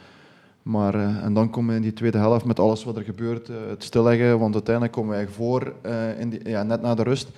Maar, 0.64 0.94
eh, 0.94 1.24
en 1.24 1.34
dan 1.34 1.50
komen 1.50 1.70
we 1.70 1.76
in 1.76 1.82
die 1.82 1.92
tweede 1.92 2.18
helft 2.18 2.44
met 2.44 2.60
alles 2.60 2.84
wat 2.84 2.96
er 2.96 3.02
gebeurt, 3.02 3.48
eh, 3.48 3.56
het 3.68 3.84
stilleggen, 3.84 4.38
want 4.38 4.54
uiteindelijk 4.54 4.94
komen 4.94 5.10
wij 5.10 5.28
voor 5.28 5.72
eh, 5.82 6.20
in 6.20 6.40
ja, 6.44 6.62
net 6.62 6.82
na 6.82 6.94
de 6.94 7.02
rust. 7.02 7.28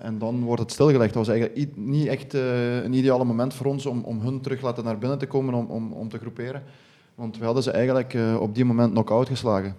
En 0.00 0.16
dan 0.18 0.42
wordt 0.42 0.62
het 0.62 0.72
stilgelegd. 0.72 1.14
Dat 1.14 1.26
was 1.26 1.34
eigenlijk 1.36 1.76
niet 1.76 2.06
echt 2.06 2.32
een 2.84 2.92
ideale 2.92 3.24
moment 3.24 3.54
voor 3.54 3.66
ons 3.66 3.86
om, 3.86 4.00
om 4.04 4.20
hun 4.20 4.40
terug 4.40 4.62
laten 4.62 4.84
naar 4.84 4.98
binnen 4.98 5.18
te 5.18 5.26
komen 5.26 5.54
om, 5.54 5.66
om, 5.66 5.92
om 5.92 6.08
te 6.08 6.18
groeperen. 6.18 6.62
Want 7.14 7.38
we 7.38 7.44
hadden 7.44 7.62
ze 7.62 7.70
eigenlijk 7.70 8.16
op 8.40 8.54
die 8.54 8.64
moment 8.64 8.90
knock-out 8.92 9.28
geslagen. 9.28 9.74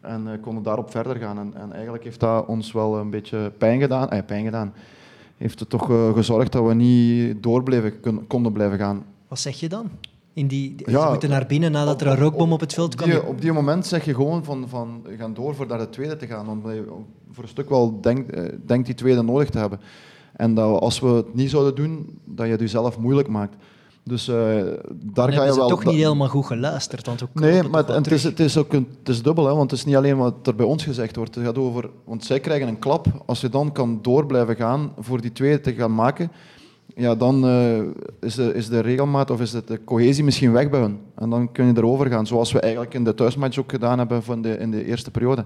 En 0.00 0.38
konden 0.40 0.62
daarop 0.62 0.90
verder 0.90 1.16
gaan. 1.16 1.38
En, 1.38 1.52
en 1.54 1.72
eigenlijk 1.72 2.04
heeft 2.04 2.20
dat 2.20 2.46
ons 2.46 2.72
wel 2.72 2.96
een 2.98 3.10
beetje 3.10 3.52
pijn 3.58 3.80
gedaan. 3.80 4.24
Pijn 4.26 4.44
gedaan. 4.44 4.72
Heeft 5.36 5.60
het 5.60 5.68
toch 5.70 5.86
gezorgd 6.14 6.52
dat 6.52 6.66
we 6.66 6.74
niet 6.74 7.42
door 7.42 7.62
bleven, 7.62 8.00
kun- 8.00 8.26
konden 8.26 8.52
blijven 8.52 8.78
gaan. 8.78 9.04
Wat 9.28 9.38
zeg 9.38 9.60
je 9.60 9.68
dan? 9.68 9.90
In 10.36 10.46
die, 10.46 10.74
Ja, 10.86 11.02
ze 11.02 11.08
moeten 11.08 11.28
naar 11.28 11.46
binnen 11.46 11.72
nadat 11.72 12.00
er 12.00 12.06
een 12.06 12.16
rookbom 12.16 12.52
op 12.52 12.60
het 12.60 12.74
veld 12.74 12.92
Op 12.92 12.96
kwam. 12.96 13.10
die, 13.10 13.26
op 13.26 13.40
die 13.40 13.52
moment 13.52 13.86
zeg 13.86 14.04
je 14.04 14.14
gewoon 14.14 14.44
van, 14.44 14.68
van 14.68 15.00
we 15.02 15.16
gaan 15.16 15.34
door 15.34 15.54
voor 15.54 15.66
naar 15.66 15.78
de 15.78 15.88
tweede 15.88 16.16
te 16.16 16.26
gaan. 16.26 16.48
Omdat 16.48 16.72
je 16.72 16.84
voor 17.30 17.42
een 17.42 17.50
stuk 17.50 17.68
wel 17.68 18.00
denkt, 18.00 18.32
eh, 18.32 18.42
denkt 18.66 18.86
die 18.86 18.94
tweede 18.94 19.22
nodig 19.22 19.50
te 19.50 19.58
hebben. 19.58 19.80
En 20.32 20.54
dat 20.54 20.80
als 20.80 21.00
we 21.00 21.08
het 21.08 21.34
niet 21.34 21.50
zouden 21.50 21.74
doen, 21.74 22.18
dat 22.24 22.46
je 22.46 22.52
het 22.52 22.60
jezelf 22.60 22.98
moeilijk 22.98 23.28
maakt. 23.28 23.56
Dus 24.02 24.28
eh, 24.28 24.34
daar 24.94 25.32
ga 25.32 25.44
je 25.44 25.54
wel... 25.54 25.68
toch 25.68 25.84
niet 25.84 25.94
helemaal 25.94 26.28
goed 26.28 26.46
geluisterd. 26.46 27.06
Want 27.06 27.34
Nee, 27.34 27.62
maar 27.62 27.62
toch 27.62 27.86
wel 27.86 27.96
het, 27.96 28.04
het 28.04 28.14
is, 28.14 28.22
het 28.22 28.40
is 28.40 28.56
ook 28.56 28.72
een, 28.72 28.88
het 28.98 29.08
is 29.08 29.22
dubbel, 29.22 29.46
hè, 29.46 29.54
want 29.54 29.70
het 29.70 29.80
is 29.80 29.86
niet 29.86 29.96
alleen 29.96 30.16
wat 30.16 30.46
er 30.46 30.54
bij 30.54 30.66
ons 30.66 30.84
gezegd 30.84 31.16
wordt. 31.16 31.34
Het 31.34 31.44
gaat 31.44 31.58
over, 31.58 31.90
want 32.04 32.24
zij 32.24 32.40
krijgen 32.40 32.68
een 32.68 32.78
klap. 32.78 33.06
Als 33.26 33.40
je 33.40 33.48
dan 33.48 33.72
kan 33.72 33.98
door 34.02 34.26
blijven 34.26 34.56
gaan 34.56 34.92
voor 34.98 35.20
die 35.20 35.32
tweede 35.32 35.60
te 35.60 35.74
gaan 35.74 35.94
maken, 35.94 36.30
ja, 36.94 37.14
dan 37.14 37.46
eh, 37.46 37.80
is, 38.20 38.34
de, 38.34 38.54
is 38.54 38.68
de 38.68 38.80
regelmaat 38.80 39.30
of 39.30 39.40
is 39.40 39.52
het 39.52 39.68
de 39.68 39.84
cohesie 39.84 40.24
misschien 40.24 40.52
weg 40.52 40.70
bij 40.70 40.80
hun. 40.80 40.98
En 41.14 41.30
dan 41.30 41.52
kun 41.52 41.66
je 41.66 41.72
erover 41.76 42.06
gaan, 42.06 42.26
zoals 42.26 42.52
we 42.52 42.60
eigenlijk 42.60 42.94
in 42.94 43.04
de 43.04 43.14
thuismatch 43.14 43.58
ook 43.58 43.70
gedaan 43.70 43.98
hebben 43.98 44.22
van 44.22 44.42
de, 44.42 44.58
in 44.58 44.70
de 44.70 44.84
eerste 44.84 45.10
periode. 45.10 45.44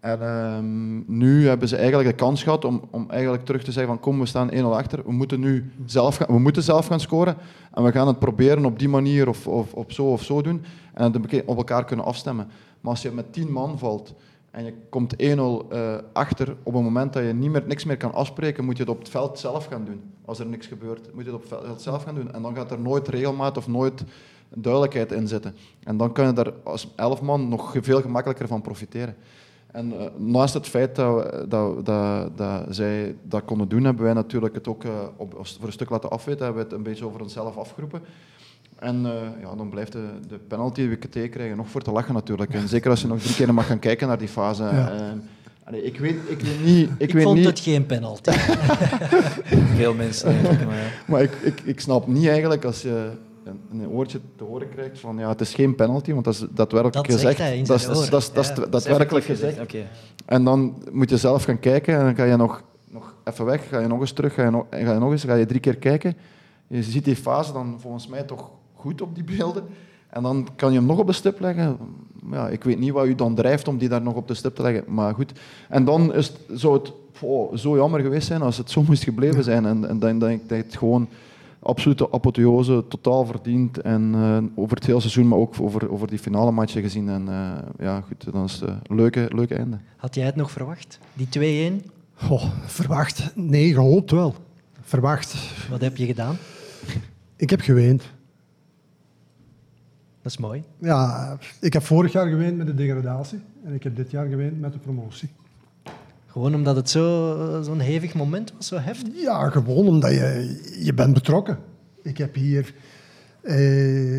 En 0.00 0.22
ehm, 0.22 1.16
nu 1.18 1.46
hebben 1.48 1.68
ze 1.68 1.76
eigenlijk 1.76 2.08
de 2.08 2.14
kans 2.14 2.42
gehad 2.42 2.64
om, 2.64 2.82
om 2.90 3.06
eigenlijk 3.10 3.44
terug 3.44 3.64
te 3.64 3.72
zeggen 3.72 3.92
van 3.92 4.02
kom, 4.02 4.18
we 4.20 4.26
staan 4.26 4.50
1-0 4.52 4.54
achter. 4.64 5.02
We 5.04 5.12
moeten 5.12 5.40
nu 5.40 5.72
zelf 5.86 6.16
gaan, 6.16 6.26
we 6.26 6.38
moeten 6.38 6.62
zelf 6.62 6.86
gaan 6.86 7.00
scoren. 7.00 7.36
En 7.72 7.82
we 7.82 7.92
gaan 7.92 8.06
het 8.06 8.18
proberen 8.18 8.64
op 8.64 8.78
die 8.78 8.88
manier 8.88 9.28
of, 9.28 9.46
of 9.46 9.72
op 9.72 9.92
zo 9.92 10.02
of 10.02 10.22
zo 10.22 10.42
doen. 10.42 10.64
En 10.94 11.12
het 11.12 11.44
op 11.44 11.56
elkaar 11.56 11.84
kunnen 11.84 12.04
afstemmen. 12.04 12.46
Maar 12.80 12.92
als 12.92 13.02
je 13.02 13.10
met 13.10 13.32
10 13.32 13.52
man 13.52 13.78
valt 13.78 14.14
en 14.54 14.64
je 14.64 14.74
komt 14.88 15.14
1-0 15.14 15.16
uh, 15.16 15.96
achter, 16.12 16.56
op 16.62 16.74
het 16.74 16.82
moment 16.82 17.12
dat 17.12 17.24
je 17.24 17.32
niet 17.32 17.50
meer, 17.50 17.62
niks 17.66 17.84
meer 17.84 17.96
kan 17.96 18.12
afspreken, 18.12 18.64
moet 18.64 18.76
je 18.76 18.82
het 18.82 18.92
op 18.92 18.98
het 18.98 19.08
veld 19.08 19.38
zelf 19.38 19.64
gaan 19.66 19.84
doen. 19.84 20.00
Als 20.24 20.38
er 20.38 20.46
niks 20.46 20.66
gebeurt, 20.66 21.14
moet 21.14 21.24
je 21.24 21.30
het 21.30 21.42
op 21.42 21.50
het 21.50 21.60
veld 21.60 21.82
zelf 21.82 22.02
gaan 22.02 22.14
doen. 22.14 22.32
En 22.32 22.42
dan 22.42 22.54
gaat 22.54 22.70
er 22.70 22.80
nooit 22.80 23.08
regelmaat 23.08 23.56
of 23.56 23.68
nooit 23.68 24.04
duidelijkheid 24.48 25.12
in 25.12 25.28
zitten. 25.28 25.56
En 25.82 25.96
dan 25.96 26.12
kan 26.12 26.26
je 26.26 26.32
daar 26.32 26.52
als 26.64 26.92
11 26.96 27.22
man 27.22 27.48
nog 27.48 27.74
veel 27.80 28.00
gemakkelijker 28.00 28.48
van 28.48 28.60
profiteren. 28.60 29.16
En 29.66 29.92
uh, 29.92 30.02
naast 30.16 30.54
het 30.54 30.66
feit 30.66 30.96
dat, 30.96 31.50
dat, 31.50 31.86
dat, 31.86 32.36
dat, 32.36 32.66
zij 32.68 33.16
dat 33.22 33.44
konden 33.44 33.68
doen, 33.68 33.84
hebben 33.84 34.04
wij 34.04 34.14
natuurlijk 34.14 34.54
het 34.54 34.68
ook 34.68 34.84
uh, 34.84 34.92
op, 35.16 35.32
voor 35.42 35.66
een 35.66 35.72
stuk 35.72 35.90
laten 35.90 36.10
afweten. 36.10 36.44
Hebben 36.44 36.62
we 36.62 36.68
het 36.68 36.78
een 36.78 36.84
beetje 36.84 37.06
over 37.06 37.20
onszelf 37.20 37.56
afgeroepen. 37.56 38.02
En 38.78 39.00
uh, 39.04 39.12
ja, 39.40 39.54
dan 39.56 39.68
blijft 39.68 39.92
de, 39.92 40.06
de 40.28 40.38
penalty 40.38 40.80
die 40.80 40.88
we 40.88 40.96
KT 40.96 41.30
krijgen 41.30 41.56
nog 41.56 41.68
voor 41.68 41.82
te 41.82 41.92
lachen 41.92 42.14
natuurlijk. 42.14 42.54
En 42.54 42.68
zeker 42.68 42.90
als 42.90 43.00
je 43.00 43.06
nog 43.06 43.20
drie 43.20 43.34
keer 43.34 43.54
mag 43.54 43.66
gaan 43.66 43.78
kijken 43.78 44.08
naar 44.08 44.18
die 44.18 44.28
fase. 44.28 44.62
Ja. 44.62 45.14
Allee, 45.64 45.82
ik, 45.82 45.98
weet, 45.98 46.16
ik 46.26 46.40
weet 46.40 46.64
niet... 46.64 46.88
Ik, 46.88 46.94
ik 46.98 47.12
weet 47.12 47.22
vond 47.22 47.36
niet... 47.36 47.46
het 47.46 47.60
geen 47.60 47.86
penalty. 47.86 48.30
Veel 49.76 49.94
mensen 49.94 50.42
maar 50.42 50.52
ja. 50.52 50.88
Maar 51.06 51.22
ik, 51.22 51.32
ik, 51.42 51.60
ik 51.60 51.80
snap 51.80 52.06
niet 52.06 52.26
eigenlijk 52.26 52.64
als 52.64 52.82
je 52.82 53.10
een, 53.44 53.60
een 53.72 53.88
oortje 53.88 54.20
te 54.36 54.44
horen 54.44 54.68
krijgt 54.68 54.98
van 55.00 55.18
ja, 55.18 55.28
het 55.28 55.40
is 55.40 55.54
geen 55.54 55.74
penalty, 55.74 56.12
want 56.12 56.24
dat 56.24 56.34
is 56.34 56.46
daadwerkelijk 56.50 57.08
Dat 57.08 57.20
zegt 57.20 57.20
gezegd. 57.20 57.38
hij 57.38 57.58
in 57.58 57.64
dat 57.64 57.76
is, 57.76 57.82
zijn 57.82 58.10
dat 58.10 58.22
is, 58.22 58.32
dat 58.32 58.44
is, 58.44 58.70
daadwerkelijk 58.70 59.24
gezegd. 59.24 59.60
Oké. 59.60 59.86
En 60.26 60.44
dan 60.44 60.82
moet 60.92 61.10
je 61.10 61.16
zelf 61.16 61.44
gaan 61.44 61.60
kijken 61.60 61.98
en 61.98 62.04
dan 62.04 62.14
ga 62.14 62.24
je 62.24 62.36
nog, 62.36 62.62
nog 62.88 63.14
even 63.24 63.44
weg, 63.44 63.68
ga 63.68 63.78
je 63.78 63.86
nog 63.86 64.00
eens 64.00 64.12
terug, 64.12 64.34
ga 64.34 64.44
je 64.44 64.50
nog, 64.50 64.66
ga 64.70 64.92
je 64.92 64.98
nog 64.98 65.10
eens, 65.10 65.24
ga 65.24 65.34
je 65.34 65.46
drie 65.46 65.60
keer 65.60 65.76
kijken. 65.76 66.16
Je 66.66 66.82
ziet 66.82 67.04
die 67.04 67.16
fase 67.16 67.52
dan 67.52 67.76
volgens 67.80 68.06
mij 68.06 68.22
toch 68.22 68.50
goed 68.84 69.02
op 69.02 69.14
die 69.14 69.24
beelden. 69.24 69.64
En 70.10 70.22
dan 70.22 70.48
kan 70.56 70.72
je 70.72 70.78
hem 70.78 70.86
nog 70.86 70.98
op 70.98 71.06
de 71.06 71.12
stip 71.12 71.40
leggen. 71.40 71.78
Ja, 72.30 72.48
ik 72.48 72.64
weet 72.64 72.78
niet 72.78 72.92
wat 72.92 73.06
u 73.06 73.14
dan 73.14 73.34
drijft 73.34 73.68
om 73.68 73.78
die 73.78 73.88
daar 73.88 74.02
nog 74.02 74.14
op 74.14 74.28
de 74.28 74.34
stip 74.34 74.54
te 74.54 74.62
leggen, 74.62 74.84
maar 74.94 75.14
goed. 75.14 75.32
En 75.68 75.84
dan 75.84 76.14
is 76.14 76.26
het, 76.26 76.60
zou 76.60 76.74
het 76.74 76.92
oh, 77.20 77.56
zo 77.56 77.76
jammer 77.76 78.00
geweest 78.00 78.26
zijn 78.26 78.42
als 78.42 78.56
het 78.56 78.70
zo 78.70 78.82
moest 78.82 79.02
gebleven 79.02 79.44
zijn. 79.44 79.66
En, 79.66 79.88
en 79.88 79.98
dan 79.98 80.18
denk 80.18 80.42
ik 80.42 80.48
dat 80.48 80.58
het 80.58 80.76
gewoon 80.76 81.08
absolute 81.58 82.12
apotheose, 82.12 82.84
totaal 82.88 83.26
verdiend. 83.26 83.80
En 83.80 84.14
eh, 84.14 84.62
over 84.62 84.76
het 84.76 84.86
hele 84.86 85.00
seizoen, 85.00 85.28
maar 85.28 85.38
ook 85.38 85.54
over, 85.60 85.90
over 85.90 86.08
die 86.08 86.18
finale 86.18 86.50
matchen 86.50 86.82
gezien. 86.82 87.08
En 87.08 87.28
eh, 87.28 87.86
ja, 87.86 88.00
goed, 88.00 88.32
dan 88.32 88.44
is 88.44 88.52
het 88.52 88.70
een 88.70 88.96
leuke, 88.96 89.28
leuke 89.34 89.54
einde. 89.54 89.78
Had 89.96 90.14
jij 90.14 90.26
het 90.26 90.36
nog 90.36 90.50
verwacht? 90.50 90.98
Die 91.14 91.72
2-1? 91.80 91.84
Goh, 92.14 92.44
verwacht. 92.66 93.32
Nee, 93.34 93.72
gehoopt 93.72 94.10
wel. 94.10 94.34
Verwacht. 94.80 95.34
Wat 95.70 95.80
heb 95.80 95.96
je 95.96 96.06
gedaan? 96.06 96.36
Ik 97.36 97.50
heb 97.50 97.60
geweend. 97.60 98.02
Dat 100.24 100.32
is 100.32 100.38
mooi. 100.38 100.62
Ja, 100.78 101.38
ik 101.60 101.72
heb 101.72 101.82
vorig 101.82 102.12
jaar 102.12 102.28
geweend 102.28 102.56
met 102.56 102.66
de 102.66 102.74
degradatie. 102.74 103.40
En 103.64 103.74
ik 103.74 103.82
heb 103.82 103.96
dit 103.96 104.10
jaar 104.10 104.26
geweend 104.26 104.60
met 104.60 104.72
de 104.72 104.78
promotie. 104.78 105.28
Gewoon 106.26 106.54
omdat 106.54 106.76
het 106.76 106.90
zo- 106.90 107.60
zo'n 107.62 107.78
hevig 107.78 108.14
moment 108.14 108.52
was, 108.56 108.66
zo 108.66 108.76
heftig. 108.76 109.12
Ja, 109.22 109.50
gewoon 109.50 109.86
omdat 109.86 110.10
je, 110.10 110.60
je 110.78 110.94
bent 110.94 111.14
betrokken. 111.14 111.58
Ik 112.02 112.18
heb 112.18 112.34
hier... 112.34 112.74
eh, 113.42 114.18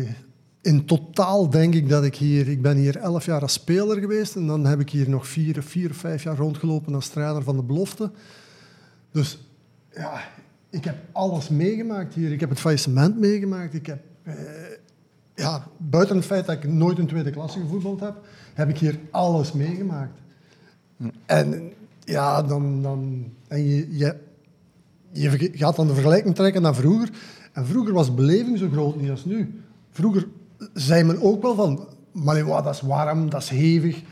in 0.60 0.84
totaal 0.86 1.50
denk 1.50 1.74
ik 1.74 1.88
dat 1.88 2.04
ik 2.04 2.16
hier... 2.16 2.48
Ik 2.48 2.62
ben 2.62 2.76
hier 2.76 2.96
elf 2.96 3.24
jaar 3.26 3.40
als 3.40 3.52
speler 3.52 3.98
geweest. 3.98 4.36
En 4.36 4.46
dan 4.46 4.66
heb 4.66 4.80
ik 4.80 4.90
hier 4.90 5.08
nog 5.10 5.26
vier, 5.26 5.62
vier 5.62 5.90
of 5.90 5.96
vijf 5.96 6.22
jaar 6.22 6.36
rondgelopen 6.36 6.94
als 6.94 7.08
trainer 7.08 7.42
van 7.42 7.56
de 7.56 7.62
belofte. 7.62 8.10
Dus 9.12 9.38
ja, 9.94 10.20
ik 10.70 10.84
heb 10.84 10.96
alles 11.12 11.48
meegemaakt 11.48 12.14
hier. 12.14 12.32
Ik 12.32 12.40
heb 12.40 12.50
het 12.50 12.60
faillissement 12.60 13.18
meegemaakt. 13.18 13.74
Ik 13.74 13.86
heb... 13.86 14.02
eh, 14.22 14.34
ja, 15.36 15.66
buiten 15.76 16.16
het 16.16 16.24
feit 16.24 16.46
dat 16.46 16.54
ik 16.54 16.68
nooit 16.68 16.98
in 16.98 17.06
tweede 17.06 17.30
klasse 17.30 17.60
gevoetbald 17.60 18.00
heb, 18.00 18.14
heb 18.54 18.68
ik 18.68 18.78
hier 18.78 18.98
alles 19.10 19.52
meegemaakt. 19.52 20.20
En 21.26 21.72
ja, 22.04 22.42
dan... 22.42 22.82
dan 22.82 23.30
en 23.48 23.64
je, 23.64 23.96
je, 23.96 24.16
je 25.12 25.50
gaat 25.52 25.76
dan 25.76 25.86
de 25.86 25.94
vergelijking 25.94 26.34
trekken 26.34 26.62
naar 26.62 26.74
vroeger. 26.74 27.10
En 27.52 27.66
vroeger 27.66 27.92
was 27.92 28.14
beleving 28.14 28.58
zo 28.58 28.68
groot 28.68 29.00
niet 29.00 29.10
als 29.10 29.24
nu. 29.24 29.60
Vroeger 29.90 30.28
zei 30.74 31.04
men 31.04 31.22
ook 31.22 31.42
wel 31.42 31.54
van, 31.54 31.88
maar 32.12 32.44
wow, 32.44 32.64
dat 32.64 32.74
is 32.74 32.80
warm, 32.80 33.30
dat 33.30 33.42
is 33.42 33.48
hevig. 33.48 34.02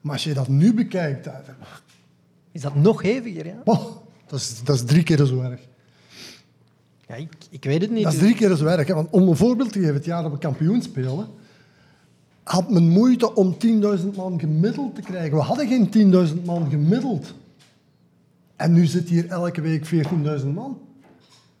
Maar 0.00 0.12
als 0.12 0.24
je 0.24 0.34
dat 0.34 0.48
nu 0.48 0.74
bekijkt, 0.74 1.24
dat, 1.24 1.34
Is 2.52 2.60
dat 2.60 2.74
nog 2.74 3.02
heviger? 3.02 3.46
Ja? 3.46 3.60
oh, 3.64 3.84
dat, 4.26 4.38
is, 4.38 4.62
dat 4.64 4.74
is 4.76 4.84
drie 4.84 5.02
keer 5.02 5.26
zo 5.26 5.40
erg. 5.40 5.60
Ja 7.14 7.22
ik, 7.22 7.46
ik 7.50 7.64
weet 7.64 7.80
het 7.80 7.90
niet. 7.90 8.04
Dat 8.04 8.12
is 8.12 8.18
drie 8.18 8.34
keer 8.34 8.56
zo 8.56 8.66
erg. 8.66 8.86
Hè? 8.86 8.94
Want 8.94 9.10
om 9.10 9.28
een 9.28 9.36
voorbeeld 9.36 9.72
te 9.72 9.78
geven, 9.78 9.94
het 9.94 10.04
jaar 10.04 10.22
dat 10.22 10.32
we 10.32 10.38
kampioen 10.38 10.82
spelen, 10.82 11.26
had 12.42 12.70
men 12.70 12.88
moeite 12.88 13.34
om 13.34 13.56
10.000 13.98 14.16
man 14.16 14.40
gemiddeld 14.40 14.94
te 14.94 15.00
krijgen. 15.00 15.36
We 15.36 15.42
hadden 15.42 15.68
geen 15.68 16.12
10.000 16.36 16.42
man 16.44 16.70
gemiddeld. 16.70 17.34
En 18.56 18.72
nu 18.72 18.86
zit 18.86 19.08
hier 19.08 19.28
elke 19.28 19.60
week 19.60 19.86
14.000 20.40 20.46
man. 20.54 20.78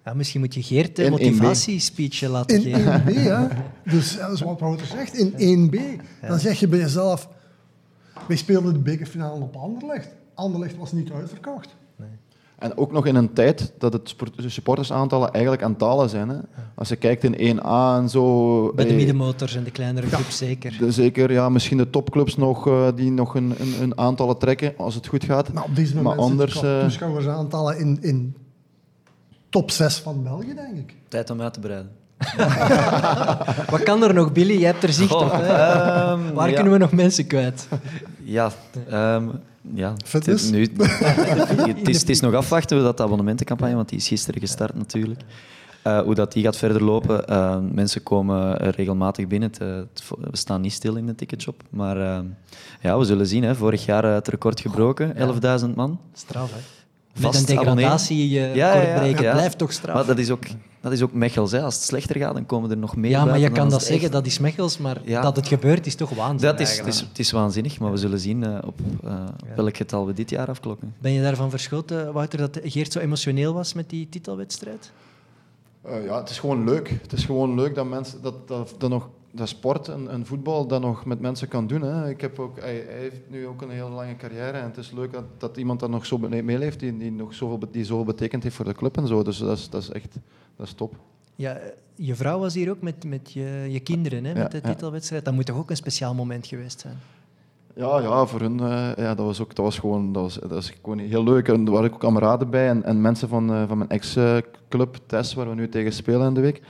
Ja, 0.04 0.14
misschien 0.14 0.40
moet 0.40 0.54
je 0.54 0.62
Geert 0.62 0.98
In 0.98 1.04
een 1.04 1.18
1B. 1.18 1.22
motivatiespeech 1.22 2.20
laten 2.20 2.56
In 2.56 2.74
geven. 2.74 3.02
1B, 3.02 3.14
hè? 3.14 3.46
Dus 3.92 4.16
dat 4.16 4.32
is 4.32 4.40
wat 4.40 4.60
Wouter 4.60 4.86
zegt, 4.86 5.14
in 5.14 5.70
1B. 5.70 6.02
Dan 6.28 6.38
zeg 6.38 6.60
je 6.60 6.68
bij 6.68 6.78
jezelf... 6.78 7.28
Wij 8.28 8.36
speelden 8.36 8.72
de 8.72 8.78
bekerfinale 8.78 9.40
op 9.40 9.56
Anderlecht. 9.56 10.08
Anderlecht 10.34 10.76
was 10.76 10.92
niet 10.92 11.10
uitverkocht. 11.10 11.74
En 12.64 12.76
ook 12.76 12.92
nog 12.92 13.06
in 13.06 13.14
een 13.14 13.32
tijd 13.32 13.72
dat 13.78 13.92
het 13.92 14.14
supportersaantallen 14.46 15.30
eigenlijk 15.32 15.62
aan 15.64 15.70
het 15.70 15.78
dalen 15.78 16.08
zijn. 16.08 16.28
Hè. 16.28 16.36
Als 16.74 16.88
je 16.88 16.96
kijkt 16.96 17.24
in 17.24 17.58
1A 17.58 17.96
en 18.02 18.08
zo... 18.08 18.72
Bij 18.74 18.84
de 18.84 18.90
eh, 18.90 18.96
middenmotors 18.96 19.56
en 19.56 19.64
de 19.64 19.70
kleinere 19.70 20.08
clubs 20.08 20.36
zeker. 20.36 20.76
de- 20.78 20.92
zeker, 20.92 21.32
ja, 21.32 21.48
misschien 21.48 21.76
de 21.76 21.90
topclubs 21.90 22.36
nog, 22.36 22.66
eh, 22.66 22.88
die 22.94 23.10
nog 23.10 23.34
een, 23.34 23.54
een, 23.58 23.82
een 23.82 23.98
aantallen 23.98 24.38
trekken, 24.38 24.74
als 24.76 24.94
het 24.94 25.06
goed 25.06 25.24
gaat. 25.24 25.52
Maar 25.52 25.64
op 25.64 25.76
deze 25.76 25.94
moment 25.96 26.16
Maar 26.16 26.24
anders, 26.24 26.62
eh, 26.62 26.80
toeschouwersaantallen 26.80 27.78
in, 27.78 27.98
in 28.00 28.36
top 29.48 29.70
6 29.70 29.98
van 29.98 30.22
België, 30.22 30.54
denk 30.54 30.76
ik. 30.76 30.94
Tijd 31.08 31.30
om 31.30 31.40
uit 31.40 31.52
te 31.54 31.60
breiden. 31.60 31.90
Wat 33.70 33.82
kan 33.82 34.02
er 34.02 34.14
nog, 34.14 34.32
Billy? 34.32 34.58
Je 34.58 34.64
hebt 34.66 34.82
er 34.82 34.92
zicht 34.92 35.14
op. 35.14 35.32
Hè? 35.32 35.46
Ehm, 35.46 36.32
Waar 36.34 36.48
ja. 36.48 36.54
kunnen 36.54 36.72
we 36.72 36.78
nog 36.78 36.92
mensen 36.92 37.26
kwijt? 37.26 37.68
Ja, 38.22 38.50
ehm, 38.88 39.24
ja. 39.74 39.94
Fitness? 40.04 40.44
Het, 40.44 40.52
nu, 40.52 40.62
het, 41.72 41.88
is, 41.88 42.00
het 42.00 42.08
is 42.08 42.20
nog 42.20 42.34
afwachten 42.34 42.76
hoe 42.76 42.86
dat 42.86 43.00
abonnementencampagne, 43.00 43.74
want 43.74 43.88
die 43.88 43.98
is 43.98 44.08
gisteren 44.08 44.40
gestart 44.40 44.74
natuurlijk. 44.74 45.20
Eh, 45.82 46.00
hoe 46.00 46.14
dat 46.14 46.32
die 46.32 46.44
gaat 46.44 46.56
verder 46.56 46.84
lopen. 46.84 47.26
Eh, 47.26 47.58
mensen 47.72 48.02
komen 48.02 48.56
regelmatig 48.56 49.26
binnen. 49.26 49.50
Eh, 49.52 49.68
we 50.20 50.36
staan 50.36 50.60
niet 50.60 50.72
stil 50.72 50.96
in 50.96 51.06
de 51.06 51.14
ticketshop. 51.14 51.62
Maar 51.70 52.24
ja, 52.80 52.98
we 52.98 53.04
zullen 53.04 53.26
zien. 53.26 53.42
Hè. 53.42 53.54
Vorig 53.54 53.84
jaar 53.84 54.04
het 54.04 54.28
record 54.28 54.60
gebroken, 54.60 55.14
11.000 55.16 55.74
man. 55.74 56.00
Straf, 56.12 56.52
hè? 56.52 56.73
Met 57.14 57.22
Vast 57.22 57.38
een 57.48 57.58
abonneren. 57.58 57.76
degradatie 57.76 58.28
je 58.30 58.40
Ja, 58.40 58.46
record 58.72 58.86
ja, 58.86 58.92
ja. 58.94 58.98
breken, 58.98 59.22
Ja. 59.22 59.32
blijft 59.32 59.58
toch 59.58 59.72
straf. 59.72 59.94
Maar 59.94 60.06
dat 60.06 60.18
is 60.18 60.30
ook, 60.30 60.42
dat 60.80 60.92
is 60.92 61.02
ook 61.02 61.12
Mechels. 61.12 61.52
Hè. 61.52 61.62
Als 61.62 61.74
het 61.74 61.82
slechter 61.84 62.16
gaat, 62.16 62.34
dan 62.34 62.46
komen 62.46 62.70
er 62.70 62.76
nog 62.76 62.96
meer 62.96 63.10
ja, 63.10 63.24
maar 63.24 63.38
je 63.38 63.50
kan 63.50 63.68
dat 63.70 63.82
zeggen, 63.82 64.02
echt- 64.02 64.12
dat 64.12 64.26
is 64.26 64.38
Mechels, 64.38 64.78
maar 64.78 65.00
Ja. 65.04 65.20
dat 65.22 65.36
het 65.36 65.48
gebeurt 65.48 65.86
is 65.86 65.94
toch 65.94 66.10
waanzin 66.10 66.48
Dat 66.50 66.60
is, 66.60 66.78
het, 66.78 66.86
is, 66.86 67.00
het 67.00 67.18
is 67.18 67.30
waanzinnig, 67.30 67.78
maar 67.80 67.90
we 67.90 67.96
zullen 67.96 68.20
zien 68.20 68.44
eh, 68.44 68.58
op 68.66 68.80
eh, 69.04 69.14
welk 69.56 69.76
getal 69.76 70.06
we 70.06 70.12
dit 70.12 70.30
jaar 70.30 70.48
afklokken. 70.48 70.94
Ben 70.98 71.12
je 71.12 71.22
daarvan 71.22 71.50
verschoten, 71.50 72.12
Wouter, 72.12 72.38
dat 72.38 72.58
Geert 72.62 72.92
zo 72.92 72.98
emotioneel 72.98 73.52
was 73.54 73.72
met 73.72 73.90
die 73.90 74.08
titelwedstrijd? 74.08 74.92
Eh, 75.82 76.04
ja, 76.04 76.20
het 76.20 76.30
is 76.30 76.38
gewoon 76.38 76.64
leuk. 76.64 76.88
Het 77.02 77.12
is 77.12 77.24
gewoon 77.24 77.54
leuk 77.54 77.74
dat 77.74 77.86
mensen 77.88 78.22
dat, 78.22 78.48
dat, 78.48 78.74
dat 78.78 78.90
nog 78.90 79.08
dat 79.34 79.48
sport 79.48 79.88
en, 79.88 80.10
en 80.10 80.26
voetbal 80.26 80.66
dat 80.66 80.80
nog 80.80 81.04
met 81.04 81.20
mensen 81.20 81.48
kan 81.48 81.66
doen. 81.66 81.82
Hè. 81.82 82.08
Ik 82.08 82.20
heb 82.20 82.38
ook, 82.38 82.60
hij, 82.60 82.84
hij 82.88 82.98
heeft 82.98 83.20
nu 83.28 83.46
ook 83.46 83.62
een 83.62 83.70
hele 83.70 83.88
lange 83.88 84.16
carrière 84.16 84.58
en 84.58 84.64
het 84.64 84.76
is 84.76 84.90
leuk 84.90 85.12
dat, 85.12 85.24
dat 85.38 85.56
iemand 85.56 85.80
dat 85.80 85.90
nog 85.90 86.06
zo 86.06 86.18
meeleeft 86.18 86.80
die, 86.80 86.96
die 86.96 87.12
nog 87.12 87.34
zoveel, 87.34 87.58
die 87.70 87.84
zoveel 87.84 88.04
betekend 88.04 88.42
heeft 88.42 88.54
voor 88.54 88.64
de 88.64 88.74
club 88.74 88.96
en 88.96 89.06
zo. 89.06 89.22
Dus 89.22 89.38
dat 89.38 89.58
is, 89.58 89.70
dat 89.70 89.82
is 89.82 89.90
echt 89.90 90.16
dat 90.56 90.66
is 90.66 90.72
top. 90.72 90.94
Ja, 91.34 91.60
je 91.94 92.14
vrouw 92.14 92.38
was 92.38 92.54
hier 92.54 92.70
ook 92.70 92.80
met, 92.80 93.04
met 93.04 93.32
je, 93.32 93.66
je 93.70 93.80
kinderen, 93.80 94.24
hè, 94.24 94.32
Ja, 94.32 94.42
met 94.42 94.50
de 94.50 94.60
titelwedstrijd. 94.60 95.24
Dat 95.24 95.34
moet 95.34 95.46
toch 95.46 95.56
ook 95.56 95.70
een 95.70 95.76
speciaal 95.76 96.14
moment 96.14 96.46
geweest 96.46 96.80
zijn? 96.80 96.96
Ja, 97.76 98.00
ja, 98.00 98.26
voor 98.26 98.40
hun 98.40 98.60
eh, 98.60 98.90
ja, 98.96 99.14
dat 99.14 99.26
was 99.26 99.40
ook 99.40 99.54
dat 99.54 99.64
was 99.64 99.78
gewoon, 99.78 100.12
dat 100.12 100.22
was, 100.22 100.34
dat 100.34 100.50
was 100.50 100.72
gewoon 100.82 100.98
heel 100.98 101.24
leuk. 101.24 101.48
En 101.48 101.66
er 101.66 101.72
waren 101.72 101.92
ook 101.92 102.00
kameraden 102.00 102.50
bij 102.50 102.68
en, 102.68 102.84
en 102.84 103.00
mensen 103.00 103.28
van, 103.28 103.52
eh, 103.52 103.68
van 103.68 103.78
mijn 103.78 103.90
ex-club, 103.90 104.98
Tess, 105.06 105.34
waar 105.34 105.48
we 105.48 105.54
nu 105.54 105.68
tegen 105.68 105.92
spelen 105.92 106.26
in 106.26 106.34
de 106.34 106.40
week. 106.40 106.62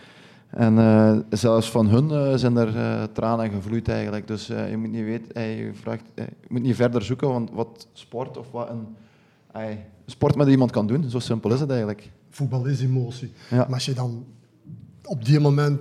En 0.50 0.78
eh, 0.78 1.16
zelfs 1.30 1.70
van 1.70 1.88
hun 1.88 2.10
eh, 2.10 2.34
zijn 2.34 2.56
er 2.56 2.76
eh, 2.76 3.02
tranen 3.12 3.50
gevloeid 3.50 3.88
eigenlijk. 3.88 4.26
Dus 4.26 4.46
je 4.46 4.76
moet 4.78 4.90
niet 4.90 5.04
weten, 5.04 5.42
je, 5.42 5.70
vraagt, 5.74 6.04
je 6.14 6.26
moet 6.48 6.62
niet 6.62 6.76
verder 6.76 7.02
zoeken, 7.02 7.28
want 7.28 7.50
wat 7.50 7.86
sport 7.92 8.36
of 8.36 8.50
wat 8.50 8.70
een 8.70 9.78
sport 10.06 10.36
met 10.36 10.48
iemand 10.48 10.70
kan 10.70 10.86
doen, 10.86 11.10
zo 11.10 11.18
simpel 11.18 11.52
is 11.52 11.60
het 11.60 11.70
eigenlijk. 11.70 12.10
voetbal 12.30 12.64
is 12.64 12.80
emotie. 12.80 13.32
Ja. 13.50 13.56
Maar 13.56 13.72
als 13.74 13.84
je 13.84 13.94
dan 13.94 14.26
op 15.04 15.24
die 15.24 15.40
moment 15.40 15.80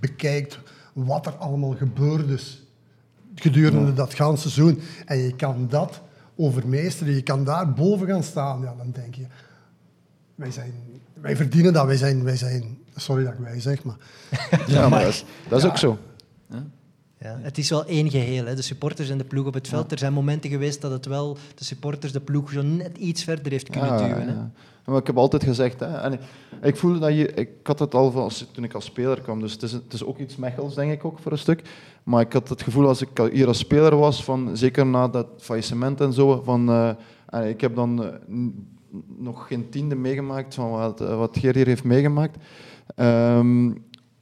bekijkt 0.00 0.58
wat 0.92 1.26
er 1.26 1.32
allemaal 1.32 1.74
gebeurd 1.74 2.28
is 2.28 2.62
gedurende 3.34 3.92
dat 3.92 4.14
ganse 4.14 4.50
seizoen 4.50 4.80
en 5.06 5.18
je 5.18 5.36
kan 5.36 5.66
dat 5.68 6.02
overmeesteren, 6.36 7.14
je 7.14 7.22
kan 7.22 7.44
daar 7.44 7.72
boven 7.72 8.06
gaan 8.06 8.22
staan, 8.22 8.60
ja, 8.60 8.74
dan 8.76 8.90
denk 8.90 9.14
je, 9.14 9.26
wij, 10.34 10.50
zijn, 10.50 10.72
wij 11.20 11.36
verdienen 11.36 11.72
dat, 11.72 11.86
wij 11.86 11.96
zijn, 11.96 12.24
wij 12.24 12.36
zijn, 12.36 12.78
sorry 12.94 13.24
dat 13.24 13.32
ik 13.32 13.38
wij 13.38 13.60
zeg, 13.60 13.84
maar 13.84 13.96
Ja, 14.66 14.88
maar 14.88 15.00
dat 15.00 15.08
is, 15.08 15.24
dat 15.48 15.58
is 15.58 15.66
ook 15.66 15.78
zo. 15.78 15.98
Ja, 17.18 17.38
het 17.42 17.58
is 17.58 17.70
wel 17.70 17.84
één 17.84 18.10
geheel, 18.10 18.46
hè. 18.46 18.54
de 18.54 18.62
supporters 18.62 19.10
en 19.10 19.18
de 19.18 19.24
ploeg 19.24 19.46
op 19.46 19.54
het 19.54 19.68
veld. 19.68 19.92
Er 19.92 19.98
zijn 19.98 20.12
momenten 20.12 20.50
geweest 20.50 20.80
dat 20.80 20.90
het 20.90 21.06
wel 21.06 21.36
de 21.54 21.64
supporters 21.64 22.12
de 22.12 22.20
ploeg 22.20 22.50
zo 22.50 22.62
net 22.62 22.96
iets 22.98 23.24
verder 23.24 23.52
heeft 23.52 23.70
kunnen 23.70 23.90
Ja, 23.90 23.96
duwen. 23.96 24.28
Hè. 24.28 24.32
ja. 24.32 24.50
Maar 24.84 25.00
ik 25.00 25.06
heb 25.06 25.16
altijd 25.16 25.44
gezegd, 25.44 25.80
hè, 25.80 25.86
en 25.86 26.12
ik, 26.12 26.20
ik 26.62 26.76
voelde 26.76 26.98
dat 26.98 27.14
je, 27.14 27.26
ik 27.26 27.48
had 27.62 27.78
het 27.78 27.94
al 27.94 28.10
van 28.10 28.22
als, 28.22 28.46
toen 28.52 28.64
ik 28.64 28.74
als 28.74 28.84
speler 28.84 29.20
kwam, 29.20 29.40
dus 29.40 29.52
het 29.52 29.62
is, 29.62 29.72
het 29.72 29.92
is 29.92 30.04
ook 30.04 30.18
iets 30.18 30.36
Mechels, 30.36 30.74
denk 30.74 30.92
ik 30.92 31.04
ook 31.04 31.18
voor 31.18 31.32
een 31.32 31.38
stuk. 31.38 31.62
Maar 32.02 32.20
ik 32.20 32.32
had 32.32 32.48
het 32.48 32.62
gevoel 32.62 32.86
als 32.86 33.02
ik 33.02 33.30
hier 33.32 33.46
als 33.46 33.58
speler 33.58 33.96
was, 33.96 34.24
van, 34.24 34.56
zeker 34.56 34.86
na 34.86 35.08
dat 35.08 35.26
faillissement 35.38 36.00
en 36.00 36.12
zo, 36.12 36.42
van, 36.44 36.68
eh, 36.68 36.90
en 37.26 37.48
ik 37.48 37.60
heb 37.60 37.74
dan 37.74 38.04
eh, 38.04 38.12
nog 39.18 39.46
geen 39.46 39.68
tiende 39.68 39.94
meegemaakt 39.94 40.54
van 40.54 40.70
wat, 40.70 41.00
eh, 41.00 41.18
wat 41.18 41.38
Geer 41.38 41.54
hier 41.54 41.66
heeft 41.66 41.84
meegemaakt. 41.84 42.36
Ehm, 42.96 43.72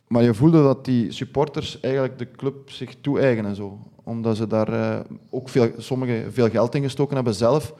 maar 0.06 0.22
je 0.22 0.34
voelde 0.34 0.62
dat 0.62 0.84
die 0.84 1.12
supporters 1.12 1.80
eigenlijk 1.80 2.18
de 2.18 2.30
club 2.30 2.70
zich 2.70 2.94
toe-eigenen. 3.00 3.56
Zo. 3.56 3.78
Omdat 4.04 4.36
ze 4.36 4.46
daar 4.46 4.72
eh, 4.72 5.00
ook 5.30 5.48
veel, 5.48 5.70
sommigen 5.76 6.32
veel 6.32 6.50
geld 6.50 6.74
in 6.74 6.82
gestoken 6.82 7.14
hebben 7.14 7.34
zelf. 7.34 7.74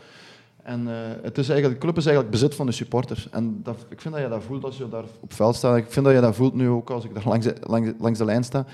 En 0.62 0.88
eh, 0.88 0.94
het 1.22 1.38
is 1.38 1.48
eigenlijk, 1.48 1.80
de 1.80 1.86
club 1.86 1.96
is 1.96 2.06
eigenlijk 2.06 2.34
bezit 2.34 2.54
van 2.54 2.66
de 2.66 2.72
supporters. 2.72 3.28
En 3.30 3.60
dat, 3.62 3.86
ik 3.88 4.00
vind 4.00 4.14
dat 4.14 4.22
je 4.22 4.28
dat 4.28 4.42
voelt 4.42 4.64
als 4.64 4.76
je 4.76 4.88
daar 4.88 5.04
op 5.20 5.32
veld 5.32 5.54
staat. 5.54 5.76
Ik 5.76 5.86
vind 5.88 6.04
dat 6.04 6.14
je 6.14 6.20
dat 6.20 6.34
voelt 6.34 6.54
nu 6.54 6.68
ook 6.68 6.90
als 6.90 7.04
ik 7.04 7.14
daar 7.14 7.26
langs 7.26 7.48
langs, 7.60 7.90
langs 7.98 8.18
de 8.18 8.24
lijn 8.24 8.44
sta. 8.44 8.66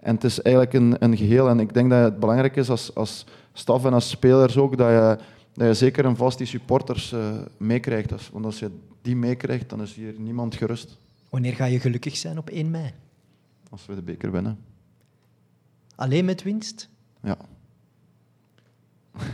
En 0.00 0.14
het 0.14 0.24
is 0.24 0.42
eigenlijk 0.42 0.74
een, 0.74 0.96
een 0.98 1.16
geheel. 1.16 1.48
En 1.48 1.60
ik 1.60 1.74
denk 1.74 1.90
dat 1.90 2.02
het 2.02 2.20
belangrijk 2.20 2.56
is 2.56 2.70
als, 2.70 2.94
als 2.94 3.26
staf 3.52 3.84
en 3.84 3.92
als 3.92 4.08
spelers 4.08 4.56
ook, 4.56 4.76
dat 4.76 4.88
je, 4.88 5.18
dat 5.52 5.66
je 5.66 5.74
zeker 5.74 6.04
en 6.04 6.16
vast 6.16 6.38
die 6.38 6.46
supporters 6.46 7.12
eh, 7.12 7.20
meekrijgt. 7.56 8.30
Want 8.32 8.44
als 8.44 8.58
je 8.58 8.70
die 9.02 9.16
meekrijgt, 9.16 9.70
dan 9.70 9.82
is 9.82 9.94
hier 9.94 10.14
niemand 10.18 10.54
gerust 10.54 10.98
Wanneer 11.30 11.54
ga 11.54 11.64
je 11.64 11.80
gelukkig 11.80 12.16
zijn 12.16 12.38
op 12.38 12.50
1 12.50 12.70
mei? 12.70 12.92
als 13.70 13.86
we 13.86 13.94
de 13.94 14.02
beker 14.02 14.32
winnen. 14.32 14.58
Alleen 15.96 16.24
met 16.24 16.42
winst? 16.42 16.88
Ja. 17.22 17.36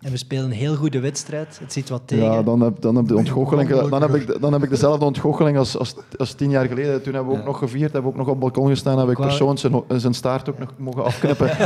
En 0.00 0.10
we 0.10 0.16
spelen 0.16 0.44
een 0.44 0.50
heel 0.50 0.74
goede 0.76 1.00
wedstrijd. 1.00 1.58
Het 1.58 1.72
zit 1.72 1.88
wat 1.88 2.02
tegen. 2.04 2.24
Ja, 2.24 2.42
dan 2.42 2.60
heb, 2.60 2.80
dan 2.80 2.96
heb, 2.96 3.06
de 3.06 3.16
ontgoocheling, 3.16 3.68
dan 3.88 4.02
heb, 4.02 4.14
ik, 4.14 4.40
dan 4.40 4.52
heb 4.52 4.62
ik 4.62 4.70
dezelfde 4.70 5.04
ontgoocheling 5.04 5.58
als, 5.58 5.78
als, 5.78 5.94
als 6.16 6.32
tien 6.32 6.50
jaar 6.50 6.66
geleden. 6.66 7.02
Toen 7.02 7.14
hebben 7.14 7.32
we 7.32 7.38
ook 7.38 7.44
Ja. 7.44 7.50
nog 7.50 7.58
gevierd, 7.58 7.92
hebben 7.92 8.02
we 8.02 8.08
ook 8.08 8.26
nog 8.26 8.26
op 8.26 8.32
het 8.32 8.40
balkon 8.40 8.68
gestaan, 8.68 8.98
heb 8.98 9.08
ik 9.08 9.16
persoon 9.16 9.58
zijn, 9.58 9.82
zijn 9.88 10.14
staart 10.14 10.48
ook 10.50 10.58
nog 10.58 10.74
mogen 10.78 11.04
afknippen. 11.04 11.46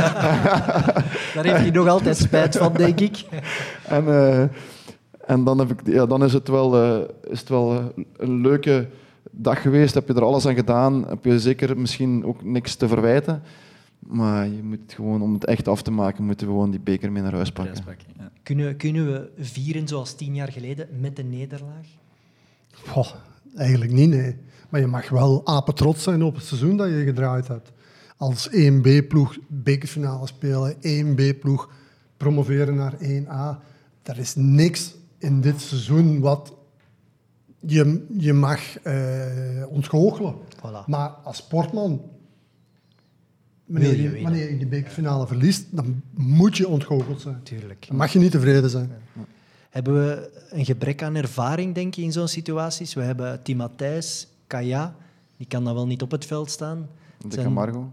Daar 1.33 1.43
heeft 1.43 1.57
hij 1.57 1.69
nog 1.69 1.87
altijd 1.87 2.17
spijt 2.17 2.57
van, 2.57 2.73
denk 2.73 2.99
ik. 2.99 3.25
en, 3.97 4.07
eh, 4.07 4.41
en 5.25 5.43
dan, 5.43 5.59
heb 5.59 5.71
ik, 5.71 5.79
ja, 5.83 6.05
dan 6.05 6.23
is 6.23 6.33
het 6.33 6.47
wel, 6.47 6.75
eh, 6.75 6.99
is 7.31 7.39
het 7.39 7.49
wel 7.49 7.73
eh, 7.73 7.85
een 8.17 8.41
leuke 8.41 8.87
dag 9.37 9.61
geweest. 9.61 9.93
Heb 9.93 10.07
je 10.07 10.13
er 10.13 10.23
alles 10.23 10.45
aan 10.45 10.55
gedaan? 10.55 11.07
Heb 11.07 11.25
je 11.25 11.39
zeker 11.39 11.77
misschien 11.77 12.25
ook 12.25 12.43
niks 12.43 12.75
te 12.75 12.87
verwijten? 12.87 13.41
Maar 13.99 14.47
je 14.47 14.63
moet 14.63 14.93
gewoon, 14.93 15.21
om 15.21 15.33
het 15.33 15.45
echt 15.45 15.67
af 15.67 15.81
te 15.81 15.91
maken, 15.91 16.23
moeten 16.23 16.47
we 16.47 16.53
gewoon 16.53 16.71
die 16.71 16.79
beker 16.79 17.11
mee 17.11 17.23
naar 17.23 17.33
huis 17.33 17.51
pakken. 17.51 17.83
Ja. 18.17 18.31
Kunnen, 18.43 18.77
kunnen 18.77 19.05
we 19.05 19.29
vieren 19.37 19.87
zoals 19.87 20.13
tien 20.13 20.35
jaar 20.35 20.51
geleden 20.51 20.87
met 20.99 21.19
een 21.19 21.29
nederlaag? 21.29 21.87
Goh, 22.71 23.11
eigenlijk 23.55 23.91
niet, 23.91 24.09
nee. 24.09 24.35
Maar 24.69 24.79
je 24.79 24.87
mag 24.87 25.09
wel 25.09 25.41
apetrots 25.45 26.03
zijn 26.03 26.23
op 26.23 26.35
het 26.35 26.43
seizoen 26.43 26.77
dat 26.77 26.87
je 26.87 27.03
gedraaid 27.03 27.47
hebt. 27.47 27.71
Als 28.17 28.49
1B-ploeg 28.49 29.37
bekerfinale 29.47 30.27
spelen, 30.27 30.75
1B-ploeg 30.75 31.69
promoveren 32.17 32.75
naar 32.75 32.93
1A. 32.93 33.63
Er 34.03 34.17
is 34.17 34.35
niks 34.35 34.95
in 35.17 35.41
dit 35.41 35.61
seizoen 35.61 36.19
wat 36.19 36.56
je, 37.59 38.05
je 38.17 38.33
mag 38.33 38.79
eh, 38.79 39.63
ontgoochelen. 39.69 40.35
Voilà. 40.57 40.85
Maar 40.85 41.09
als 41.09 41.37
sportman, 41.37 42.01
wanneer 43.65 44.01
je 44.01 44.21
wanneer 44.21 44.51
je 44.51 44.57
die 44.57 44.67
bekerfinale 44.67 45.27
verliest, 45.27 45.65
dan 45.75 46.01
moet 46.13 46.57
je 46.57 46.67
ontgoocheld 46.67 47.21
zijn. 47.21 47.43
Tuurlijk. 47.43 47.87
Dan 47.87 47.97
mag 47.97 48.13
je 48.13 48.19
niet 48.19 48.31
tevreden 48.31 48.69
zijn. 48.69 48.91
Hebben 49.69 49.93
we 49.93 50.29
een 50.49 50.65
gebrek 50.65 51.03
aan 51.03 51.15
ervaring, 51.15 51.75
denk 51.75 51.93
je, 51.93 52.01
in 52.01 52.11
zo'n 52.11 52.27
situaties? 52.27 52.93
We 52.93 53.01
hebben 53.01 53.41
Timatijs, 53.43 54.27
Kaya, 54.47 54.95
die 55.37 55.47
kan 55.47 55.63
dan 55.63 55.73
wel 55.73 55.87
niet 55.87 56.01
op 56.01 56.11
het 56.11 56.25
veld 56.25 56.49
staan. 56.49 56.87
De 57.27 57.35
Camargo. 57.37 57.91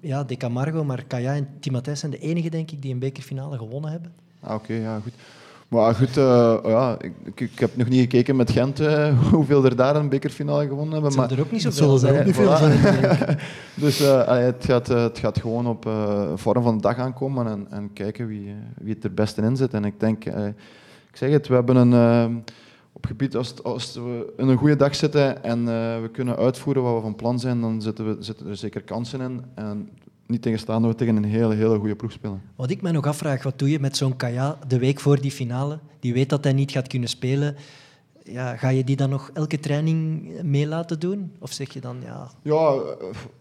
Ja, 0.00 0.24
De 0.24 0.36
Camargo, 0.36 0.84
maar 0.84 1.04
Kaya 1.04 1.34
en 1.34 1.48
Timatijs 1.60 2.00
zijn 2.00 2.10
de 2.10 2.18
enigen, 2.18 2.50
denk 2.50 2.70
ik, 2.70 2.82
die 2.82 2.92
een 2.92 2.98
bekerfinale 2.98 3.58
gewonnen 3.58 3.90
hebben. 3.90 4.12
Ah, 4.40 4.54
Oké, 4.54 4.72
ja, 4.72 5.00
goed. 5.00 5.12
Maar 5.68 5.94
goed, 5.94 6.16
eh, 6.16 6.58
ja, 6.64 6.96
ik, 7.00 7.40
ik, 7.40 7.58
heb 7.58 7.76
nog 7.76 7.88
niet 7.88 8.00
gekeken 8.00 8.36
met 8.36 8.50
Gent 8.50 8.80
eh, 8.80 9.18
hoeveel 9.32 9.64
er 9.64 9.76
daar 9.76 9.96
een 9.96 10.08
bekerfinale 10.08 10.66
gewonnen 10.66 10.92
hebben. 10.92 11.16
Maar, 11.16 11.30
er 11.30 11.40
ook 11.40 11.50
niet 11.52 11.62
zoveel 11.62 11.92
er 11.92 11.98
zijn. 11.98 12.18
ook 12.18 12.24
niet 12.24 12.34
veel 12.34 12.56
Voilà. 12.56 12.58
zijn. 12.58 13.38
dus 13.74 14.00
eh, 14.00 14.26
allee, 14.26 14.42
het, 14.42 14.64
gaat, 14.64 14.86
het 14.86 15.18
gaat 15.18 15.38
gewoon 15.40 15.66
op 15.66 15.86
eh, 15.86 16.22
vorm 16.34 16.62
van 16.62 16.76
de 16.76 16.82
dag 16.82 16.96
aankomen 16.98 17.46
en, 17.46 17.66
en 17.70 17.92
kijken 17.92 18.26
wie, 18.26 18.54
wie 18.80 18.94
het 18.94 19.04
er 19.04 19.14
beste 19.14 19.42
in 19.42 19.56
zit. 19.56 19.74
En 19.74 19.84
ik 19.84 20.00
denk, 20.00 20.24
eh, 20.24 20.46
ik 21.10 21.16
zeg 21.16 21.30
het, 21.30 21.48
we 21.48 21.54
hebben 21.54 21.76
een... 21.76 22.44
op 22.92 23.06
gebied, 23.06 23.36
als, 23.36 23.48
het- 23.48 23.64
als 23.64 23.94
we 23.94 24.32
in 24.36 24.48
een 24.48 24.56
goede 24.56 24.76
dag 24.76 24.94
zitten 24.94 25.42
en 25.44 25.58
eh, 25.58 26.00
we 26.00 26.08
kunnen 26.12 26.36
uitvoeren 26.36 26.82
wat 26.82 26.94
we 26.94 27.00
van 27.00 27.16
plan 27.16 27.38
zijn, 27.38 27.60
dan 27.60 27.82
zitten, 27.82 28.06
we, 28.06 28.16
zitten 28.22 28.46
er 28.48 28.56
zeker 28.56 28.82
kansen 28.82 29.20
in. 29.20 29.42
En 29.54 29.88
niet 30.28 30.42
tegenstaan 30.42 30.82
dat 30.82 30.90
we 30.90 30.96
tegen 30.96 31.16
een 31.16 31.24
hele, 31.24 31.54
hele 31.54 31.78
goede 31.78 31.96
ploeg 31.96 32.12
spelen. 32.12 32.42
Wat 32.56 32.70
ik 32.70 32.82
me 32.82 32.90
nog 32.90 33.06
afvraag, 33.06 33.42
wat 33.42 33.58
doe 33.58 33.70
je 33.70 33.80
met 33.80 33.96
zo'n 33.96 34.16
Kaya 34.16 34.58
de 34.68 34.78
week 34.78 35.00
voor 35.00 35.20
die 35.20 35.30
finale? 35.30 35.78
Die 36.00 36.12
weet 36.12 36.28
dat 36.28 36.44
hij 36.44 36.52
niet 36.52 36.70
gaat 36.70 36.88
kunnen 36.88 37.08
spelen. 37.08 37.56
Ja, 38.24 38.56
ga 38.56 38.68
je 38.68 38.84
die 38.84 38.96
dan 38.96 39.10
nog 39.10 39.30
elke 39.34 39.60
training 39.60 40.28
mee 40.42 40.66
laten 40.66 41.00
doen? 41.00 41.32
Of 41.38 41.52
zeg 41.52 41.72
je 41.72 41.80
dan, 41.80 41.96
ja, 42.04 42.30
Ja, 42.42 42.74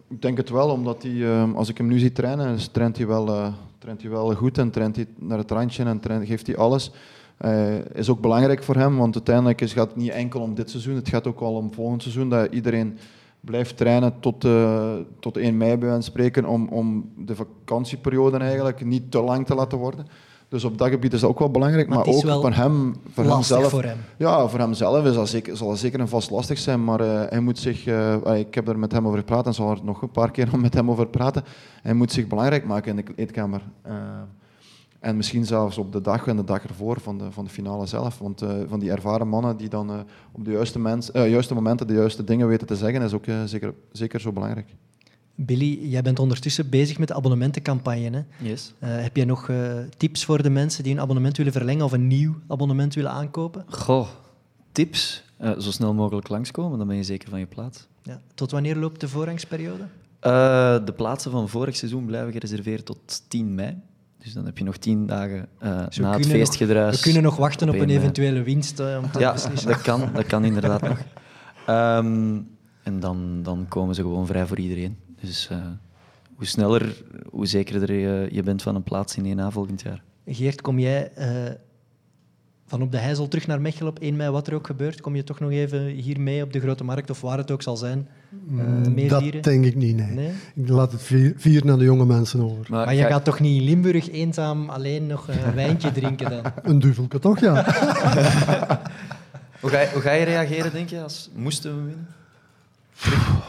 ik 0.10 0.22
denk 0.22 0.38
het 0.38 0.50
wel, 0.50 0.70
omdat 0.70 1.04
hij, 1.04 1.24
eh, 1.24 1.54
als 1.54 1.70
ik 1.70 1.78
hem 1.78 1.88
nu 1.88 2.00
zie 2.00 2.12
trainen, 2.12 2.54
dus 2.54 2.68
traint 2.68 2.98
hij 2.98 3.08
wel, 3.08 3.28
eh, 3.28 3.54
traint 3.78 4.02
hij 4.02 4.12
wel 4.12 4.36
goed 4.36 4.58
en 4.58 4.72
traint 4.72 4.96
hij 4.96 5.06
naar 5.20 5.38
het 5.38 5.52
randje 5.52 5.84
en 5.84 6.00
traint, 6.00 6.28
geeft 6.28 6.48
hij 6.48 6.58
alles. 6.58 6.92
Eh, 7.38 7.86
is 7.94 8.10
ook 8.10 8.22
belangrijk 8.22 8.64
voor 8.64 8.76
hem, 8.76 8.98
want 8.98 9.16
uiteindelijk 9.16 9.62
is, 9.62 9.74
gaat 9.74 9.88
het 9.88 9.96
niet 9.96 10.12
enkel 10.12 10.42
om 10.42 10.56
dit 10.56 10.70
seizoen, 10.70 10.96
het 10.96 11.10
gaat 11.10 11.28
ook 11.28 11.40
al 11.40 11.56
om 11.56 11.74
volgend 11.74 12.02
seizoen, 12.02 12.30
dat 12.30 12.54
iedereen 12.54 12.98
blijft 13.40 13.78
trainen 13.78 14.20
tot, 14.20 14.46
eh, 14.46 14.94
tot 15.20 15.38
1 15.38 15.58
mei 15.58 15.70
bij 15.70 15.80
wijze 15.80 15.94
van 15.94 16.04
spreken, 16.04 16.46
om, 16.46 16.68
om 16.68 17.12
de 17.18 17.36
vakantieperiode 17.36 18.38
eigenlijk 18.38 18.86
niet 18.86 19.12
te 19.12 19.22
lang 19.22 19.46
te 19.46 19.56
laten 19.56 19.78
worden. 19.78 20.08
Dus 20.50 20.64
op 20.64 20.78
dat 20.78 20.90
gebied 20.90 21.14
is 21.14 21.20
dat 21.20 21.30
ook 21.30 21.40
wel 21.40 21.52
belangrijk, 21.52 21.88
Maar 21.88 22.06
ook 22.06 22.22
voor 22.22 22.54
hem, 22.54 22.96
voor 23.12 23.24
hemzelf. 23.24 23.70
voor 23.70 23.84
hem. 23.84 23.98
Ja, 24.18 24.48
voor 24.48 24.60
hemzelf 24.60 25.06
is 25.06 25.14
dat 25.14 25.30
zeker, 25.30 25.58
zal 25.58 25.68
dat 25.68 25.78
zeker 25.78 26.00
en 26.00 26.08
vast 26.08 26.30
lastig 26.30 26.58
zijn, 26.58 26.84
maar 26.84 27.00
eh, 27.00 27.30
hij 27.30 27.40
moet 27.40 27.60
zich, 27.60 27.86
eh, 27.86 28.40
ik 28.40 28.56
heb 28.56 28.68
er 28.68 28.80
met 28.80 28.92
hem 28.92 29.06
over 29.06 29.20
gepraat 29.20 29.46
en 29.46 29.54
zal 29.54 29.72
er 29.72 29.80
nog 29.84 30.02
een 30.02 30.12
paar 30.12 30.32
keer 30.32 30.60
met 30.60 30.74
hem 30.74 30.92
over 30.92 31.08
praten. 31.08 31.44
Hij 31.82 31.94
moet 31.94 32.12
zich 32.12 32.28
belangrijk 32.28 32.66
maken 32.66 32.98
in 32.98 33.06
de 33.06 33.14
eetkamer. 33.16 33.62
En 35.00 35.18
misschien 35.18 35.46
zelfs 35.46 35.78
op 35.78 35.92
de 35.92 36.02
dag 36.02 36.28
en 36.28 36.36
de 36.36 36.44
dag 36.44 36.64
ervoor 36.64 37.00
van 37.00 37.18
de, 37.18 37.32
van 37.32 37.44
de 37.44 37.50
finale 37.50 37.86
zelf. 37.86 38.18
Want 38.18 38.42
eh, 38.42 38.56
van 38.68 38.80
die 38.80 38.92
ervaren 38.92 39.28
mannen 39.28 39.58
die 39.58 39.70
dan 39.70 39.92
eh, 39.92 40.00
op 40.32 40.46
de 40.46 40.52
juiste, 40.52 40.80
mens, 40.80 41.12
eh, 41.12 41.30
juiste 41.30 41.54
momenten 41.54 41.88
de 41.88 41.94
juiste 41.94 42.24
dingen 42.24 42.48
weten 42.48 42.68
te 42.68 42.76
zeggen, 42.76 43.02
is 43.02 43.14
ook 43.14 43.26
eh, 43.26 43.44
zeker, 43.44 43.74
zeker 43.92 44.22
zo 44.22 44.32
belangrijk. 44.32 44.76
Billy, 45.40 45.90
jij 45.90 46.02
bent 46.02 46.20
ondertussen 46.20 46.70
bezig 46.70 46.98
met 46.98 47.08
de 47.08 47.14
abonnementencampagne. 47.14 48.10
Hè? 48.10 48.48
Yes. 48.50 48.74
Eh, 48.80 48.90
heb 49.02 49.16
jij 49.16 49.26
nog 49.26 49.50
eh, 49.50 49.78
tips 49.98 50.26
voor 50.26 50.44
de 50.44 50.50
mensen 50.50 50.84
die 50.84 50.94
een 50.94 51.00
abonnement 51.00 51.38
willen 51.38 51.52
verlengen 51.52 51.86
of 51.86 51.92
een 51.92 52.08
nieuw 52.08 52.36
abonnement 52.48 52.94
willen 52.94 53.12
aankopen? 53.12 53.66
Goh, 53.70 54.08
tips. 54.72 55.24
Eh, 55.38 55.60
zo 55.60 55.72
snel 55.72 55.94
mogelijk 55.94 56.30
langskomen, 56.30 56.78
dan 56.78 56.88
ben 56.88 56.96
je 56.96 57.04
zeker 57.04 57.30
van 57.30 57.40
je 57.40 57.46
plaats. 57.46 57.88
Ja. 58.04 58.22
Tot 58.34 58.52
wanneer 58.52 58.76
loopt 58.76 59.00
de 59.00 59.08
voorrangsperiode? 59.08 59.84
Eh, 60.20 60.86
de 60.86 60.94
plaatsen 60.96 61.32
van 61.32 61.50
vorig 61.50 61.76
seizoen 61.76 62.06
blijven 62.06 62.32
gereserveerd 62.32 62.86
tot 62.86 63.24
10 63.28 63.56
mei. 63.56 63.78
Dus 64.28 64.36
dan 64.36 64.46
heb 64.46 64.58
je 64.58 64.64
nog 64.64 64.78
10 64.78 65.06
dagen 65.06 65.48
eh, 65.60 65.70
na 65.70 65.82
het 65.82 65.94
kunnen 65.96 66.12
nog- 66.22 66.30
feestgedruis. 66.38 66.96
We 66.96 67.02
kunnen 67.02 67.24
nog 67.24 67.36
wachten 67.38 67.68
op 67.70 67.76
op 67.76 67.82
een 67.82 67.88
één 67.88 67.96
mei. 67.98 68.00
eventuele 68.00 68.44
winst 68.44 68.80
eh, 68.80 69.00
om 69.04 69.12
te 69.12 69.20
Ja, 69.20 69.32
beslissen. 69.34 69.68
dat 69.70 69.82
kan, 69.82 70.10
dat 70.14 70.26
kan 70.26 70.44
inderdaad 70.46 70.82
nog. 70.82 70.98
Ehm, 71.66 72.40
en 72.84 73.00
dan, 73.00 73.40
dan 73.44 73.66
komen 73.68 73.96
ze 73.96 74.02
gewoon 74.02 74.26
vrij 74.28 74.46
voor 74.46 74.60
iedereen. 74.60 74.98
Dus 75.22 75.48
eh, 75.52 75.58
hoe 76.36 76.46
sneller, 76.46 77.04
hoe 77.30 77.46
zekerder 77.46 77.94
je, 77.94 78.28
je 78.32 78.44
bent 78.44 78.62
van 78.62 78.76
een 78.76 78.84
plaats 78.84 79.18
in 79.18 79.40
1A 79.40 79.44
volgend 79.52 79.82
jaar. 79.82 80.04
Geert, 80.26 80.62
kom 80.62 80.80
jij 80.80 81.12
eh, 81.14 81.54
van 82.68 82.82
op 82.82 82.92
de 82.92 82.98
Heizel 82.98 83.28
terug 83.28 83.48
naar 83.48 83.62
Mechelen 83.62 83.90
op 83.92 84.00
1 84.00 84.16
mei, 84.16 84.30
wat 84.32 84.48
er 84.48 84.54
ook 84.54 84.66
gebeurt? 84.68 85.02
Kom 85.02 85.16
je 85.16 85.24
toch 85.24 85.40
nog 85.40 85.52
even 85.52 85.86
hier 85.86 86.20
mee 86.20 86.44
op 86.44 86.54
de 86.54 86.60
Grote 86.60 86.84
Markt 86.84 87.10
of 87.10 87.22
waar 87.22 87.38
het 87.38 87.52
ook 87.52 87.62
zal 87.62 87.78
zijn? 87.78 88.08
eh, 88.58 88.66
mee 88.94 89.08
dat 89.08 89.22
vieren? 89.22 89.42
denk 89.42 89.66
ik 89.66 89.76
niet, 89.76 89.96
nee. 89.96 90.12
Nee? 90.12 90.32
Ik 90.56 90.70
laat 90.70 90.92
het 90.92 91.02
vier, 91.02 91.34
vier 91.38 91.66
naar 91.66 91.78
de 91.78 91.84
jonge 91.84 92.06
mensen 92.06 92.42
over. 92.42 92.66
Maar 92.70 92.96
je 92.96 93.04
gaat 93.04 93.26
toch 93.26 93.40
niet 93.40 93.60
in 93.62 93.68
Limburg 93.68 94.12
eenzaam 94.12 94.70
alleen 94.70 95.08
nog 95.08 95.28
een 95.28 95.54
wijntje 95.64 95.92
drinken 95.92 96.30
dan? 96.30 96.42
Een 96.64 96.80
duvelke 96.80 97.20
toch, 97.20 97.40
ja. 97.40 97.54
Hoe 99.60 99.70
ga, 99.70 99.80
je, 99.80 99.90
hoe 99.94 100.02
ga 100.02 100.12
je 100.12 100.26
reageren, 100.26 100.72
denk 100.72 100.90
je, 100.90 101.02
als 101.02 101.30
moesten 101.36 101.76
we 101.76 101.82
winnen? 101.84 102.08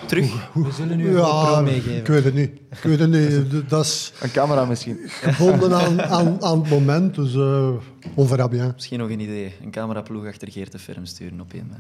Terug? 0.09 0.51
We 0.55 0.71
zullen 0.73 0.97
nu 0.97 1.09
een 1.09 1.15
Ja, 1.17 1.23
GoPro 1.23 1.59
ik 1.59 1.65
meegeven. 1.65 2.13
weet 2.15 2.25
het 2.25 2.35
niet. 2.35 2.51
Ik 2.71 2.79
weet 2.83 2.99
het 2.99 3.11
niet. 3.11 3.69
Dat 3.71 3.85
is 3.85 4.13
Een 4.21 4.31
camera 4.31 4.65
misschien. 4.65 4.99
gebonden 5.07 5.75
aan, 5.75 6.03
aan, 6.03 6.43
aan 6.43 6.61
het 6.61 6.71
moment, 6.71 7.15
dus 7.15 7.35
uh. 7.35 7.71
Misschien 8.75 8.99
nog 8.99 9.11
een 9.11 9.21
idee. 9.21 9.53
Een 9.63 9.71
cameraploeg 9.71 10.27
achter 10.27 10.53
Geert 10.53 10.73
de 10.73 10.79
Ferm 10.79 11.05
sturen 11.07 11.41
op 11.41 11.53
één. 11.53 11.71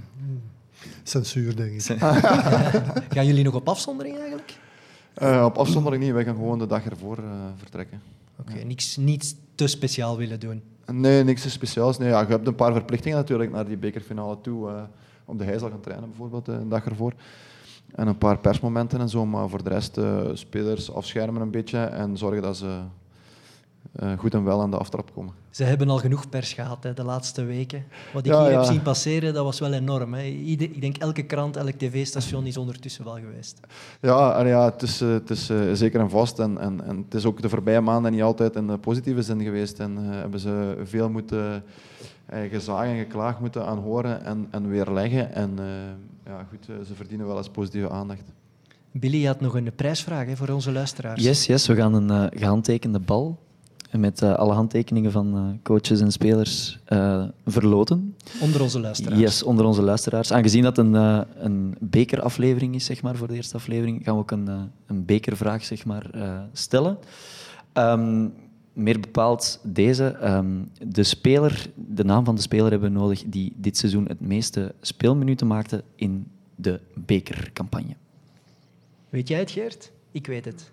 Censuur, 1.03 1.57
denk 1.57 1.73
ik. 1.73 1.83
Gaan 3.15 3.27
jullie 3.27 3.45
nog 3.45 3.55
op 3.55 3.69
afzondering 3.69 4.17
eigenlijk? 4.19 4.53
Eh, 5.15 5.45
op 5.45 5.57
afzondering 5.57 6.03
niet, 6.03 6.13
wij 6.13 6.25
gaan 6.25 6.35
gewoon 6.35 6.59
de 6.59 6.67
dag 6.67 6.85
ervoor 6.85 7.19
eh, 7.19 7.25
vertrekken. 7.57 8.01
Oké, 8.41 8.65
niks, 8.65 8.97
niets 8.97 9.35
te 9.55 9.67
speciaal 9.67 10.17
willen 10.17 10.41
doen. 10.41 10.63
Nee, 10.93 11.25
niks 11.25 11.43
te 11.43 11.51
speciaals. 11.51 11.99
Nee, 11.99 12.09
ja, 12.09 12.21
je 12.21 12.27
hebt 12.27 12.47
een 12.47 12.55
paar 12.55 12.73
verplichtingen 12.73 13.19
natuurlijk 13.19 13.51
naar 13.53 13.67
die 13.67 13.77
bekerfinale 13.77 14.39
toe. 14.41 14.69
eh 14.69 14.83
op 15.25 15.39
de 15.39 15.45
Heijzel 15.45 15.69
gaan 15.71 15.81
trainen 15.81 16.09
bijvoorbeeld, 16.09 16.49
een 16.49 16.69
dag 16.69 16.85
ervoor. 16.85 17.13
En 17.95 18.07
een 18.07 18.19
paar 18.19 18.39
persmomenten 18.39 19.01
en 19.01 19.09
zo, 19.09 19.27
maar 19.27 19.49
voor 19.49 19.63
de 19.63 19.69
rest 19.71 19.97
eh, 19.99 20.21
spelers 20.33 20.93
afschermen 20.93 21.43
een 21.43 21.51
beetje 21.51 21.79
en 21.79 22.17
zorgen 22.17 22.43
dat 22.43 22.57
ze 22.57 22.79
eh, 23.93 24.13
goed 24.19 24.35
en 24.35 24.45
wel 24.45 24.61
aan 24.61 24.71
de 24.71 24.77
aftrap 24.77 25.11
komen. 25.15 25.33
Ze 25.51 25.65
hebben 25.65 25.89
al 25.89 25.99
genoeg 25.99 26.29
pers 26.29 26.53
gehad 26.53 26.83
hè, 26.83 26.95
de 26.95 27.05
laatste 27.05 27.45
weken. 27.45 27.85
Wat 28.13 28.27
ik 28.27 28.33
Ja, 28.33 28.41
hier 28.43 28.51
ja. 28.51 28.57
heb 28.59 28.65
zien 28.73 28.83
passeren, 28.83 29.35
dat 29.35 29.45
was 29.45 29.59
wel 29.61 29.73
enorm. 29.73 30.15
Hè. 30.15 30.23
Ieder- 30.23 30.67
ik 30.71 30.81
denk 30.81 30.97
elke 30.97 31.23
krant, 31.23 31.57
elk 31.57 31.71
tv-station 31.71 32.47
is 32.47 32.57
ondertussen 32.57 33.05
wel 33.05 33.15
geweest. 33.19 33.61
Ja, 34.01 34.45
ja 34.47 34.65
het 34.65 34.83
is, 34.83 35.01
eh, 35.01 35.09
het 35.09 35.31
is 35.31 35.51
zeker 35.73 36.01
en 36.01 36.11
vast. 36.11 36.39
En, 36.39 36.59
en, 36.59 36.85
en 36.85 36.97
het 36.97 37.15
is 37.15 37.25
ook 37.25 37.43
de 37.43 37.49
voorbije 37.49 37.81
maanden 37.81 38.13
niet 38.13 38.23
altijd 38.23 38.57
in 38.57 38.67
de 38.67 38.79
positieve 38.79 39.23
zin 39.23 39.43
geweest. 39.43 39.79
En 39.81 39.97
hebben 39.97 40.41
ze 40.41 40.77
veel 40.85 41.11
moeten 41.11 41.65
gezagen 42.51 42.91
en 42.91 42.99
geklaagd 42.99 43.41
moeten 43.41 43.67
aanhoren 43.67 44.25
en, 44.25 44.47
en 44.51 44.69
weerleggen. 44.69 45.33
En 45.35 45.59
ja, 46.29 46.47
goed, 46.51 46.69
eh, 46.69 46.75
ze 46.87 46.95
verdienen 46.95 47.27
wel 47.27 47.37
eens 47.37 47.49
positieve 47.49 47.91
aandacht. 47.91 48.23
Billy 48.93 49.17
je 49.21 49.27
had 49.27 49.41
nog 49.41 49.55
een 49.55 49.73
prijsvraag 49.77 50.27
hè, 50.27 50.37
voor 50.37 50.49
onze 50.49 50.73
luisteraars. 50.73 51.23
Yes, 51.23 51.47
yes, 51.47 51.67
we 51.67 51.75
gaan 51.75 51.95
een 51.95 52.11
eh, 52.11 52.39
gehandtekende 52.41 52.99
bal 52.99 53.39
met 53.93 54.23
eh, 54.23 54.35
alle 54.35 54.53
handtekeningen 54.53 55.13
van 55.13 55.35
eh, 55.37 55.43
coaches 55.63 56.01
en 56.01 56.13
spelers 56.13 56.79
eh, 56.85 57.25
verloten. 57.47 58.17
Onder 58.41 58.63
onze 58.63 58.81
luisteraars. 58.81 59.21
Yes, 59.21 59.43
onder 59.43 59.65
onze 59.65 59.83
luisteraars. 59.83 60.33
Aangezien 60.33 60.63
dat 60.63 60.79
een, 60.79 60.95
eh, 60.95 61.21
een 61.39 61.77
bekeraflevering 61.81 62.75
is, 62.75 62.85
zeg 62.85 63.03
maar, 63.03 63.17
voor 63.17 63.29
de 63.29 63.35
eerste 63.35 63.57
aflevering, 63.57 64.05
gaan 64.05 64.15
we 64.15 64.21
ook 64.21 64.31
een, 64.31 64.49
eh, 64.49 64.61
een 64.87 65.05
bekervraag 65.05 65.65
zeg 65.65 65.85
maar, 65.85 66.11
eh, 66.11 66.39
stellen. 66.53 66.99
Ehm, 67.73 68.27
meer 68.79 69.01
bepaald 69.01 69.61
deze. 69.63 70.05
ehm, 70.05 70.47
de, 70.87 71.03
speler, 71.03 71.71
de 71.75 72.05
naam 72.05 72.25
van 72.25 72.35
de 72.35 72.41
speler 72.41 72.71
hebben 72.71 72.93
we 72.93 72.99
nodig 72.99 73.25
die 73.27 73.53
dit 73.57 73.77
seizoen 73.77 74.05
het 74.09 74.21
meeste 74.21 74.75
speelminuten 74.81 75.47
maakte 75.47 75.85
in 75.95 76.27
de 76.55 76.81
bekercampagne. 76.95 77.97
Weet 79.09 79.29
jij 79.29 79.39
het, 79.39 79.51
Geert? 79.51 79.93
Ik 80.11 80.27
weet 80.27 80.45
het. 80.45 80.71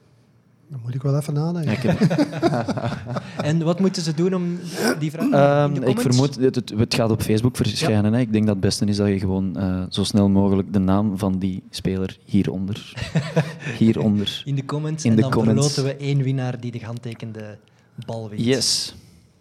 Dan 0.67 0.79
moet 0.83 0.95
ik 0.95 1.01
wel 1.01 1.17
even 1.17 1.33
nadenken. 1.33 1.97
En 3.37 3.63
wat 3.63 3.79
moeten 3.79 4.01
ze 4.01 4.13
doen 4.13 4.33
om 4.33 4.59
die 4.99 5.11
vraag 5.11 5.31
Ehm, 5.31 5.73
de 5.73 5.85
ik 5.85 5.99
vermoed, 5.99 6.35
het, 6.35 6.55
het, 6.55 6.73
het 6.77 6.93
gaat 6.93 7.11
op 7.11 7.21
Facebook 7.21 7.55
verschijnen. 7.55 8.13
Hè. 8.13 8.19
Ik 8.19 8.31
denk 8.31 8.45
dat 8.45 8.55
het 8.55 8.63
beste 8.63 8.85
is 8.85 8.97
dat 8.97 9.07
je 9.07 9.19
gewoon 9.19 9.57
eh, 9.57 9.83
zo 9.89 10.03
snel 10.03 10.29
mogelijk 10.29 10.73
de 10.73 10.79
naam 10.79 11.17
van 11.17 11.39
die 11.39 11.63
speler 11.69 12.17
hieronder, 12.25 12.93
hieronder. 13.79 14.41
In 14.45 14.55
de 14.55 14.65
comments. 14.65 15.03
In 15.03 15.09
en 15.09 15.15
de 15.15 15.21
dan 15.21 15.31
comments. 15.31 15.73
verloten 15.73 15.97
we 15.97 16.05
één 16.05 16.23
winnaar 16.23 16.59
die 16.59 16.71
de 16.71 16.79
gehandtekende 16.79 17.57
bal. 18.05 18.33
Yes. 18.33 18.95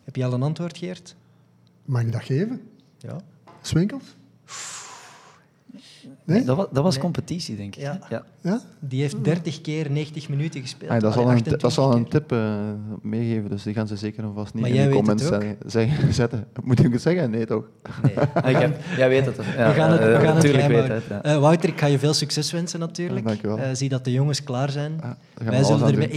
Heb 0.05 0.17
je 0.17 0.25
al 0.25 0.33
een 0.33 0.43
antwoord, 0.43 0.79
Geert? 0.79 1.15
Mag 1.85 2.03
ik 2.03 2.13
dat 2.13 2.23
geven? 2.23 2.69
Ja. 2.99 3.21
Swinkels? 3.61 4.05
Nee? 6.27 6.45
Dat 6.45 6.57
was, 6.57 6.67
dat 6.73 6.83
was 6.83 6.93
Nee. 6.95 7.03
competitie, 7.03 7.57
denk 7.57 7.77
ik. 7.77 7.83
Ja. 7.83 7.99
Ja. 8.11 8.23
Ja? 8.41 8.61
Die 8.81 9.01
heeft 9.01 9.25
30 9.25 9.61
keer 9.61 9.91
90 9.91 10.29
minuten 10.29 10.61
gespeeld. 10.61 10.91
Ah, 10.91 11.01
dat 11.01 11.11
is 11.11 11.17
Allee, 11.17 11.29
al 11.29 11.37
een, 11.37 11.43
ti- 11.43 11.51
28 11.51 11.61
dat 11.61 11.71
is 11.71 11.79
al 11.79 11.95
een 11.97 12.09
tip 12.09 12.33
eh, 12.33 13.11
meegeven, 13.11 13.51
dus 13.51 13.63
die 13.63 13.75
gaan 13.75 13.87
ze 13.87 13.97
zeker 13.97 14.25
en 14.25 14.31
vast 14.35 14.55
niet 14.55 14.63
Maar 14.63 14.73
in 14.73 14.89
de 14.89 14.95
comments 14.95 15.31
ook? 15.33 15.43
zeggen- 15.67 16.15
zetten. 16.15 16.47
Moet 16.63 16.85
ik 16.85 16.93
het 16.93 17.03
zeggen? 17.03 17.31
Nee, 17.31 17.47
toch? 17.47 17.65
Nee. 18.03 18.19
Ah, 18.35 18.51
ik 18.51 18.57
heb, 18.57 18.81
jij 18.97 19.09
weet 19.09 19.27
het. 19.27 19.37
hè. 19.41 19.63
Ja, 19.63 19.69
we 19.69 19.75
gaan 19.75 19.91
het, 19.91 20.01
we 20.01 20.07
eh, 20.07 20.13
gaan 20.15 20.25
het 20.27 20.35
natuurlijk 20.35 20.65
geheim 20.65 20.69
weet 20.81 20.89
houden. 20.89 21.03
het. 21.17 21.25
Ja. 21.27 21.33
Eh, 21.35 21.39
Wouter, 21.41 21.69
ik 21.69 21.79
ga 21.81 21.87
je 21.87 21.99
veel 21.99 22.15
succes 22.15 22.53
wensen 22.53 22.81
natuurlijk. 22.81 23.27
Dankjewel. 23.27 23.59
Eh, 23.59 23.69
zie 23.73 23.89
dat 23.89 24.05
de 24.05 24.13
jongens 24.13 24.43
klaar 24.43 24.71
zijn. 24.71 25.01
Wij 25.45 25.63
zullen 25.65 25.89
er 25.93 25.99
met 25.99 26.11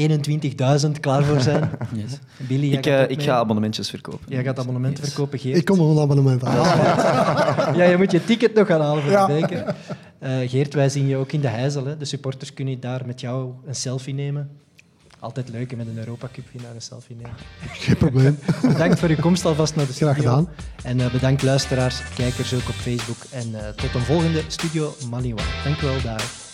21.000 0.86 1.00
klaar 1.00 1.24
voor 1.24 1.40
zijn. 1.40 1.70
Yes. 1.94 2.20
Billy, 2.48 2.74
Ik, 2.74 2.86
eh, 2.86 3.10
ik 3.10 3.22
ga 3.22 3.34
abonnementjes 3.36 3.90
verkopen. 3.90 4.26
Jij 4.28 4.44
gaat 4.44 4.60
abonnementen 4.60 5.04
Yes. 5.04 5.14
verkopen, 5.14 5.40
Geert. 5.40 5.58
Ik 5.58 5.66
kom 5.66 5.80
een 5.80 6.00
abonnement 6.00 6.44
aan. 6.44 6.56
Ja, 7.78 7.84
je 7.84 7.98
moet 7.98 8.12
je 8.12 8.24
ticket 8.24 8.54
nog 8.54 8.68
gaan 8.68 8.82
halen 8.82 9.04
voor 9.04 9.12
de 9.28 9.40
beker. 9.40 9.76
Eh, 10.20 10.50
Geert, 10.50 10.74
wij 10.74 10.90
zien 10.90 11.08
je 11.08 11.16
ook 11.16 11.32
in 11.32 11.42
de 11.42 11.48
Heizel. 11.48 11.86
Hè. 11.86 11.98
De 11.98 12.06
supporters 12.06 12.54
kunnen 12.54 12.80
daar 12.80 13.06
met 13.06 13.22
jou 13.22 13.54
een 13.66 13.76
selfie 13.76 14.14
nemen. 14.14 14.50
Altijd 15.20 15.50
leuk 15.50 15.76
met 15.76 15.88
een 15.88 15.98
Europa 15.98 16.30
Cup 16.34 16.46
winnaar 16.52 16.76
een 16.76 16.82
selfie 16.82 17.16
nemen. 17.16 17.36
Geen 17.60 17.98
probleem. 17.98 18.40
Bedankt 18.62 19.00
voor 19.00 19.10
uw 19.10 19.16
komst 19.16 19.46
alvast 19.46 19.76
naar 19.76 19.86
de 19.86 19.94
studio. 19.94 20.14
Graag 20.14 20.24
gedaan. 20.24 20.50
En 20.84 21.00
eh, 21.00 21.12
bedankt 21.12 21.44
luisteraars, 21.44 22.14
kijkers 22.16 22.54
ook 22.54 22.68
op 22.68 22.76
Facebook. 22.76 23.18
En 23.32 23.56
eh, 23.56 23.70
tot 23.70 23.94
een 23.94 24.02
volgende 24.02 24.44
Studio 24.48 24.94
Maliwa. 25.10 25.44
Dank 25.64 25.82
u 25.82 25.86
wel, 25.86 26.02
daar. 26.02 26.47